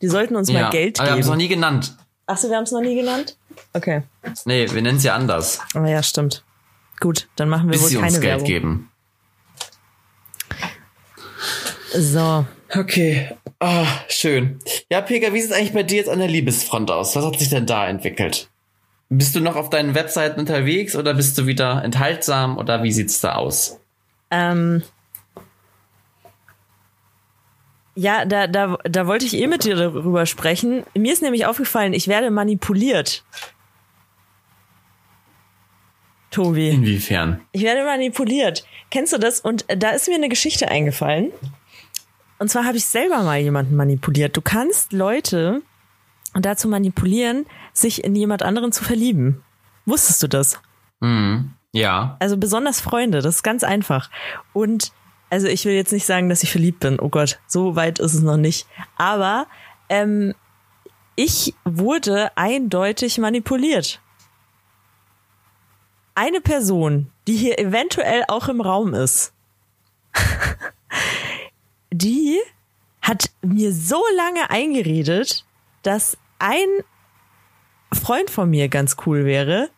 Die 0.00 0.08
sollten 0.08 0.36
uns 0.36 0.50
mal 0.52 0.70
Geld 0.70 0.98
aber 1.00 1.08
wir 1.08 1.12
haben 1.12 1.20
es 1.20 1.26
noch 1.26 1.32
geben. 1.34 1.42
nie 1.42 1.48
genannt. 1.48 1.96
Achso, 2.26 2.48
wir 2.48 2.56
haben 2.56 2.64
es 2.64 2.72
noch 2.72 2.80
nie 2.80 2.94
genannt? 2.94 3.36
Okay. 3.72 4.02
Nee, 4.44 4.68
wir 4.70 4.82
nennen 4.82 4.98
es 4.98 5.04
ja 5.04 5.14
anders. 5.14 5.60
Aber 5.74 5.88
ja, 5.88 6.02
stimmt. 6.02 6.44
Gut, 7.02 7.28
dann 7.34 7.48
machen 7.48 7.64
wir 7.68 7.72
Bis 7.72 7.82
wohl 7.82 7.88
sie 7.88 7.94
keine 7.96 8.06
uns 8.06 8.20
Geld 8.20 8.30
Werbung. 8.30 8.46
geben. 8.46 8.90
So. 11.94 12.46
Okay. 12.74 13.36
Ah, 13.58 13.86
schön. 14.08 14.60
Ja, 14.88 15.00
Pega, 15.00 15.32
wie 15.32 15.40
sieht 15.40 15.50
es 15.50 15.56
eigentlich 15.56 15.72
bei 15.72 15.82
dir 15.82 15.96
jetzt 15.96 16.08
an 16.08 16.20
der 16.20 16.28
Liebesfront 16.28 16.90
aus? 16.90 17.16
Was 17.16 17.24
hat 17.24 17.38
sich 17.38 17.48
denn 17.50 17.66
da 17.66 17.88
entwickelt? 17.88 18.48
Bist 19.08 19.34
du 19.34 19.40
noch 19.40 19.56
auf 19.56 19.68
deinen 19.68 19.94
Webseiten 19.96 20.40
unterwegs 20.40 20.94
oder 20.96 21.12
bist 21.14 21.36
du 21.36 21.46
wieder 21.46 21.82
enthaltsam 21.84 22.56
oder 22.56 22.82
wie 22.84 22.92
sieht's 22.92 23.20
da 23.20 23.34
aus? 23.34 23.78
Ähm, 24.30 24.82
ja, 27.94 28.24
da, 28.24 28.46
da, 28.46 28.78
da 28.84 29.06
wollte 29.06 29.26
ich 29.26 29.34
eh 29.36 29.46
mit 29.48 29.64
dir 29.64 29.76
darüber 29.76 30.24
sprechen. 30.24 30.84
Mir 30.96 31.12
ist 31.12 31.20
nämlich 31.20 31.44
aufgefallen, 31.44 31.92
ich 31.92 32.08
werde 32.08 32.30
manipuliert. 32.30 33.22
Tobi. 36.32 36.70
Inwiefern? 36.70 37.40
Ich 37.52 37.62
werde 37.62 37.84
manipuliert. 37.84 38.64
Kennst 38.90 39.12
du 39.12 39.18
das? 39.18 39.40
Und 39.40 39.64
da 39.68 39.90
ist 39.90 40.08
mir 40.08 40.16
eine 40.16 40.28
Geschichte 40.28 40.68
eingefallen. 40.68 41.30
Und 42.38 42.48
zwar 42.48 42.64
habe 42.64 42.76
ich 42.76 42.86
selber 42.86 43.22
mal 43.22 43.38
jemanden 43.38 43.76
manipuliert. 43.76 44.36
Du 44.36 44.40
kannst 44.40 44.92
Leute 44.92 45.62
dazu 46.34 46.66
manipulieren, 46.66 47.46
sich 47.72 48.02
in 48.02 48.16
jemand 48.16 48.42
anderen 48.42 48.72
zu 48.72 48.82
verlieben. 48.82 49.42
Wusstest 49.86 50.22
du 50.22 50.28
das? 50.28 50.60
Mhm. 51.00 51.52
Ja. 51.72 52.16
Also 52.18 52.36
besonders 52.36 52.80
Freunde, 52.80 53.22
das 53.22 53.36
ist 53.36 53.42
ganz 53.42 53.62
einfach. 53.62 54.10
Und 54.52 54.92
also 55.30 55.46
ich 55.46 55.64
will 55.64 55.72
jetzt 55.72 55.92
nicht 55.92 56.04
sagen, 56.04 56.28
dass 56.28 56.42
ich 56.42 56.52
verliebt 56.52 56.80
bin. 56.80 57.00
Oh 57.00 57.08
Gott, 57.08 57.38
so 57.46 57.76
weit 57.76 57.98
ist 57.98 58.14
es 58.14 58.22
noch 58.22 58.36
nicht. 58.36 58.66
Aber 58.96 59.46
ähm, 59.88 60.34
ich 61.16 61.54
wurde 61.64 62.36
eindeutig 62.36 63.18
manipuliert. 63.18 64.01
Eine 66.14 66.40
Person, 66.40 67.10
die 67.26 67.36
hier 67.36 67.58
eventuell 67.58 68.24
auch 68.28 68.48
im 68.48 68.60
Raum 68.60 68.94
ist, 68.94 69.32
die 71.90 72.38
hat 73.00 73.30
mir 73.40 73.72
so 73.72 74.02
lange 74.16 74.50
eingeredet, 74.50 75.44
dass 75.82 76.16
ein 76.38 76.68
Freund 77.92 78.30
von 78.30 78.50
mir 78.50 78.68
ganz 78.68 78.96
cool 79.06 79.24
wäre, 79.24 79.70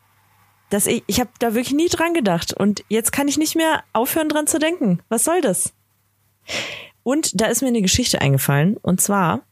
dass 0.70 0.86
ich, 0.86 1.04
ich 1.06 1.20
habe 1.20 1.30
da 1.38 1.54
wirklich 1.54 1.74
nie 1.74 1.88
dran 1.88 2.14
gedacht 2.14 2.52
und 2.52 2.84
jetzt 2.88 3.12
kann 3.12 3.28
ich 3.28 3.38
nicht 3.38 3.54
mehr 3.54 3.84
aufhören 3.92 4.28
dran 4.28 4.46
zu 4.46 4.58
denken. 4.58 5.00
Was 5.08 5.24
soll 5.24 5.40
das? 5.40 5.72
Und 7.02 7.40
da 7.40 7.46
ist 7.46 7.62
mir 7.62 7.68
eine 7.68 7.82
Geschichte 7.82 8.20
eingefallen 8.20 8.76
und 8.78 9.00
zwar 9.00 9.42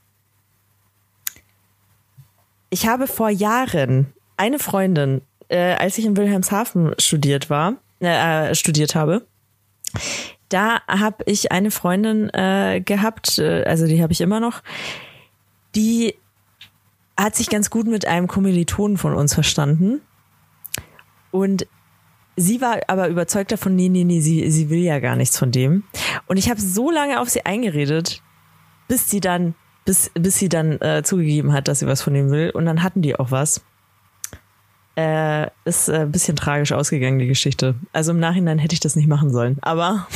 ich 2.73 2.87
habe 2.87 3.07
vor 3.07 3.29
Jahren 3.29 4.15
eine 4.39 4.59
Freundin, 4.59 5.21
äh, 5.53 5.75
als 5.75 5.99
ich 5.99 6.07
in 6.07 6.17
Wilhelmshaven 6.17 6.95
studiert 6.99 7.51
war, 7.51 7.75
äh, 8.01 8.51
äh, 8.51 8.55
studiert 8.55 8.95
habe, 8.95 9.27
da 10.49 10.81
habe 10.89 11.23
ich 11.27 11.53
eine 11.53 11.71
Freundin 11.71 12.31
äh, 12.31 12.81
gehabt, 12.85 13.39
äh, 13.39 13.65
also 13.65 13.87
die 13.87 14.03
habe 14.03 14.13
ich 14.13 14.21
immer 14.21 14.41
noch, 14.41 14.63
die 15.75 16.15
hat 17.17 17.37
sich 17.37 17.49
ganz 17.51 17.71
gut 17.71 17.87
mit 17.87 18.07
einem 18.07 18.27
Kommilitonen 18.27 18.97
von 18.97 19.15
uns 19.15 19.35
verstanden. 19.35 20.01
Und 21.31 21.67
sie 22.37 22.61
war 22.61 22.81
aber 22.89 23.09
überzeugt 23.09 23.53
davon, 23.53 23.77
nee, 23.77 23.89
nee, 23.89 24.05
nee, 24.05 24.21
sie, 24.21 24.51
sie 24.51 24.71
will 24.71 24.81
ja 24.81 24.99
gar 24.99 25.17
nichts 25.17 25.39
von 25.39 25.51
dem. 25.51 25.85
Und 26.27 26.39
ich 26.39 26.49
habe 26.51 26.61
so 26.61 26.91
lange 26.91 27.21
auf 27.21 27.29
sie 27.29 27.45
eingeredet, 27.45 28.23
bis 28.89 29.11
sie 29.11 29.21
dann, 29.21 29.55
bis, 29.85 30.11
bis 30.15 30.39
sie 30.39 30.49
dann 30.49 30.81
äh, 30.81 31.03
zugegeben 31.05 31.53
hat, 31.53 31.69
dass 31.69 31.81
sie 31.81 31.87
was 31.87 32.03
von 32.03 32.15
ihm 32.15 32.31
will. 32.31 32.51
Und 32.51 32.65
dann 32.65 32.83
hatten 32.83 33.03
die 33.03 33.19
auch 33.19 33.31
was. 33.31 33.63
Äh, 34.95 35.47
ist 35.65 35.89
äh, 35.89 36.01
ein 36.01 36.13
bisschen 36.13 36.37
tragisch 36.37 36.73
ausgegangen, 36.73 37.19
die 37.19 37.27
Geschichte. 37.27 37.75
Also 37.93 38.13
im 38.13 38.21
Nachhinein 38.21 38.59
hätte 38.59 38.75
ich 38.75 38.81
das 38.81 38.95
nicht 38.95 39.09
machen 39.09 39.31
sollen. 39.31 39.57
Aber 39.63 40.07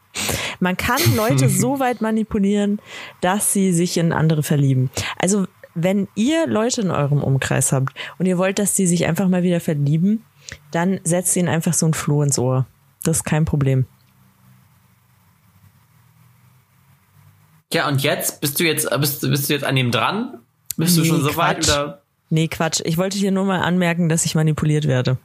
man 0.60 0.76
kann 0.76 1.00
Leute 1.14 1.48
so 1.48 1.78
weit 1.78 2.00
manipulieren, 2.00 2.80
dass 3.20 3.52
sie 3.52 3.72
sich 3.72 3.96
in 3.98 4.12
andere 4.12 4.42
verlieben. 4.42 4.90
Also 5.20 5.46
wenn 5.74 6.08
ihr 6.16 6.46
Leute 6.48 6.80
in 6.80 6.90
eurem 6.90 7.22
Umkreis 7.22 7.70
habt 7.70 7.96
und 8.18 8.26
ihr 8.26 8.36
wollt, 8.38 8.58
dass 8.58 8.74
die 8.74 8.86
sich 8.86 9.06
einfach 9.06 9.28
mal 9.28 9.42
wieder 9.44 9.60
verlieben, 9.60 10.24
dann 10.72 10.98
setzt 11.04 11.36
ihnen 11.36 11.48
einfach 11.48 11.74
so 11.74 11.86
ein 11.86 11.94
Floh 11.94 12.22
ins 12.22 12.38
Ohr. 12.38 12.66
Das 13.04 13.18
ist 13.18 13.24
kein 13.24 13.44
Problem. 13.44 13.86
Ja, 17.72 17.88
und 17.88 18.02
jetzt? 18.02 18.40
Bist 18.40 18.58
du 18.58 18.64
jetzt, 18.64 18.88
bist, 19.00 19.20
bist 19.22 19.48
du 19.48 19.52
jetzt 19.54 19.64
an 19.64 19.76
ihm 19.76 19.90
dran? 19.90 20.38
Bist 20.76 20.96
du 20.96 21.02
Nee, 21.02 21.08
schon 21.08 21.22
so 21.22 21.36
weit 21.36 21.58
Quatsch. 21.58 21.68
oder? 21.68 22.02
Nee, 22.28 22.48
Quatsch. 22.48 22.80
Ich 22.84 22.98
wollte 22.98 23.18
hier 23.18 23.30
nur 23.30 23.44
mal 23.44 23.60
anmerken, 23.60 24.08
dass 24.08 24.24
ich 24.24 24.34
manipuliert 24.34 24.86
werde. 24.86 25.18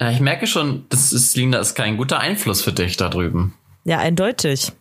Ja, 0.00 0.10
ich 0.10 0.20
merke 0.20 0.46
schon, 0.46 0.84
das 0.90 1.12
ist, 1.12 1.36
Lina, 1.36 1.58
ist 1.58 1.74
kein 1.74 1.96
guter 1.96 2.18
Einfluss 2.20 2.62
für 2.62 2.72
dich 2.72 2.96
da 2.96 3.08
drüben. 3.08 3.54
Ja, 3.84 3.98
eindeutig. 3.98 4.72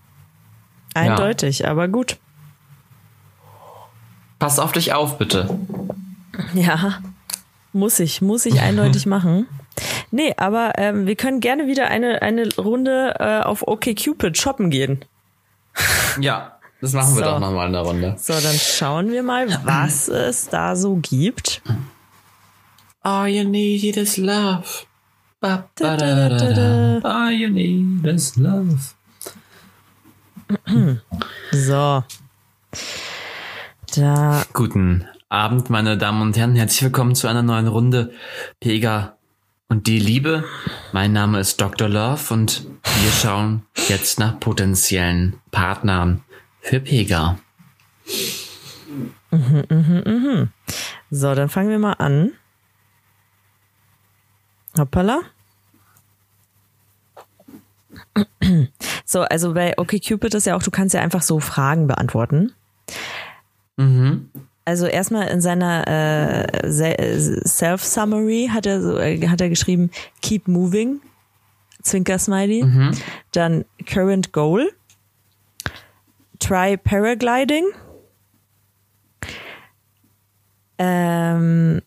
Eindeutig, 0.93 1.67
aber 1.67 1.87
gut. 1.87 2.17
Pass 4.39 4.59
auf 4.59 4.71
dich 4.71 4.93
auf, 4.93 5.17
bitte. 5.17 5.57
Ja, 6.53 6.99
muss 7.71 7.99
ich, 7.99 8.21
muss 8.21 8.45
ich 8.45 8.61
eindeutig 8.61 9.05
machen. 9.05 9.47
Nee, 10.11 10.33
aber 10.37 10.73
ähm, 10.77 11.05
wir 11.07 11.15
können 11.15 11.39
gerne 11.39 11.67
wieder 11.67 11.87
eine, 11.87 12.21
eine 12.21 12.53
Runde 12.55 13.15
äh, 13.19 13.41
auf 13.41 13.67
OkCupid 13.67 14.37
shoppen 14.37 14.69
gehen. 14.69 15.03
Ja, 16.19 16.54
das 16.81 16.93
machen 16.93 17.15
wir 17.15 17.23
So. 17.23 17.29
doch 17.31 17.39
nochmal 17.39 17.67
in 17.67 17.73
der 17.73 17.81
Runde. 17.81 18.15
So, 18.17 18.33
dann 18.33 18.55
schauen 18.55 19.11
wir 19.11 19.23
mal, 19.23 19.47
was 19.63 20.07
es 20.07 20.47
da 20.49 20.75
so 20.75 20.95
gibt. 20.97 21.61
All 23.01 23.27
you 23.27 23.43
need 23.47 23.97
is 23.97 24.17
love. 24.17 24.63
Ba, 25.39 25.69
ba, 25.79 25.95
da, 25.97 26.27
da, 26.27 26.29
da, 26.29 26.53
da. 26.53 26.99
All 27.07 27.31
you 27.31 27.49
need 27.49 28.05
is 28.05 28.35
love. 28.35 28.79
So. 31.51 32.03
Da, 33.95 34.43
Guten 34.53 35.07
Abend, 35.29 35.69
meine 35.69 35.97
Damen 35.97 36.21
und 36.21 36.37
Herren. 36.37 36.55
Herzlich 36.55 36.83
willkommen 36.83 37.15
zu 37.15 37.27
einer 37.27 37.43
neuen 37.43 37.67
Runde 37.67 38.11
Pega 38.59 39.17
und 39.69 39.87
die 39.87 39.99
Liebe. 39.99 40.43
Mein 40.91 41.13
Name 41.13 41.39
ist 41.39 41.61
Dr. 41.61 41.87
Love 41.87 42.33
und 42.33 42.65
wir 42.83 43.11
schauen 43.11 43.63
jetzt 43.87 44.19
nach 44.19 44.39
potenziellen 44.39 45.37
Partnern 45.51 46.23
für 46.65 46.79
Pega. 46.79 47.37
so, 51.11 51.35
dann 51.35 51.49
fangen 51.49 51.69
wir 51.69 51.79
mal 51.79 51.93
an. 51.93 52.31
Hoppala. 54.77 55.21
So, 59.07 59.21
also 59.21 59.53
bei 59.53 59.77
OkCupid 59.77 60.33
ist 60.33 60.45
ja 60.47 60.55
auch, 60.55 60.63
du 60.63 60.71
kannst 60.71 60.95
ja 60.95 61.01
einfach 61.01 61.21
so 61.21 61.39
Fragen 61.39 61.85
beantworten. 61.85 62.53
Mhm. 63.77 64.29
Also 64.65 64.87
erstmal 64.87 65.27
in 65.27 65.41
seiner 65.41 65.87
äh, 65.87 66.71
Se- 66.71 67.41
Self-Summary 67.47 68.49
hat 68.51 68.65
er, 68.65 68.81
so, 68.81 68.97
äh, 68.97 69.27
hat 69.27 69.41
er 69.41 69.49
geschrieben, 69.49 69.91
keep 70.23 70.47
moving, 70.47 71.01
Zwinker-Smiley. 71.83 72.61
Dann 73.31 73.65
current 73.85 74.31
goal, 74.33 74.71
try 76.39 76.77
paragliding. 76.77 77.65
Ähm, 80.77 81.81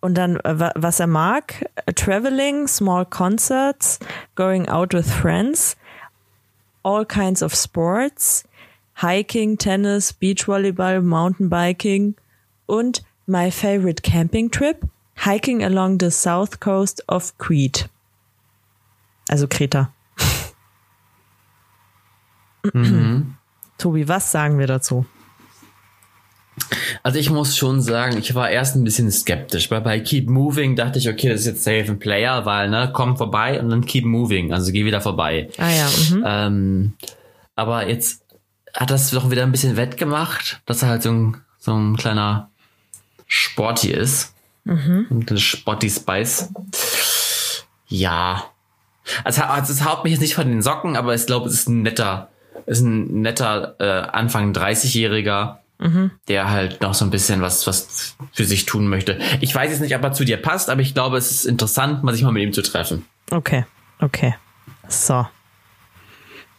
und 0.00 0.14
dann, 0.14 0.36
äh, 0.40 0.58
wa- 0.60 0.72
was 0.76 1.00
er 1.00 1.06
mag, 1.06 1.64
traveling, 1.96 2.68
small 2.68 3.04
concerts, 3.04 3.98
going 4.36 4.68
out 4.68 4.94
with 4.94 5.10
friends, 5.10 5.76
all 6.82 7.04
kinds 7.04 7.42
of 7.42 7.54
sports, 7.54 8.44
hiking, 9.02 9.56
tennis, 9.58 10.12
beachvolleyball, 10.12 11.00
mountain 11.02 11.48
biking 11.48 12.14
und 12.66 13.02
my 13.26 13.50
favorite 13.50 14.02
camping 14.02 14.50
trip, 14.50 14.86
hiking 15.24 15.64
along 15.64 15.98
the 15.98 16.10
south 16.10 16.60
coast 16.60 17.02
of 17.08 17.36
Crete. 17.38 17.88
Also 19.30 19.46
Kreta. 19.46 19.88
Tobi, 23.78 24.08
was 24.08 24.30
sagen 24.30 24.58
wir 24.58 24.66
dazu? 24.66 25.06
Also 27.02 27.18
ich 27.18 27.30
muss 27.30 27.56
schon 27.56 27.82
sagen, 27.82 28.18
ich 28.18 28.34
war 28.34 28.48
erst 28.48 28.76
ein 28.76 28.84
bisschen 28.84 29.10
skeptisch, 29.10 29.70
weil 29.70 29.80
bei 29.80 29.98
Keep 29.98 30.30
Moving 30.30 30.76
dachte 30.76 30.98
ich, 30.98 31.08
okay, 31.08 31.28
das 31.28 31.40
ist 31.40 31.46
jetzt 31.46 31.64
safe 31.64 31.86
ein 31.88 31.98
Player, 31.98 32.46
weil, 32.46 32.70
ne, 32.70 32.90
komm 32.92 33.16
vorbei 33.16 33.60
und 33.60 33.70
dann 33.70 33.84
Keep 33.84 34.04
Moving, 34.04 34.52
also 34.52 34.70
geh 34.70 34.84
wieder 34.84 35.00
vorbei. 35.00 35.50
Ah 35.58 35.70
ja, 35.70 35.88
mhm. 36.10 36.24
Ähm, 36.24 36.92
aber 37.56 37.88
jetzt 37.88 38.22
hat 38.72 38.90
das 38.90 39.10
doch 39.10 39.30
wieder 39.30 39.42
ein 39.42 39.52
bisschen 39.52 39.76
wettgemacht, 39.76 40.60
dass 40.66 40.82
er 40.82 40.88
halt 40.88 41.02
so 41.02 41.10
ein, 41.10 41.36
so 41.58 41.74
ein 41.74 41.96
kleiner 41.96 42.50
Sporty 43.26 43.90
ist. 43.90 44.34
Und 45.10 45.30
ein 45.30 45.38
Sporty 45.38 45.90
Spice. 45.90 46.50
Ja. 47.86 48.44
Also, 49.22 49.42
also 49.42 49.72
es 49.72 49.84
haut 49.84 50.04
mich 50.04 50.12
jetzt 50.12 50.22
nicht 50.22 50.34
von 50.34 50.48
den 50.48 50.62
Socken, 50.62 50.96
aber 50.96 51.14
ich 51.14 51.26
glaube, 51.26 51.48
es 51.48 51.54
ist 51.54 51.68
ein 51.68 51.82
netter, 51.82 52.30
ist 52.66 52.80
ein 52.80 53.22
netter 53.22 53.76
äh, 53.78 54.08
Anfang 54.10 54.52
30-Jähriger, 54.52 55.58
der 56.28 56.50
halt 56.50 56.80
noch 56.80 56.94
so 56.94 57.04
ein 57.04 57.10
bisschen 57.10 57.42
was, 57.42 57.66
was 57.66 58.16
für 58.32 58.44
sich 58.44 58.64
tun 58.64 58.88
möchte. 58.88 59.18
Ich 59.40 59.54
weiß 59.54 59.70
jetzt 59.70 59.80
nicht, 59.80 59.94
ob 59.94 60.02
er 60.02 60.12
zu 60.12 60.24
dir 60.24 60.38
passt, 60.38 60.70
aber 60.70 60.80
ich 60.80 60.94
glaube, 60.94 61.18
es 61.18 61.30
ist 61.30 61.44
interessant, 61.44 62.02
mal 62.02 62.14
sich 62.14 62.22
mal 62.22 62.32
mit 62.32 62.42
ihm 62.42 62.52
zu 62.52 62.62
treffen. 62.62 63.04
Okay, 63.30 63.64
okay. 64.00 64.34
So. 64.88 65.26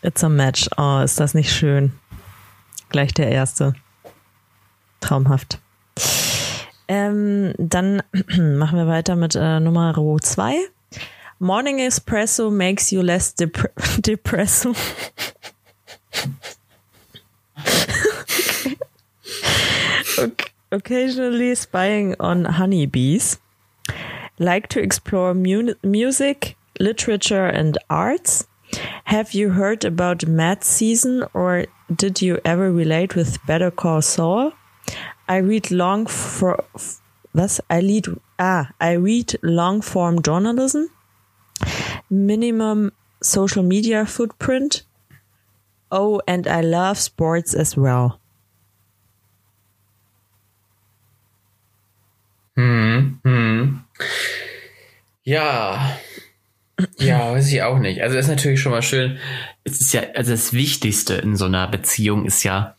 It's 0.02 0.24
a 0.24 0.30
match. 0.30 0.68
Oh, 0.78 1.00
ist 1.04 1.20
das 1.20 1.34
nicht 1.34 1.52
schön. 1.52 1.94
Gleich 2.90 3.14
der 3.14 3.30
erste. 3.30 3.74
Traumhaft. 5.00 5.60
Ähm, 6.88 7.54
dann 7.58 8.04
machen 8.14 8.78
wir 8.78 8.88
weiter 8.88 9.16
mit 9.16 9.36
äh, 9.36 9.60
Nummer 9.60 9.96
2. 10.22 10.54
Morning 11.40 11.80
Espresso 11.80 12.50
makes 12.50 12.92
you 12.92 13.02
less 13.02 13.34
dep 13.36 13.72
depresso. 13.98 14.74
Occasionally 20.72 21.56
spying 21.56 22.16
on 22.20 22.46
honeybees. 22.46 23.38
Like 24.40 24.68
to 24.70 24.82
explore 24.82 25.34
mu- 25.34 25.76
music, 25.84 26.58
literature, 26.80 27.46
and 27.46 27.78
arts? 27.90 28.48
Have 29.06 29.34
you 29.34 29.52
heard 29.52 29.86
about 29.86 30.28
Mad 30.28 30.64
Season 30.64 31.24
or 31.34 31.66
did 31.94 32.22
you 32.22 32.40
ever 32.44 32.72
relate 32.72 33.16
with 33.16 33.38
Better 33.46 33.72
Call 33.72 34.02
Saul? 34.02 34.52
I 35.28 35.38
read 35.38 35.72
long 35.72 36.06
for 36.08 36.64
was 37.34 37.60
I 37.70 37.80
read 37.80 38.06
ah 38.40 38.72
I 38.80 38.94
read 38.94 39.36
long 39.42 39.82
form 39.82 40.22
journalism. 40.22 40.90
Minimum 42.10 42.92
social 43.22 43.64
media 43.64 44.06
footprint. 44.06 44.84
Oh, 45.98 46.20
and 46.28 46.46
I 46.46 46.60
love 46.60 47.00
sports 47.00 47.56
as 47.56 47.78
well. 47.78 48.20
Ja. 55.24 55.98
Ja, 56.98 57.32
weiß 57.32 57.50
ich 57.52 57.64
auch 57.64 57.80
nicht. 57.80 58.02
Also 58.02 58.18
ist 58.18 58.28
natürlich 58.28 58.60
schon 58.60 58.74
mal 58.74 58.82
schön. 58.82 59.18
Es 59.64 59.80
ist 59.80 59.94
ja, 59.94 60.02
also 60.16 60.32
das 60.32 60.52
Wichtigste 60.52 61.14
in 61.16 61.38
so 61.38 61.46
einer 61.46 61.66
Beziehung 61.68 62.26
ist 62.26 62.44
ja, 62.44 62.76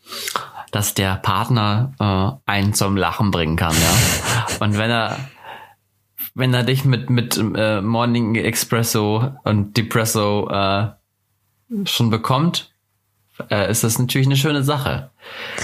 dass 0.71 0.93
der 0.93 1.15
Partner 1.15 1.93
äh, 1.99 2.51
einen 2.51 2.75
zum 2.75 2.95
Lachen 2.97 3.31
bringen 3.31 3.55
kann, 3.55 3.73
ja. 3.73 4.47
Und 4.59 4.77
wenn 4.77 4.91
er, 4.91 5.17
wenn 6.35 6.53
er 6.53 6.63
dich 6.63 6.85
mit 6.85 7.09
mit 7.09 7.35
äh, 7.37 7.81
Morning 7.81 8.35
Espresso 8.35 9.31
und 9.43 9.75
Depresso 9.75 10.47
äh, 10.51 10.89
schon 11.85 12.11
bekommt, 12.11 12.71
äh, 13.49 13.69
ist 13.69 13.83
das 13.83 13.99
natürlich 13.99 14.27
eine 14.27 14.35
schöne 14.35 14.63
Sache. 14.63 15.09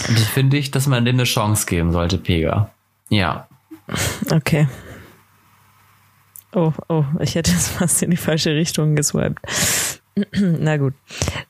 Und 0.07 0.17
das 0.17 0.27
finde 0.27 0.57
ich, 0.57 0.71
dass 0.71 0.87
man 0.87 1.05
dem 1.05 1.15
eine 1.15 1.23
Chance 1.23 1.65
geben 1.65 1.91
sollte, 1.91 2.17
Pega. 2.17 2.71
Ja. 3.09 3.47
Okay. 4.31 4.67
Oh, 6.53 6.71
oh, 6.87 7.05
ich 7.19 7.35
hätte 7.35 7.51
jetzt 7.51 7.69
fast 7.69 8.01
in 8.03 8.11
die 8.11 8.17
falsche 8.17 8.51
Richtung 8.51 8.95
geswiped. 8.95 9.39
Na 10.33 10.77
gut. 10.77 10.93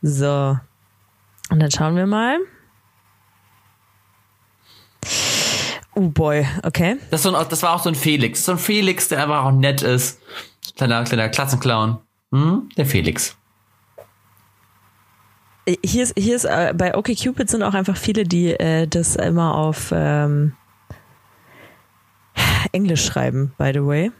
So. 0.02 0.58
Und 1.50 1.60
dann 1.60 1.72
schauen 1.72 1.96
wir 1.96 2.08
mal. 2.08 2.38
Oh 5.96 6.08
boy, 6.08 6.48
okay. 6.64 6.98
Das, 7.12 7.26
ein, 7.26 7.34
das 7.50 7.62
war 7.62 7.76
auch 7.76 7.84
so 7.84 7.90
ein 7.90 7.96
Felix. 7.96 8.46
So 8.46 8.54
ein 8.54 8.58
Felix, 8.58 9.10
der 9.10 9.22
einfach 9.22 9.44
auch 9.44 9.52
nett 9.52 9.82
ist. 9.84 10.20
Kleiner, 10.76 11.04
kleiner 11.04 11.30
Klassenclown. 11.30 12.00
Hm? 12.32 12.70
Der 12.78 12.86
Felix. 12.86 13.38
Hier 15.84 16.04
ist, 16.04 16.14
hier 16.18 16.36
ist 16.36 16.46
äh, 16.46 16.74
bei 16.76 16.96
OkCupid 16.98 17.50
sind 17.50 17.64
auch 17.64 17.74
einfach 17.74 17.96
viele, 17.96 18.24
die 18.24 18.52
äh, 18.52 18.86
das 18.88 19.16
immer 19.16 19.56
auf 19.56 19.94
ähm, 19.96 20.54
Englisch 22.72 23.06
schreiben, 23.06 23.54
by 23.58 23.72
the 23.74 23.86
way. 23.86 24.12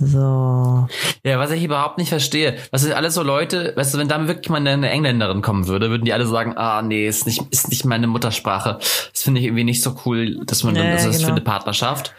So. 0.00 0.88
Ja, 1.22 1.38
was 1.38 1.52
ich 1.52 1.62
überhaupt 1.62 1.98
nicht 1.98 2.08
verstehe, 2.08 2.56
was 2.72 2.82
sind 2.82 2.92
alles 2.92 3.14
so 3.14 3.22
Leute, 3.22 3.72
weißt 3.76 3.94
du, 3.94 3.98
wenn 3.98 4.08
da 4.08 4.26
wirklich 4.26 4.48
mal 4.48 4.66
eine 4.66 4.88
Engländerin 4.90 5.42
kommen 5.42 5.68
würde, 5.68 5.90
würden 5.90 6.04
die 6.04 6.12
alle 6.12 6.26
sagen, 6.26 6.56
ah 6.56 6.82
nee, 6.82 7.06
ist 7.06 7.26
nicht, 7.26 7.40
ist 7.50 7.68
nicht 7.68 7.84
meine 7.84 8.08
Muttersprache. 8.08 8.78
Das 8.80 9.22
finde 9.22 9.40
ich 9.40 9.46
irgendwie 9.46 9.64
nicht 9.64 9.82
so 9.82 9.96
cool, 10.04 10.44
dass 10.44 10.64
man 10.64 10.74
dann, 10.74 10.86
Ja, 10.86 10.92
das 10.92 11.04
ist 11.04 11.16
genau. 11.18 11.26
für 11.26 11.32
eine 11.32 11.40
Partnerschaft. 11.42 12.14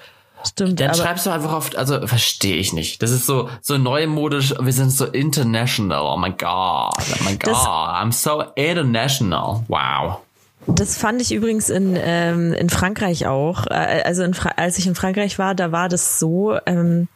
Stimmt, 0.46 0.80
Dann 0.80 0.90
aber 0.90 0.98
schreibst 0.98 1.26
du 1.26 1.30
einfach 1.32 1.54
oft, 1.54 1.76
also 1.76 2.06
verstehe 2.08 2.56
ich 2.58 2.72
nicht. 2.74 3.02
Das 3.02 3.12
ist 3.12 3.26
so 3.26 3.50
so 3.62 3.78
neumodisch, 3.78 4.54
wir 4.60 4.74
sind 4.74 4.92
so 4.92 5.06
international. 5.06 6.02
Oh 6.02 6.18
my 6.18 6.30
god. 6.32 6.94
Oh 6.98 7.30
god. 7.30 7.44
Das- 7.44 7.58
I'm 7.58 8.12
so 8.12 8.44
international. 8.56 9.64
Wow. 9.68 10.20
das 10.68 10.98
fand 10.98 11.22
ich 11.22 11.32
übrigens 11.34 11.70
in, 11.70 11.98
ähm, 12.00 12.54
in 12.54 12.70
Frankreich 12.70 13.26
auch. 13.28 13.66
Äh, 13.68 14.04
Also 14.06 14.24
in 14.24 14.34
Fra 14.34 14.50
als 14.58 14.78
ich 14.78 14.86
in 14.88 14.96
Frankreich 14.96 15.40
war, 15.40 15.56
da 15.56 15.72
war 15.72 15.90
das 15.90 16.20
so, 16.20 16.58
ähm, 16.66 17.08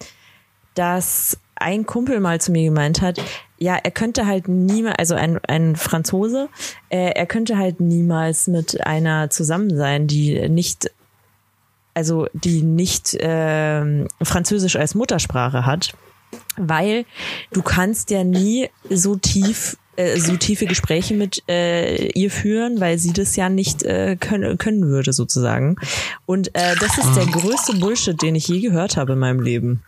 dass 0.76 1.38
ein 1.56 1.86
Kumpel 1.86 2.20
mal 2.20 2.42
zu 2.42 2.52
mir 2.52 2.64
gemeint 2.64 3.02
hat, 3.02 3.20
ja, 3.60 3.76
er 3.76 3.92
könnte 3.92 4.26
halt 4.26 4.48
niemals, 4.48 4.98
also 4.98 5.14
ein, 5.16 5.40
ein 5.48 5.76
Franzose, 5.76 6.50
äh, 6.90 7.12
er 7.12 7.26
könnte 7.28 7.58
halt 7.58 7.80
niemals 7.80 8.48
mit 8.48 8.86
einer 8.88 9.30
zusammen 9.30 9.76
sein, 9.78 10.08
die 10.08 10.50
nicht, 10.50 10.90
also 11.94 12.28
die 12.34 12.62
nicht 12.62 13.18
ähm, 13.20 14.08
Französisch 14.22 14.76
als 14.76 14.96
Muttersprache 14.96 15.66
hat, 15.66 15.94
weil 16.58 17.06
du 17.52 17.62
kannst 17.62 18.12
ja 18.12 18.24
nie 18.24 18.70
so 18.90 19.16
tief 19.16 19.78
äh, 19.98 20.18
so 20.18 20.38
tiefe 20.38 20.66
Gespräche 20.66 21.14
mit 21.14 21.44
äh, 21.50 22.08
ihr 22.14 22.32
führen, 22.32 22.80
weil 22.80 22.98
sie 22.98 23.12
das 23.14 23.36
ja 23.36 23.50
nicht 23.50 23.84
äh, 23.84 24.16
können, 24.16 24.58
können 24.58 24.88
würde 24.88 25.12
sozusagen. 25.12 25.76
Und 26.26 26.56
äh, 26.56 26.76
das 26.80 26.98
ist 26.98 27.14
der 27.16 27.26
größte 27.26 27.76
Bullshit, 27.76 28.22
den 28.22 28.36
ich 28.36 28.48
je 28.48 28.62
gehört 28.62 28.96
habe 28.96 29.14
in 29.14 29.20
meinem 29.20 29.42
Leben. 29.42 29.84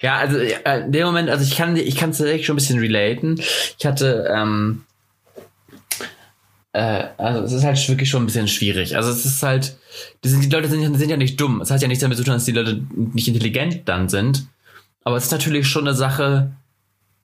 Ja, 0.00 0.16
also 0.16 0.38
äh, 0.38 0.84
in 0.84 0.92
dem 0.92 1.06
Moment, 1.06 1.28
also 1.28 1.44
ich 1.44 1.56
kann 1.56 1.76
ich 1.76 1.96
kann 1.96 2.10
es 2.10 2.18
tatsächlich 2.18 2.46
schon 2.46 2.54
ein 2.54 2.56
bisschen 2.56 2.78
relaten. 2.78 3.38
Ich 3.78 3.84
hatte 3.84 4.32
ähm, 4.34 4.84
äh, 6.72 7.04
also 7.18 7.42
es 7.42 7.52
ist 7.52 7.64
halt 7.64 7.88
wirklich 7.88 8.08
schon 8.08 8.22
ein 8.22 8.26
bisschen 8.26 8.48
schwierig. 8.48 8.96
Also 8.96 9.10
es 9.10 9.24
ist 9.24 9.42
halt, 9.42 9.76
die, 10.24 10.28
sind, 10.28 10.44
die 10.44 10.50
Leute 10.50 10.68
sind, 10.68 10.96
sind 10.96 11.10
ja 11.10 11.16
nicht 11.16 11.40
dumm. 11.40 11.60
Es 11.60 11.70
hat 11.70 11.82
ja 11.82 11.88
nichts 11.88 12.02
damit 12.02 12.18
zu 12.18 12.24
tun, 12.24 12.34
dass 12.34 12.44
die 12.44 12.52
Leute 12.52 12.82
nicht 12.94 13.28
intelligent 13.28 13.88
dann 13.88 14.08
sind. 14.08 14.46
Aber 15.02 15.16
es 15.16 15.24
ist 15.24 15.32
natürlich 15.32 15.66
schon 15.66 15.88
eine 15.88 15.96
Sache, 15.96 16.52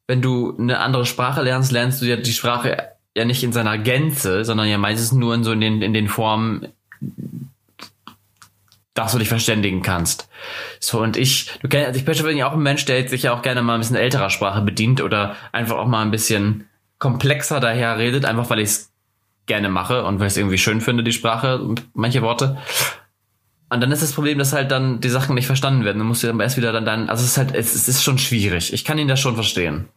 wenn 0.07 0.23
du 0.23 0.57
eine 0.59 0.81
andere 0.81 1.07
Sprache 1.07 1.43
lernst, 1.43 1.73
lernst 1.73 2.01
du 2.01 2.07
ja 2.07 2.17
die 2.17 2.33
Sprache 2.33 2.77
ja 3.15 3.25
nicht 3.25 3.43
in 3.43 3.53
seiner 3.53 3.79
Gänze, 3.79 4.45
sondern 4.45 4.69
ja 4.69 4.79
meistens 4.79 5.13
nur 5.13 5.35
in 5.35 5.45
so 5.45 5.53
in 5.53 5.61
den, 5.61 5.83
in 5.83 5.95
den 5.95 6.09
Formen, 6.09 6.69
dass 8.95 9.13
du 9.13 9.19
dich 9.19 9.29
verständigen 9.29 9.83
kannst. 9.83 10.29
So, 10.81 11.01
und 11.01 11.17
ich, 11.17 11.51
du 11.61 11.69
kennst, 11.69 11.89
also 11.89 12.01
ich 12.01 12.23
bin 12.23 12.37
ja 12.37 12.49
auch 12.49 12.55
ein 12.55 12.63
Mensch, 12.63 12.85
der 12.85 13.09
sich 13.09 13.25
ja 13.25 13.33
auch 13.33 13.43
gerne 13.43 13.63
mal 13.63 13.75
ein 13.75 13.81
bisschen 13.81 13.97
älterer 13.97 14.31
Sprache 14.31 14.63
bedient 14.63 15.01
oder 15.01 15.37
einfach 15.53 15.77
auch 15.77 15.87
mal 15.87 16.03
ein 16.03 16.11
bisschen 16.11 16.69
komplexer 16.99 17.61
daher 17.61 17.99
redet, 17.99 18.25
einfach 18.25 18.49
weil 18.49 18.61
ich 18.61 18.71
es 18.71 18.93
gerne 19.47 19.69
mache 19.69 20.05
und 20.05 20.19
weil 20.19 20.27
ich 20.27 20.35
es 20.35 20.37
irgendwie 20.37 20.59
schön 20.59 20.81
finde, 20.81 21.03
die 21.03 21.13
Sprache, 21.13 21.75
manche 21.95 22.23
Worte. 22.23 22.59
Und 23.69 23.81
dann 23.81 23.91
ist 23.91 24.03
das 24.03 24.13
Problem, 24.13 24.39
dass 24.39 24.53
halt 24.53 24.71
dann 24.71 25.01
die 25.01 25.09
Sachen 25.09 25.35
nicht 25.35 25.47
verstanden 25.47 25.85
werden. 25.85 25.99
Dann 25.99 26.07
musst 26.07 26.23
du 26.23 26.39
erst 26.39 26.57
wieder 26.57 26.73
dann, 26.73 26.85
dann 26.85 27.09
also 27.09 27.25
es 27.25 27.31
ist 27.31 27.39
halt, 27.39 27.55
es, 27.55 27.75
es 27.75 27.89
ist 27.89 28.03
schon 28.05 28.19
schwierig. 28.19 28.73
Ich 28.73 28.85
kann 28.85 28.99
ihn 28.99 29.09
das 29.09 29.21
schon 29.21 29.35
verstehen. 29.35 29.89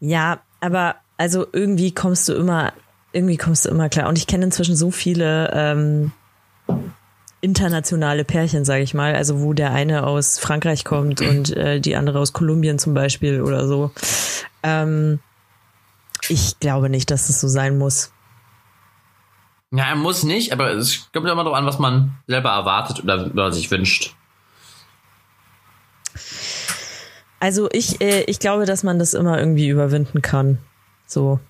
Ja, 0.00 0.40
aber 0.60 0.96
also 1.18 1.46
irgendwie 1.52 1.92
kommst 1.92 2.28
du 2.28 2.32
immer, 2.34 2.72
irgendwie 3.12 3.36
kommst 3.36 3.66
du 3.66 3.68
immer 3.68 3.88
klar. 3.88 4.08
Und 4.08 4.16
ich 4.16 4.26
kenne 4.26 4.44
inzwischen 4.44 4.76
so 4.76 4.90
viele 4.90 5.50
ähm, 5.52 6.12
internationale 7.42 8.24
Pärchen, 8.24 8.64
sage 8.64 8.82
ich 8.82 8.94
mal, 8.94 9.14
also 9.14 9.40
wo 9.42 9.52
der 9.52 9.72
eine 9.72 10.06
aus 10.06 10.38
Frankreich 10.38 10.84
kommt 10.84 11.20
und 11.20 11.54
äh, 11.56 11.80
die 11.80 11.96
andere 11.96 12.18
aus 12.18 12.32
Kolumbien 12.32 12.78
zum 12.78 12.94
Beispiel 12.94 13.42
oder 13.42 13.66
so. 13.66 13.90
Ähm, 14.62 15.18
ich 16.28 16.58
glaube 16.60 16.88
nicht, 16.88 17.10
dass 17.10 17.28
es 17.28 17.40
so 17.40 17.48
sein 17.48 17.78
muss. 17.78 18.12
Ja, 19.70 19.88
er 19.88 19.96
muss 19.96 20.22
nicht, 20.22 20.52
aber 20.52 20.70
es 20.72 21.10
kommt 21.12 21.26
immer 21.26 21.44
darauf 21.44 21.56
an, 21.56 21.64
was 21.64 21.78
man 21.78 22.18
selber 22.26 22.50
erwartet 22.50 23.02
oder, 23.02 23.26
oder 23.26 23.52
sich 23.52 23.70
wünscht. 23.70 24.14
Also 27.40 27.68
ich, 27.72 28.00
äh, 28.00 28.22
ich 28.24 28.38
glaube, 28.38 28.66
dass 28.66 28.82
man 28.82 28.98
das 28.98 29.14
immer 29.14 29.38
irgendwie 29.38 29.68
überwinden 29.68 30.20
kann. 30.20 30.58
So. 31.06 31.40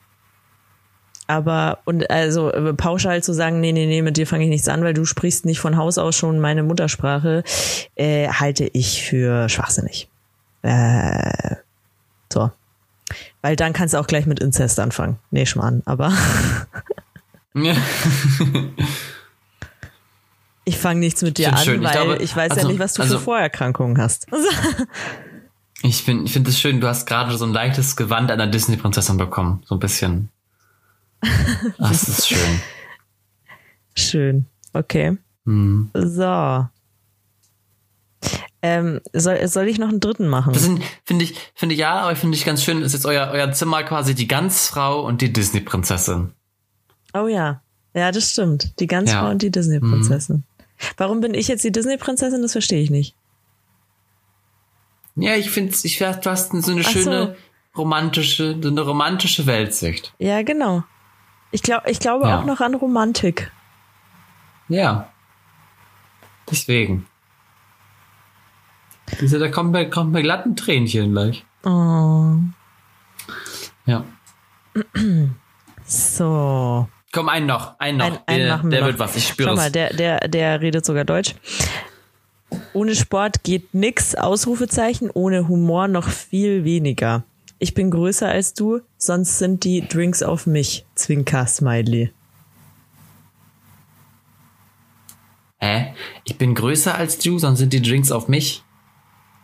Aber, 1.26 1.78
und 1.84 2.10
also 2.10 2.50
äh, 2.52 2.74
pauschal 2.74 3.22
zu 3.22 3.32
sagen, 3.32 3.60
nee, 3.60 3.72
nee, 3.72 3.86
nee, 3.86 4.02
mit 4.02 4.16
dir 4.16 4.26
fange 4.26 4.44
ich 4.44 4.50
nichts 4.50 4.68
an, 4.68 4.84
weil 4.84 4.94
du 4.94 5.04
sprichst 5.04 5.44
nicht 5.44 5.60
von 5.60 5.76
Haus 5.76 5.98
aus 5.98 6.16
schon 6.16 6.40
meine 6.40 6.62
Muttersprache, 6.62 7.42
äh, 7.96 8.28
halte 8.28 8.68
ich 8.72 9.02
für 9.02 9.48
schwachsinnig. 9.48 10.08
Äh, 10.62 11.56
so. 12.32 12.50
Weil 13.40 13.56
dann 13.56 13.72
kannst 13.72 13.94
du 13.94 13.98
auch 13.98 14.06
gleich 14.06 14.26
mit 14.26 14.40
Inzest 14.40 14.78
anfangen. 14.80 15.18
Nee, 15.30 15.46
Schmarrn, 15.46 15.82
aber 15.84 16.12
Ja. 17.54 17.74
ich 20.64 20.78
fange 20.78 21.00
nichts 21.00 21.22
mit 21.22 21.38
dir 21.38 21.52
an, 21.52 21.58
schön. 21.58 21.82
Ich 21.82 21.86
weil 21.88 21.92
glaube, 21.92 22.16
ich 22.22 22.34
weiß 22.36 22.50
also- 22.52 22.62
ja 22.62 22.68
nicht, 22.68 22.78
was 22.80 22.94
du 22.94 23.02
also- 23.02 23.18
für 23.18 23.24
Vorerkrankungen 23.24 23.98
hast. 23.98 24.26
Ich 25.82 26.02
finde 26.04 26.24
ich 26.24 26.32
find 26.32 26.46
es 26.48 26.58
schön, 26.58 26.80
du 26.80 26.86
hast 26.88 27.06
gerade 27.06 27.36
so 27.36 27.44
ein 27.44 27.52
leichtes 27.52 27.96
Gewand 27.96 28.30
einer 28.30 28.46
Disney-Prinzessin 28.46 29.16
bekommen. 29.16 29.62
So 29.66 29.74
ein 29.76 29.80
bisschen. 29.80 30.28
Ach, 31.22 31.88
das 31.90 32.08
ist 32.08 32.28
schön. 32.28 32.60
Schön. 33.96 34.46
Okay. 34.72 35.18
Hm. 35.44 35.90
So. 35.94 36.68
Ähm, 38.64 39.00
soll, 39.12 39.44
soll 39.48 39.66
ich 39.66 39.78
noch 39.78 39.88
einen 39.88 39.98
dritten 39.98 40.28
machen? 40.28 40.52
Das 40.52 40.62
sind, 40.62 40.82
finde 41.04 41.24
ich, 41.24 41.34
finde 41.54 41.74
ich 41.74 41.80
ja, 41.80 41.94
aber 42.00 42.14
finde 42.14 42.36
ich 42.36 42.44
ganz 42.44 42.62
schön, 42.62 42.80
ist 42.82 42.92
jetzt 42.92 43.06
euer, 43.06 43.28
euer 43.32 43.50
Zimmer 43.52 43.82
quasi 43.82 44.14
die 44.14 44.28
Ganzfrau 44.28 45.00
und 45.04 45.20
die 45.20 45.32
Disney-Prinzessin. 45.32 46.32
Oh 47.12 47.26
ja. 47.26 47.60
Ja, 47.94 48.12
das 48.12 48.30
stimmt. 48.30 48.78
Die 48.80 48.86
Ganzfrau 48.86 49.16
Ja. 49.18 49.24
Mhm. 49.24 49.30
und 49.30 49.42
die 49.42 49.50
Disney-Prinzessin. 49.50 50.44
Warum 50.96 51.20
bin 51.20 51.34
ich 51.34 51.48
jetzt 51.48 51.64
die 51.64 51.72
Disney-Prinzessin? 51.72 52.40
Das 52.40 52.52
verstehe 52.52 52.82
ich 52.82 52.90
nicht. 52.90 53.16
Ja, 55.16 55.34
ich 55.34 55.50
finde, 55.50 55.74
ich, 55.82 55.98
du 55.98 56.06
hast 56.30 56.52
so 56.52 56.72
eine 56.72 56.82
Ach 56.84 56.88
schöne 56.90 57.36
so. 57.74 57.80
romantische, 57.80 58.56
so 58.62 58.68
eine 58.68 58.80
romantische 58.80 59.46
Weltsicht. 59.46 60.14
Ja, 60.18 60.42
genau. 60.42 60.84
Ich, 61.50 61.62
glaub, 61.62 61.86
ich 61.86 61.98
glaube 62.00 62.28
Ja. 62.28 62.40
auch 62.40 62.44
noch 62.46 62.60
an 62.60 62.74
Romantik. 62.74 63.50
Ja. 64.68 65.10
Deswegen. 66.50 67.06
Diese, 69.20 69.38
da 69.38 69.48
kommt 69.48 69.72
mir, 69.72 69.88
kommt 69.90 70.12
mir 70.12 70.22
glatt 70.22 70.46
ein 70.46 70.56
Tränchen 70.56 71.12
gleich. 71.12 71.44
Oh. 71.64 72.36
Ja. 73.86 74.04
So. 75.84 76.88
Komm, 77.12 77.28
einen 77.28 77.46
noch, 77.46 77.78
einen 77.78 77.98
noch. 77.98 78.06
Ein, 78.06 78.18
einen 78.26 78.46
der 78.46 78.70
der 78.70 78.80
noch. 78.80 78.86
wird 78.86 78.98
was, 78.98 79.16
ich 79.16 79.28
spüre 79.28 79.50
Schau 79.50 79.56
mal, 79.56 79.66
es. 79.66 79.72
der, 79.72 79.90
der, 79.92 80.28
der 80.28 80.60
redet 80.60 80.86
sogar 80.86 81.04
Deutsch. 81.04 81.34
Ohne 82.72 82.94
Sport 82.94 83.44
geht 83.44 83.74
nix, 83.74 84.14
Ausrufezeichen, 84.14 85.10
ohne 85.10 85.48
Humor 85.48 85.88
noch 85.88 86.08
viel 86.08 86.64
weniger. 86.64 87.24
Ich 87.58 87.74
bin 87.74 87.90
größer 87.90 88.28
als 88.28 88.54
du, 88.54 88.80
sonst 88.96 89.38
sind 89.38 89.64
die 89.64 89.86
Drinks 89.86 90.22
auf 90.22 90.46
mich. 90.46 90.84
Zwinker, 90.94 91.46
Smiley. 91.46 92.12
Hä? 95.58 95.94
Ich 96.24 96.38
bin 96.38 96.54
größer 96.54 96.94
als 96.94 97.18
du, 97.18 97.38
sonst 97.38 97.60
sind 97.60 97.72
die 97.72 97.82
Drinks 97.82 98.10
auf 98.10 98.26
mich. 98.26 98.64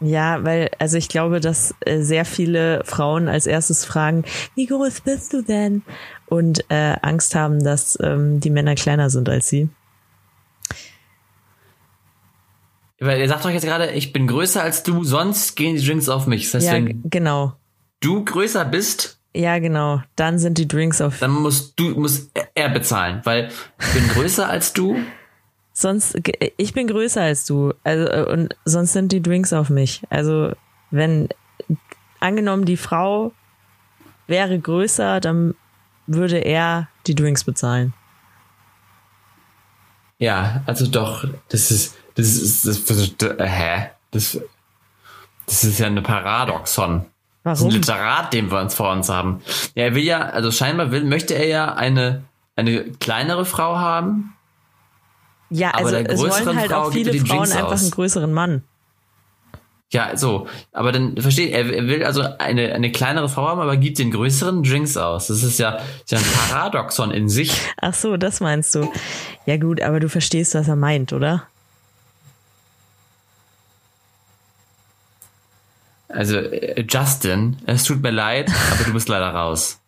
Ja, 0.00 0.44
weil, 0.44 0.70
also 0.78 0.96
ich 0.96 1.08
glaube, 1.08 1.40
dass 1.40 1.74
äh, 1.80 2.02
sehr 2.02 2.24
viele 2.24 2.82
Frauen 2.84 3.28
als 3.28 3.46
erstes 3.46 3.84
fragen, 3.84 4.24
wie 4.54 4.66
groß 4.66 5.00
bist 5.00 5.32
du 5.32 5.42
denn? 5.42 5.82
Und 6.26 6.64
äh, 6.70 6.94
Angst 7.02 7.34
haben, 7.34 7.64
dass 7.64 7.98
ähm, 8.00 8.38
die 8.38 8.50
Männer 8.50 8.74
kleiner 8.76 9.10
sind 9.10 9.28
als 9.28 9.48
sie. 9.48 9.68
Weil 13.00 13.20
ihr 13.20 13.28
sagt 13.28 13.44
doch 13.44 13.50
jetzt 13.50 13.64
gerade, 13.64 13.92
ich 13.92 14.12
bin 14.12 14.26
größer 14.26 14.62
als 14.62 14.82
du, 14.82 15.04
sonst 15.04 15.54
gehen 15.54 15.76
die 15.76 15.84
Drinks 15.86 16.08
auf 16.08 16.26
mich. 16.26 16.50
Das 16.50 16.54
heißt, 16.54 16.66
Ja, 16.66 16.72
wenn 16.74 17.02
genau. 17.04 17.54
du 18.00 18.24
größer 18.24 18.64
bist, 18.64 19.20
Ja, 19.34 19.58
genau. 19.60 20.02
Dann 20.16 20.38
sind 20.38 20.58
die 20.58 20.66
Drinks 20.66 21.00
auf. 21.00 21.18
dann 21.20 21.30
musst 21.30 21.78
du, 21.78 21.90
muss 21.90 22.30
er 22.54 22.70
bezahlen, 22.70 23.20
weil 23.24 23.50
ich 23.80 23.92
bin 23.94 24.08
größer 24.08 24.48
als 24.48 24.72
du. 24.72 24.96
Sonst, 25.80 26.18
ich 26.56 26.72
bin 26.72 26.86
größer 26.86 27.22
als 27.22 27.44
du. 27.44 27.72
Also, 27.84 28.06
äh, 28.06 28.24
und 28.24 28.56
sonst 28.64 28.92
sind 28.92 29.12
die 29.12 29.22
Drinks 29.22 29.52
auf 29.52 29.70
mich. 29.70 30.02
Also, 30.10 30.52
wenn, 30.90 31.28
angenommen, 32.20 32.64
die 32.64 32.76
Frau 32.76 33.32
wäre 34.26 34.58
größer, 34.58 35.20
dann 35.20 35.54
würde 36.06 36.38
er 36.38 36.88
die 37.06 37.14
Drinks 37.14 37.44
bezahlen. 37.44 37.94
Ja, 40.18 40.62
also 40.66 40.86
doch, 40.86 41.24
das 41.48 41.70
ist, 41.70 41.94
Das 42.16 42.26
ist, 42.26 42.66
das, 42.66 42.84
das, 42.84 43.16
das, 43.16 43.36
hä? 43.38 43.90
Das, 44.10 44.40
das 45.46 45.62
ist 45.62 45.78
ja 45.78 45.86
eine 45.86 46.02
Paradoxon. 46.02 47.04
Das 47.44 47.60
ist 47.60 47.64
ein 47.64 47.68
Warum? 47.68 47.80
Literat, 47.80 48.32
den 48.32 48.50
wir 48.50 48.60
uns 48.60 48.74
vor 48.74 48.90
uns 48.90 49.08
haben. 49.08 49.40
Ja, 49.76 49.84
er 49.84 49.94
will 49.94 50.02
ja, 50.02 50.22
also 50.22 50.50
scheinbar 50.50 50.90
will, 50.90 51.04
möchte 51.04 51.34
er 51.34 51.46
ja 51.46 51.74
eine, 51.74 52.24
eine 52.56 52.90
kleinere 52.94 53.44
Frau 53.44 53.78
haben. 53.78 54.34
Ja, 55.50 55.70
also 55.70 55.96
es 55.96 56.20
wollen 56.20 56.58
halt 56.58 56.70
Frau 56.70 56.82
auch 56.82 56.92
viele 56.92 57.12
Frauen 57.14 57.38
Jinx 57.38 57.52
einfach 57.52 57.72
aus. 57.72 57.82
einen 57.82 57.90
größeren 57.90 58.32
Mann. 58.32 58.62
Ja, 59.90 60.16
so. 60.16 60.46
Aber 60.72 60.92
dann 60.92 61.16
versteht, 61.16 61.52
er, 61.52 61.72
er 61.72 61.86
will 61.86 62.04
also 62.04 62.22
eine, 62.38 62.74
eine 62.74 62.92
kleinere 62.92 63.28
Frau 63.28 63.48
haben, 63.48 63.60
aber 63.60 63.78
gibt 63.78 63.98
den 63.98 64.10
größeren 64.10 64.62
Drinks 64.62 64.98
aus. 64.98 65.28
Das 65.28 65.42
ist 65.42 65.58
ja, 65.58 65.76
ist 66.04 66.10
ja 66.10 66.18
ein 66.18 66.24
Paradoxon 66.50 67.10
in 67.10 67.28
sich. 67.30 67.58
Ach 67.80 67.94
so, 67.94 68.18
das 68.18 68.40
meinst 68.40 68.74
du. 68.74 68.90
Ja 69.46 69.56
gut, 69.56 69.80
aber 69.80 69.98
du 69.98 70.10
verstehst, 70.10 70.54
was 70.54 70.68
er 70.68 70.76
meint, 70.76 71.14
oder? 71.14 71.44
Also, 76.08 76.36
äh, 76.36 76.84
Justin, 76.88 77.56
es 77.66 77.84
tut 77.84 78.02
mir 78.02 78.10
leid, 78.10 78.50
aber 78.72 78.84
du 78.84 78.92
bist 78.92 79.08
leider 79.08 79.30
raus. 79.30 79.80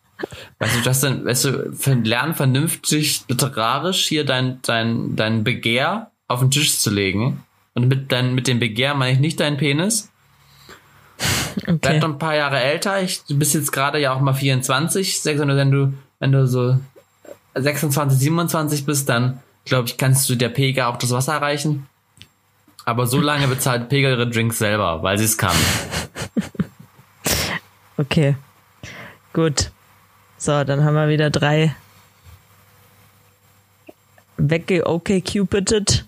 Weißt 0.59 0.75
du, 0.75 0.79
Justin, 0.79 1.25
weißt 1.25 1.45
du, 1.45 1.73
ver- 1.73 1.95
lern 1.95 2.35
vernünftig 2.35 3.23
literarisch 3.27 4.05
hier 4.07 4.25
dein, 4.25 4.61
dein, 4.61 5.15
dein 5.15 5.43
Begehr 5.43 6.11
auf 6.27 6.39
den 6.39 6.51
Tisch 6.51 6.77
zu 6.79 6.89
legen. 6.89 7.43
Und 7.73 7.87
mit, 7.87 8.11
dein, 8.11 8.35
mit 8.35 8.47
dem 8.47 8.59
Begehr 8.59 8.93
meine 8.93 9.13
ich 9.13 9.19
nicht 9.19 9.39
deinen 9.39 9.57
Penis. 9.57 10.09
Okay. 11.67 11.77
Bleib 11.81 12.01
doch 12.01 12.07
ein 12.07 12.17
paar 12.17 12.33
Jahre 12.35 12.61
älter. 12.61 13.01
Ich, 13.03 13.23
du 13.25 13.37
bist 13.37 13.53
jetzt 13.53 13.73
gerade 13.73 13.99
ja 13.99 14.13
auch 14.13 14.21
mal 14.21 14.33
24. 14.33 15.19
Sechs- 15.21 15.37
Wenn 15.39 15.69
du, 15.71 15.93
wenn 16.19 16.31
du 16.31 16.47
so 16.47 16.79
26, 17.55 18.17
27 18.17 18.85
bist, 18.85 19.09
dann 19.09 19.39
glaube 19.65 19.89
ich, 19.89 19.97
kannst 19.97 20.29
du 20.29 20.35
der 20.35 20.47
Pega 20.47 20.87
auch 20.87 20.95
das 20.97 21.11
Wasser 21.11 21.35
reichen. 21.41 21.87
Aber 22.85 23.05
so 23.05 23.19
lange 23.19 23.47
bezahlt 23.49 23.89
Pega 23.89 24.09
ihre 24.09 24.29
Drinks 24.29 24.59
selber, 24.59 25.03
weil 25.03 25.17
sie 25.17 25.25
es 25.25 25.37
kann. 25.37 25.55
Okay. 27.97 28.35
Gut. 29.33 29.71
So, 30.41 30.63
dann 30.63 30.83
haben 30.83 30.95
wir 30.95 31.07
wieder 31.07 31.29
drei 31.29 31.75
wegge 34.37 34.87
okay 34.87 35.21
cupidet. 35.21 36.03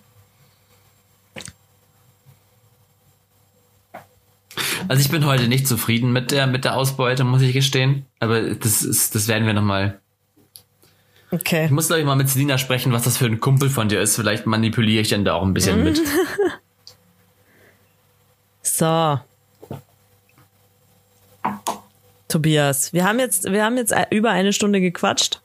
Also 4.88 5.02
ich 5.02 5.12
bin 5.12 5.28
heute 5.28 5.48
nicht 5.48 5.68
zufrieden 5.68 6.12
mit 6.12 6.32
der, 6.32 6.48
mit 6.48 6.66
der 6.66 6.76
Ausbeute, 6.76 7.24
muss 7.24 7.44
ich 7.44 7.54
gestehen. 7.54 8.08
Aber 8.20 8.42
das 8.56 8.82
ist, 8.82 9.14
das 9.14 9.28
werden 9.28 9.46
wir 9.46 9.54
nochmal. 9.54 10.00
Okay. 11.30 11.66
Ich 11.66 11.72
muss, 11.72 11.86
glaube 11.86 12.00
ich, 12.00 12.06
mal 12.08 12.16
mit 12.16 12.28
Selina 12.28 12.58
sprechen, 12.58 12.92
was 12.92 13.04
das 13.04 13.18
für 13.18 13.28
ein 13.28 13.40
Kumpel 13.40 13.70
von 13.70 13.88
dir 13.88 14.02
ist. 14.02 14.16
Vielleicht 14.16 14.48
manipuliere 14.48 15.04
ich 15.04 15.10
dann 15.10 15.26
da 15.26 15.36
auch 15.36 15.44
ein 15.44 15.54
bisschen 15.54 15.84
mit. 15.84 16.02
So. 18.66 19.20
Tobias, 22.34 22.94
wir 22.94 23.06
haben 23.06 23.20
jetzt, 23.20 23.44
wir 23.44 23.64
haben 23.64 23.78
jetzt 23.78 23.94
über 24.10 24.32
eine 24.32 24.54
Stunde 24.54 24.82
gequatscht. 24.82 25.40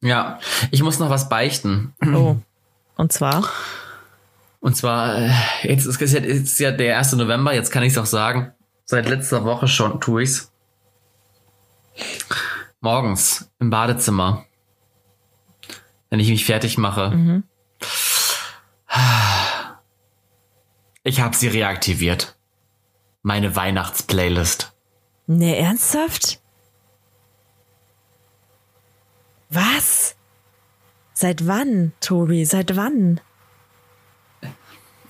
Ja, 0.00 0.38
ich 0.70 0.82
muss 0.82 0.98
noch 0.98 1.10
was 1.10 1.28
beichten. 1.28 1.92
Oh. 2.02 2.36
Und 2.96 3.12
zwar? 3.12 3.46
Und 4.60 4.74
zwar, 4.74 5.18
äh, 5.18 5.30
jetzt 5.64 5.84
ist 5.84 6.00
es 6.00 6.12
ja, 6.12 6.20
jetzt 6.20 6.44
ist 6.44 6.60
ja 6.60 6.70
der 6.70 6.96
1. 6.96 7.12
November, 7.12 7.52
jetzt 7.52 7.70
kann 7.70 7.82
ich 7.82 7.92
es 7.92 7.98
auch 7.98 8.06
sagen. 8.06 8.52
Seit 8.86 9.06
letzter 9.06 9.44
Woche 9.44 9.68
schon 9.68 10.00
tue 10.00 10.22
ich's. 10.22 10.50
Morgens 12.80 13.50
im 13.60 13.68
Badezimmer. 13.68 14.46
Wenn 16.08 16.20
ich 16.20 16.30
mich 16.30 16.46
fertig 16.46 16.78
mache. 16.78 17.42
Ich 21.02 21.20
habe 21.20 21.36
sie 21.36 21.48
reaktiviert. 21.48 22.37
Meine 23.22 23.56
Weihnachtsplaylist. 23.56 24.72
Ne, 25.26 25.56
ernsthaft? 25.56 26.40
Was? 29.50 30.14
Seit 31.12 31.46
wann, 31.46 31.92
Tobi? 32.00 32.44
Seit 32.44 32.76
wann? 32.76 33.20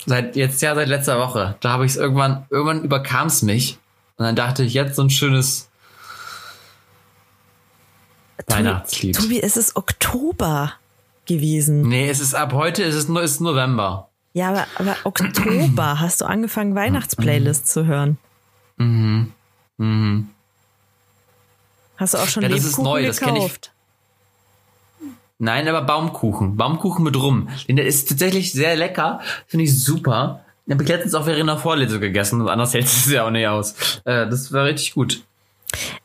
Seit 0.07 0.37
jetzt 0.37 0.63
ja 0.63 0.75
seit 0.75 0.89
letzter 0.89 1.19
Woche. 1.19 1.57
Da 1.61 1.71
habe 1.71 1.85
ich 1.85 1.93
es 1.93 1.97
irgendwann, 1.97 2.47
irgendwann 2.51 2.83
überkam 2.83 3.27
es 3.27 3.43
mich. 3.43 3.79
Und 4.17 4.25
dann 4.25 4.37
dachte 4.37 4.65
ich, 4.65 4.75
jetzt 4.75 4.97
so 4.97 5.03
ein 5.03 5.11
schönes 5.11 5.69
Weihnachtslied. 8.47 9.17
Tobi, 9.17 9.41
es 9.41 9.57
ist 9.57 9.77
Oktober 9.77 10.73
gewesen. 11.27 11.83
Nee, 11.83 12.09
es 12.09 12.21
ist 12.21 12.35
ab 12.35 12.53
heute, 12.53 12.83
es 12.83 12.95
ist 12.95 13.09
nur 13.09 13.23
es 13.23 13.33
ist 13.33 13.41
November. 13.41 14.08
Ja, 14.39 14.51
aber, 14.51 14.67
aber 14.77 14.97
Oktober 15.03 15.99
hast 16.01 16.21
du 16.21 16.25
angefangen, 16.27 16.77
Weihnachtsplaylists 16.77 17.73
zu 17.73 17.87
hören. 17.87 18.19
Mhm. 18.77 19.33
Mhm. 19.79 20.29
Hast 21.97 22.15
du 22.15 22.19
auch 22.19 22.29
schon 22.29 22.45
Ja, 22.45 22.49
das 22.49 22.63
ist 22.65 22.79
neu, 22.79 23.05
das 23.05 23.19
kenn 23.19 23.35
ich. 23.35 23.43
gekauft? 23.43 23.73
Nein, 25.41 25.67
aber 25.67 25.83
Baumkuchen. 25.83 26.57
Baumkuchen 26.57 27.03
mit 27.03 27.17
rum. 27.17 27.49
Der 27.69 27.85
ist 27.85 28.09
tatsächlich 28.09 28.53
sehr 28.53 28.77
lecker. 28.77 29.21
Finde 29.49 29.65
ich 29.65 29.83
super. 29.83 30.45
Den 30.67 30.75
habe 30.75 30.85
ich 30.85 30.89
letztens 30.89 31.15
auch 31.17 31.27
während 31.27 31.43
einer 31.51 31.59
Vorlesung 31.59 32.01
gegessen. 32.01 32.41
Und 32.41 32.49
anders 32.49 32.75
hält 32.75 32.85
es 32.85 33.07
ja 33.11 33.27
auch 33.27 33.31
nicht 33.33 33.49
aus. 33.49 33.75
Äh, 34.05 34.29
das 34.29 34.53
war 34.53 34.67
richtig 34.67 34.95
gut. 34.95 35.25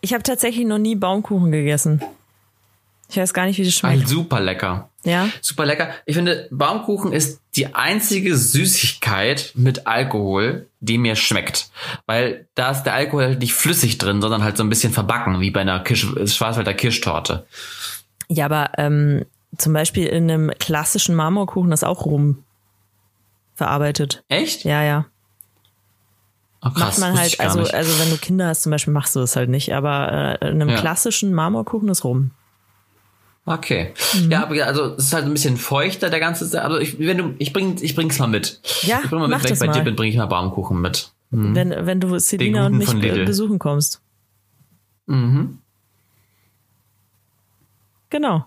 Ich 0.02 0.12
habe 0.12 0.24
tatsächlich 0.24 0.66
noch 0.66 0.80
nie 0.80 0.96
Baumkuchen 0.96 1.52
gegessen. 1.52 2.02
Ich 3.10 3.18
weiß 3.18 3.32
gar 3.36 3.46
nicht, 3.46 3.60
wie 3.60 3.64
das 3.64 3.76
schmeckt. 3.76 4.08
super 4.08 4.40
lecker. 4.40 4.90
Ja? 5.04 5.30
Super 5.42 5.66
lecker. 5.66 5.90
Ich 6.06 6.16
finde, 6.16 6.48
Baumkuchen 6.52 7.12
ist 7.12 7.42
die 7.56 7.76
einzige 7.76 8.38
Süßigkeit 8.38 9.52
mit 9.56 9.86
Alkohol, 9.86 10.68
die 10.80 10.98
mir 10.98 11.16
schmeckt. 11.16 11.70
Weil 12.06 12.48
da 12.56 12.72
ist 12.72 12.84
der 12.84 12.94
Alkohol 12.94 13.24
halt 13.26 13.40
nicht 13.40 13.54
flüssig 13.54 13.98
drin, 13.98 14.22
sondern 14.22 14.44
halt 14.44 14.58
so 14.58 14.64
ein 14.64 14.70
bisschen 14.70 14.94
verbacken, 14.94 15.40
wie 15.42 15.52
bei 15.52 15.62
einer 15.62 15.80
Kirsch 15.82 16.08
Schwarzwälder 16.34 16.74
Kirschtorte. 16.74 17.46
Ja, 18.30 18.46
aber 18.46 18.72
ähm, 18.78 19.26
zum 19.58 19.74
Beispiel 19.74 20.08
in 20.08 20.32
einem 20.32 20.52
klassischen 20.60 21.16
Marmorkuchen 21.16 21.72
ist 21.72 21.84
auch 21.84 22.06
Rum 22.06 22.44
verarbeitet. 23.56 24.24
Echt? 24.30 24.64
Ja, 24.64 24.84
ja. 24.84 25.06
Oh, 26.62 26.68
Macht 26.70 26.78
krass, 26.78 26.98
man 27.00 27.12
wusste 27.12 27.22
halt, 27.24 27.40
also, 27.42 27.60
nicht. 27.60 27.74
also 27.74 28.00
wenn 28.00 28.10
du 28.10 28.18
Kinder 28.18 28.48
hast 28.48 28.64
zum 28.64 28.72
Beispiel, 28.72 28.94
machst 28.94 29.16
du 29.16 29.20
das 29.20 29.36
halt 29.36 29.50
nicht, 29.50 29.74
aber 29.76 30.40
äh, 30.42 30.48
in 30.50 30.62
einem 30.62 30.70
Ja. 30.70 30.78
klassischen 30.80 31.34
Marmorkuchen 31.34 31.90
ist 31.90 32.06
Rum. 32.06 32.32
Okay. 33.46 33.94
Mhm. 34.14 34.32
Ja, 34.32 34.44
aber 34.44 34.66
also 34.66 34.96
es 34.96 35.06
ist 35.06 35.14
halt 35.14 35.26
ein 35.26 35.34
bisschen 35.34 35.58
feuchter, 35.58 36.10
der 36.10 36.20
ganze. 36.22 36.62
Also 36.62 36.78
ich, 36.78 36.98
wenn 37.00 37.18
du, 37.18 37.36
ich 37.40 37.52
bring, 37.52 37.76
ich 37.82 37.94
bring's 37.96 38.18
mal 38.20 38.28
mit. 38.28 38.62
Ja, 38.84 39.02
ich 39.04 39.10
bring 39.10 39.20
mal 39.20 39.28
mit, 39.28 39.44
wenn 39.44 39.50
das 39.50 39.52
ich 39.52 39.60
bei 39.60 39.68
dir 39.72 39.80
mal. 39.80 39.84
bin, 39.84 39.96
bringe 39.96 40.12
ich 40.12 40.18
mal 40.18 40.28
Baumkuchen 40.28 40.80
mit. 40.80 41.12
Mhm. 41.30 41.56
Wenn, 41.56 41.86
wenn 41.86 42.00
du 42.00 42.18
Selina 42.20 42.68
und 42.68 42.78
mich 42.78 42.90
besuchen 43.26 43.60
kommst. 43.60 44.02
Mhm. 45.08 45.60
Genau. 48.10 48.46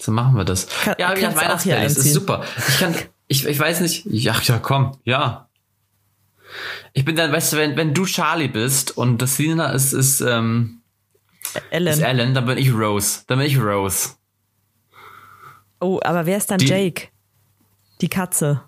So 0.00 0.10
machen 0.10 0.36
wir 0.36 0.44
das. 0.44 0.66
Kann- 0.68 0.96
ja, 0.98 1.12
auch 1.12 1.16
hier 1.16 1.36
Weihnachtsplaylist 1.36 1.98
ist 1.98 2.14
super. 2.14 2.44
Ich 2.68 2.78
kann, 2.78 2.94
ich, 3.28 3.46
ich 3.46 3.58
weiß 3.58 3.80
nicht. 3.80 4.06
Ja, 4.06 4.34
ja, 4.42 4.58
komm, 4.58 4.96
ja. 5.04 5.48
Ich 6.92 7.04
bin 7.04 7.16
dann, 7.16 7.32
weißt 7.32 7.52
du, 7.52 7.56
wenn, 7.58 7.76
wenn 7.76 7.94
du 7.94 8.06
Charlie 8.06 8.48
bist 8.48 8.96
und 8.96 9.18
das 9.22 9.38
Lina 9.38 9.70
ist, 9.72 9.92
ist, 9.92 10.20
ähm, 10.20 10.80
Ellen. 11.70 11.92
ist 11.94 12.00
Ellen, 12.00 12.34
dann 12.34 12.46
bin 12.46 12.58
ich 12.58 12.72
Rose. 12.72 13.22
Dann 13.26 13.38
bin 13.38 13.46
ich 13.46 13.58
Rose. 13.58 14.10
oh, 15.80 16.00
aber 16.04 16.26
wer 16.26 16.36
ist 16.36 16.50
dann 16.50 16.58
Die- 16.58 16.66
Jake? 16.66 17.08
Die 18.00 18.08
Katze. 18.08 18.62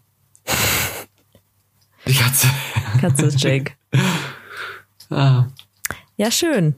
Die 2.07 2.15
Katze. 2.15 2.49
Katze 3.01 3.27
ist 3.27 3.41
Jake. 3.43 3.73
ah. 5.11 5.47
Ja, 6.17 6.31
schön. 6.31 6.77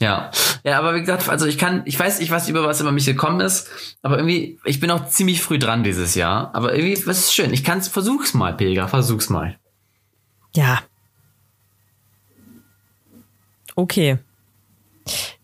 Ja. 0.00 0.30
Ja, 0.64 0.78
aber 0.78 0.94
wie 0.96 1.00
gesagt, 1.00 1.28
also 1.28 1.46
ich 1.46 1.58
kann, 1.58 1.82
ich 1.86 1.98
weiß 1.98 2.18
nicht, 2.18 2.30
was 2.30 2.48
über 2.48 2.64
was 2.66 2.80
über 2.80 2.90
mich 2.90 3.06
gekommen 3.06 3.40
ist, 3.40 3.68
aber 4.02 4.16
irgendwie, 4.16 4.58
ich 4.64 4.80
bin 4.80 4.90
auch 4.90 5.06
ziemlich 5.08 5.40
früh 5.40 5.58
dran 5.58 5.84
dieses 5.84 6.14
Jahr. 6.16 6.50
Aber 6.54 6.74
irgendwie, 6.74 7.06
was 7.06 7.18
ist 7.18 7.34
schön. 7.34 7.52
Ich 7.52 7.62
kann's, 7.62 7.86
versuch's 7.88 8.34
mal, 8.34 8.56
Pilger, 8.56 8.88
versuch's 8.88 9.28
mal. 9.30 9.58
Ja. 10.54 10.82
Okay. 13.76 14.18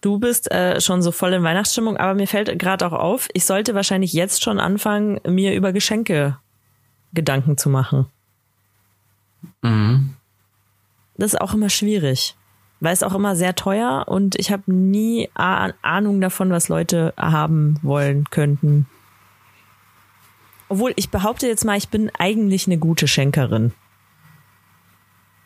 Du 0.00 0.18
bist 0.18 0.50
äh, 0.50 0.80
schon 0.80 1.02
so 1.02 1.10
voll 1.10 1.32
in 1.32 1.42
Weihnachtsstimmung, 1.42 1.96
aber 1.96 2.14
mir 2.14 2.28
fällt 2.28 2.56
gerade 2.58 2.86
auch 2.86 2.92
auf, 2.92 3.28
ich 3.32 3.44
sollte 3.44 3.74
wahrscheinlich 3.74 4.12
jetzt 4.12 4.42
schon 4.42 4.60
anfangen, 4.60 5.20
mir 5.26 5.54
über 5.54 5.72
Geschenke 5.72 6.38
Gedanken 7.12 7.56
zu 7.56 7.68
machen. 7.68 8.06
Mhm. 9.62 10.14
Das 11.16 11.34
ist 11.34 11.40
auch 11.40 11.54
immer 11.54 11.68
schwierig, 11.68 12.36
weil 12.80 12.92
es 12.92 13.02
auch 13.02 13.14
immer 13.14 13.34
sehr 13.34 13.56
teuer 13.56 14.04
und 14.06 14.36
ich 14.36 14.52
habe 14.52 14.72
nie 14.72 15.28
Ahnung 15.34 16.20
davon, 16.20 16.50
was 16.50 16.68
Leute 16.68 17.12
haben 17.16 17.78
wollen 17.82 18.24
könnten. 18.30 18.86
Obwohl 20.68 20.92
ich 20.96 21.10
behaupte 21.10 21.48
jetzt 21.48 21.64
mal, 21.64 21.76
ich 21.76 21.88
bin 21.88 22.10
eigentlich 22.18 22.66
eine 22.66 22.78
gute 22.78 23.08
Schenkerin. 23.08 23.72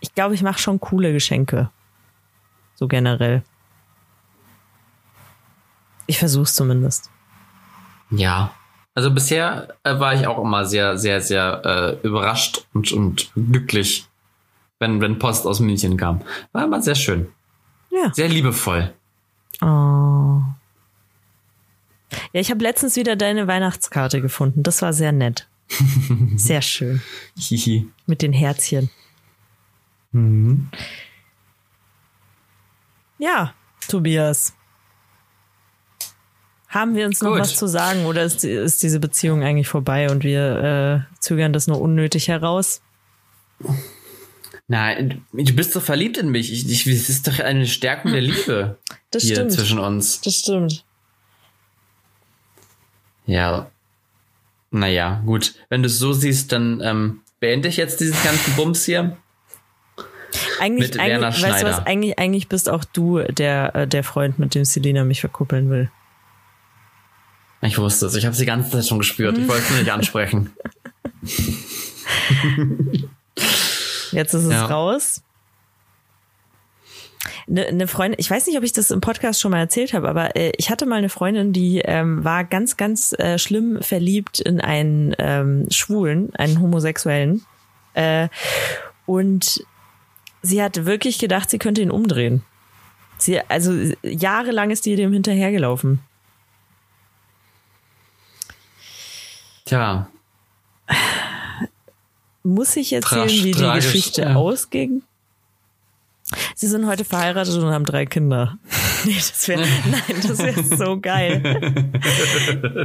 Ich 0.00 0.14
glaube, 0.14 0.34
ich 0.34 0.42
mache 0.42 0.58
schon 0.58 0.80
coole 0.80 1.12
Geschenke. 1.12 1.70
So 2.74 2.88
generell. 2.88 3.44
Ich 6.12 6.18
versuch's 6.18 6.54
zumindest. 6.54 7.08
Ja. 8.10 8.52
Also 8.94 9.10
bisher 9.10 9.68
äh, 9.82 9.98
war 9.98 10.14
ich 10.14 10.26
auch 10.26 10.38
immer 10.44 10.66
sehr, 10.66 10.98
sehr, 10.98 11.22
sehr 11.22 11.62
äh, 12.02 12.06
überrascht 12.06 12.66
und, 12.74 12.92
und 12.92 13.32
glücklich, 13.34 14.06
wenn, 14.78 15.00
wenn 15.00 15.18
Post 15.18 15.46
aus 15.46 15.60
München 15.60 15.96
kam. 15.96 16.20
War 16.52 16.66
immer 16.66 16.82
sehr 16.82 16.96
schön. 16.96 17.28
Ja. 17.90 18.12
Sehr 18.12 18.28
liebevoll. 18.28 18.92
Oh. 19.62 20.42
Ja, 22.34 22.40
ich 22.40 22.50
habe 22.50 22.62
letztens 22.62 22.96
wieder 22.96 23.16
deine 23.16 23.46
Weihnachtskarte 23.46 24.20
gefunden. 24.20 24.62
Das 24.62 24.82
war 24.82 24.92
sehr 24.92 25.12
nett. 25.12 25.48
Sehr 26.36 26.60
schön. 26.60 27.00
Hihi. 27.38 27.88
Mit 28.04 28.20
den 28.20 28.34
Herzchen. 28.34 28.90
Mhm. 30.10 30.68
Ja, 33.16 33.54
Tobias. 33.88 34.52
Haben 36.72 36.94
wir 36.96 37.04
uns 37.04 37.20
noch 37.20 37.32
Gut. 37.32 37.40
was 37.40 37.56
zu 37.56 37.66
sagen 37.66 38.06
oder 38.06 38.22
ist, 38.22 38.42
ist 38.44 38.82
diese 38.82 38.98
Beziehung 38.98 39.42
eigentlich 39.42 39.68
vorbei 39.68 40.10
und 40.10 40.24
wir 40.24 41.06
äh, 41.12 41.20
zögern 41.20 41.52
das 41.52 41.66
nur 41.66 41.78
unnötig 41.78 42.28
heraus? 42.28 42.80
Nein, 44.68 45.22
du 45.34 45.52
bist 45.52 45.76
doch 45.76 45.82
verliebt 45.82 46.16
in 46.16 46.30
mich. 46.30 46.50
Ich, 46.50 46.66
ich, 46.70 46.86
es 46.86 47.10
ist 47.10 47.28
doch 47.28 47.38
eine 47.40 47.66
Stärkung 47.66 48.12
der 48.12 48.22
Liebe 48.22 48.78
Das 49.10 49.22
hier 49.22 49.36
stimmt. 49.36 49.52
zwischen 49.52 49.78
uns. 49.78 50.22
Das 50.22 50.34
stimmt. 50.34 50.82
Ja. 53.26 53.70
Naja, 54.70 55.22
gut. 55.26 55.54
Wenn 55.68 55.82
du 55.82 55.88
es 55.88 55.98
so 55.98 56.14
siehst, 56.14 56.52
dann 56.52 56.80
ähm, 56.82 57.20
beende 57.38 57.68
ich 57.68 57.76
jetzt 57.76 58.00
diesen 58.00 58.16
ganzen 58.24 58.56
Bums 58.56 58.86
hier. 58.86 59.18
Eigentlich, 60.58 60.88
Mit 60.88 60.96
Werner 60.96 61.26
eigentlich 61.26 61.42
weißt 61.42 61.62
du 61.62 61.66
was, 61.66 61.74
Schneider. 61.74 61.86
eigentlich, 61.86 62.18
eigentlich 62.18 62.48
bist 62.48 62.70
auch 62.70 62.84
du 62.84 63.18
der, 63.18 63.74
äh, 63.74 63.86
der 63.86 64.02
Freund, 64.04 64.38
mit 64.38 64.54
dem 64.54 64.64
Selina 64.64 65.04
mich 65.04 65.20
verkuppeln 65.20 65.68
will. 65.68 65.90
Ich 67.62 67.78
wusste 67.78 68.06
es. 68.06 68.14
Ich 68.14 68.24
habe 68.24 68.32
es 68.32 68.38
die 68.38 68.46
ganze 68.46 68.70
Zeit 68.70 68.86
schon 68.86 68.98
gespürt. 68.98 69.38
Ich 69.38 69.48
wollte 69.48 69.62
es 69.62 69.70
nur 69.70 69.78
nicht 69.78 69.92
ansprechen. 69.92 70.50
Jetzt 74.12 74.34
ist 74.34 74.44
es 74.44 74.50
Ja. 74.52 74.66
raus. 74.66 75.22
Eine, 77.48 77.66
eine 77.66 77.86
Freundin, 77.86 78.18
ich 78.18 78.30
weiß 78.30 78.46
nicht, 78.46 78.56
ob 78.58 78.64
ich 78.64 78.72
das 78.72 78.90
im 78.90 79.00
Podcast 79.00 79.40
schon 79.40 79.50
mal 79.52 79.58
erzählt 79.58 79.92
habe, 79.94 80.08
aber 80.08 80.36
äh, 80.36 80.52
ich 80.56 80.70
hatte 80.70 80.86
mal 80.86 80.96
eine 80.96 81.08
Freundin, 81.08 81.52
die 81.52 81.78
ähm, 81.80 82.24
war 82.24 82.44
ganz, 82.44 82.76
ganz 82.76 83.12
äh, 83.18 83.38
schlimm 83.38 83.80
verliebt 83.80 84.40
in 84.40 84.60
einen 84.60 85.14
ähm, 85.18 85.66
Schwulen, 85.70 86.34
einen 86.34 86.60
Homosexuellen. 86.60 87.44
Äh, 87.94 88.28
und 89.06 89.64
sie 90.42 90.62
hat 90.62 90.84
wirklich 90.84 91.18
gedacht, 91.18 91.50
sie 91.50 91.58
könnte 91.58 91.80
ihn 91.82 91.90
umdrehen. 91.90 92.42
Sie, 93.18 93.38
also 93.48 93.72
jahrelang 94.02 94.70
ist 94.70 94.84
die 94.86 94.96
dem 94.96 95.12
hinterhergelaufen. 95.12 96.00
Tja, 99.64 100.08
Muss 102.42 102.76
ich 102.76 102.92
erzählen, 102.92 103.28
Tragisch, 103.28 103.44
wie 103.44 103.52
die 103.52 103.70
Geschichte 103.72 104.22
ja. 104.22 104.34
ausging? 104.34 105.02
Sie 106.56 106.66
sind 106.66 106.86
heute 106.86 107.04
verheiratet 107.04 107.54
und 107.56 107.70
haben 107.72 107.84
drei 107.84 108.06
Kinder. 108.06 108.58
Nee, 109.04 109.16
das 109.16 109.48
wäre, 109.48 109.62
nein, 109.90 110.20
das 110.28 110.38
wäre 110.38 110.62
so 110.62 111.00
geil. 111.00 111.42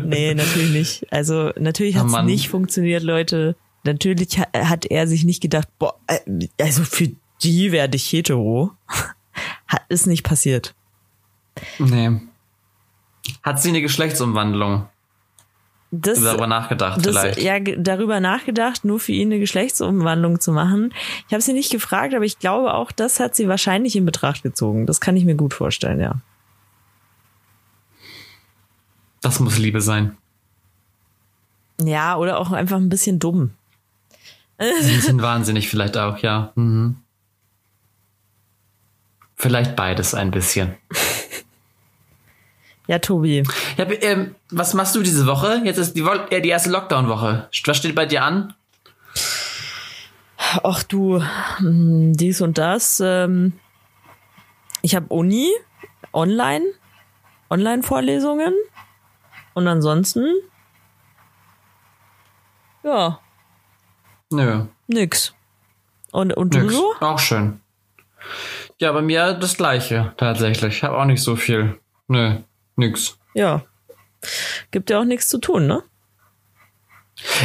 Nee, 0.03 0.34
natürlich 0.34 0.71
nicht. 0.71 1.13
Also, 1.13 1.51
natürlich 1.59 1.95
Oh 1.95 1.99
hat 1.99 2.07
es 2.07 2.25
nicht 2.25 2.49
funktioniert, 2.49 3.03
Leute. 3.03 3.55
Natürlich 3.84 4.39
ha- 4.39 4.47
hat 4.67 4.88
er 4.88 5.05
sich 5.07 5.25
nicht 5.25 5.41
gedacht, 5.41 5.67
boah, 5.78 5.93
äh, 6.07 6.17
also 6.59 6.84
für 6.84 7.11
die 7.43 7.71
werde 7.71 7.97
ich 7.97 8.11
hetero. 8.11 8.71
Hat, 9.67 9.84
ist 9.89 10.07
nicht 10.07 10.23
passiert. 10.23 10.73
nee. 11.78 12.19
Hat 13.43 13.61
sie 13.61 13.69
eine 13.69 13.82
Geschlechtsumwandlung? 13.82 14.88
Das, 15.90 16.20
Darüber 16.22 16.48
nachgedacht 16.48 17.06
das, 17.06 17.18
vielleicht. 17.18 17.42
ja, 17.42 17.60
darüber 17.60 18.20
nachgedacht, 18.20 18.84
nur 18.84 19.00
für 19.00 19.14
ihn 19.14 19.30
eine 19.30 19.40
Geschlechtsumwandlung 19.40 20.42
zu 20.42 20.52
machen. 20.52 20.94
Ich 21.28 21.34
habe 21.34 21.42
sie 21.42 21.54
nicht 21.54 21.72
gefragt, 21.72 22.14
aber 22.14 22.26
ich 22.26 22.40
glaube 22.40 22.74
auch, 22.74 22.92
das 22.92 23.22
hat 23.22 23.36
sie 23.36 23.48
wahrscheinlich 23.48 23.96
in 23.96 24.06
Betracht 24.06 24.44
gezogen. 24.44 24.86
Das 24.86 25.00
kann 25.00 25.16
ich 25.16 25.24
mir 25.24 25.36
gut 25.36 25.54
vorstellen, 25.54 26.02
ja. 26.02 26.16
Das 29.22 29.40
muss 29.40 29.58
Liebe 29.58 29.80
sein. 29.80 30.18
Ja, 31.82 32.18
oder 32.18 32.40
auch 32.40 32.52
einfach 32.52 32.78
ein 32.78 32.90
bisschen 32.90 33.20
dumm. 33.20 33.52
Ein 34.58 34.74
bisschen 34.80 35.22
wahnsinnig 35.22 35.70
vielleicht 35.70 35.98
auch, 35.98 36.18
ja. 36.18 36.52
Mhm. 36.56 36.98
Vielleicht 39.36 39.76
beides 39.76 40.14
ein 40.16 40.32
bisschen. 40.32 40.76
Ja, 42.88 43.00
Tobi. 43.00 43.44
Ja, 43.78 43.86
ähm, 44.02 44.36
was 44.50 44.74
machst 44.74 44.96
du 44.96 45.02
diese 45.04 45.28
Woche? 45.28 45.62
Jetzt 45.66 45.78
ist 45.78 45.94
die, 45.96 46.02
äh, 46.02 46.42
die 46.42 46.50
erste 46.50 46.70
Lockdown-Woche. 46.70 47.50
Was 47.66 47.78
steht 47.78 47.96
bei 47.96 48.06
dir 48.06 48.24
an? 48.24 48.54
Ach 50.64 50.84
du, 50.84 51.22
hm, 51.58 52.14
dies 52.16 52.42
und 52.42 52.58
das. 52.58 53.02
Ähm, 53.04 53.54
ich 54.82 54.96
habe 54.96 55.08
Uni, 55.10 55.50
online, 56.14 56.66
Online-Vorlesungen 57.50 58.54
und 59.54 59.68
ansonsten, 59.68 60.26
ja, 62.84 63.20
Nö, 64.30 64.66
nix. 64.88 65.34
Und, 66.12 66.34
und 66.34 66.54
du 66.54 66.60
nix. 66.60 66.74
so? 66.74 66.94
Auch 67.00 67.20
schön. 67.20 67.62
Ja, 68.80 68.92
bei 68.92 69.02
mir 69.02 69.34
das 69.34 69.58
gleiche, 69.58 70.14
tatsächlich. 70.18 70.78
Ich 70.78 70.84
habe 70.84 70.98
auch 70.98 71.06
nicht 71.06 71.24
so 71.24 71.36
viel. 71.36 71.80
Nö, 72.08 72.38
nix. 72.78 73.17
Ja. 73.34 73.63
Gibt 74.71 74.89
ja 74.89 74.99
auch 74.99 75.05
nichts 75.05 75.28
zu 75.30 75.38
tun, 75.39 75.67
ne? 75.67 75.84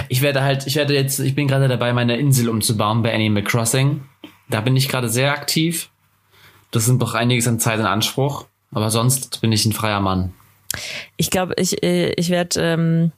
Ich 0.08 0.20
werde 0.22 0.42
halt, 0.42 0.66
ich 0.66 0.76
werde 0.76 0.94
jetzt, 0.94 1.18
ich 1.18 1.34
bin 1.34 1.48
gerade 1.48 1.68
dabei, 1.68 1.92
meine 1.92 2.16
Insel 2.18 2.48
umzubauen 2.48 3.02
bei 3.02 3.14
Animal 3.14 3.42
Crossing. 3.42 4.02
Da 4.50 4.60
bin 4.60 4.76
ich 4.76 4.88
gerade 4.88 5.08
sehr 5.08 5.32
aktiv. 5.32 5.90
Das 6.70 6.84
sind 6.84 7.00
doch 7.00 7.14
einiges 7.14 7.48
an 7.48 7.58
Zeit 7.58 7.78
in 7.80 7.86
Anspruch. 7.86 8.46
Aber 8.70 8.90
sonst 8.90 9.40
bin 9.40 9.52
ich 9.52 9.64
ein 9.64 9.72
freier 9.72 10.00
Mann. 10.00 10.32
Ich 11.16 11.30
glaube, 11.30 11.54
ich, 11.58 11.82
äh, 11.82 12.12
ich 12.14 12.30
werde, 12.30 12.60
ähm, 12.60 13.12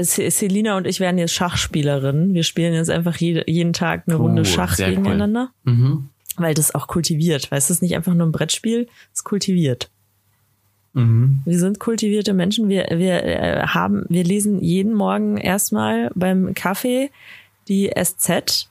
Se- 0.00 0.30
Selina 0.30 0.76
und 0.76 0.86
ich 0.86 1.00
werden 1.00 1.18
jetzt 1.18 1.34
Schachspielerinnen. 1.34 2.34
Wir 2.34 2.44
spielen 2.44 2.72
jetzt 2.72 2.90
einfach 2.90 3.16
jede, 3.16 3.44
jeden 3.46 3.72
Tag 3.72 4.04
eine 4.06 4.16
Runde 4.16 4.44
Schach 4.44 4.74
sehr 4.74 4.88
cool. 4.88 4.96
gegeneinander. 4.96 5.50
Mhm. 5.64 6.08
Weil 6.36 6.54
das 6.54 6.74
auch 6.74 6.86
kultiviert. 6.86 7.50
Weißt 7.52 7.68
du, 7.68 7.72
es 7.74 7.78
ist 7.78 7.82
nicht 7.82 7.94
einfach 7.94 8.14
nur 8.14 8.26
ein 8.26 8.32
Brettspiel, 8.32 8.88
es 9.12 9.18
ist 9.20 9.24
kultiviert. 9.24 9.90
Mhm. 10.94 11.40
Wir 11.44 11.58
sind 11.58 11.78
kultivierte 11.80 12.34
Menschen. 12.34 12.68
Wir, 12.68 12.86
wir 12.90 13.22
äh, 13.24 13.66
haben, 13.68 14.04
wir 14.08 14.24
lesen 14.24 14.60
jeden 14.62 14.92
Morgen 14.94 15.36
erstmal 15.38 16.10
beim 16.14 16.54
Kaffee 16.54 17.10
die 17.68 17.90
SZ, 17.96 18.68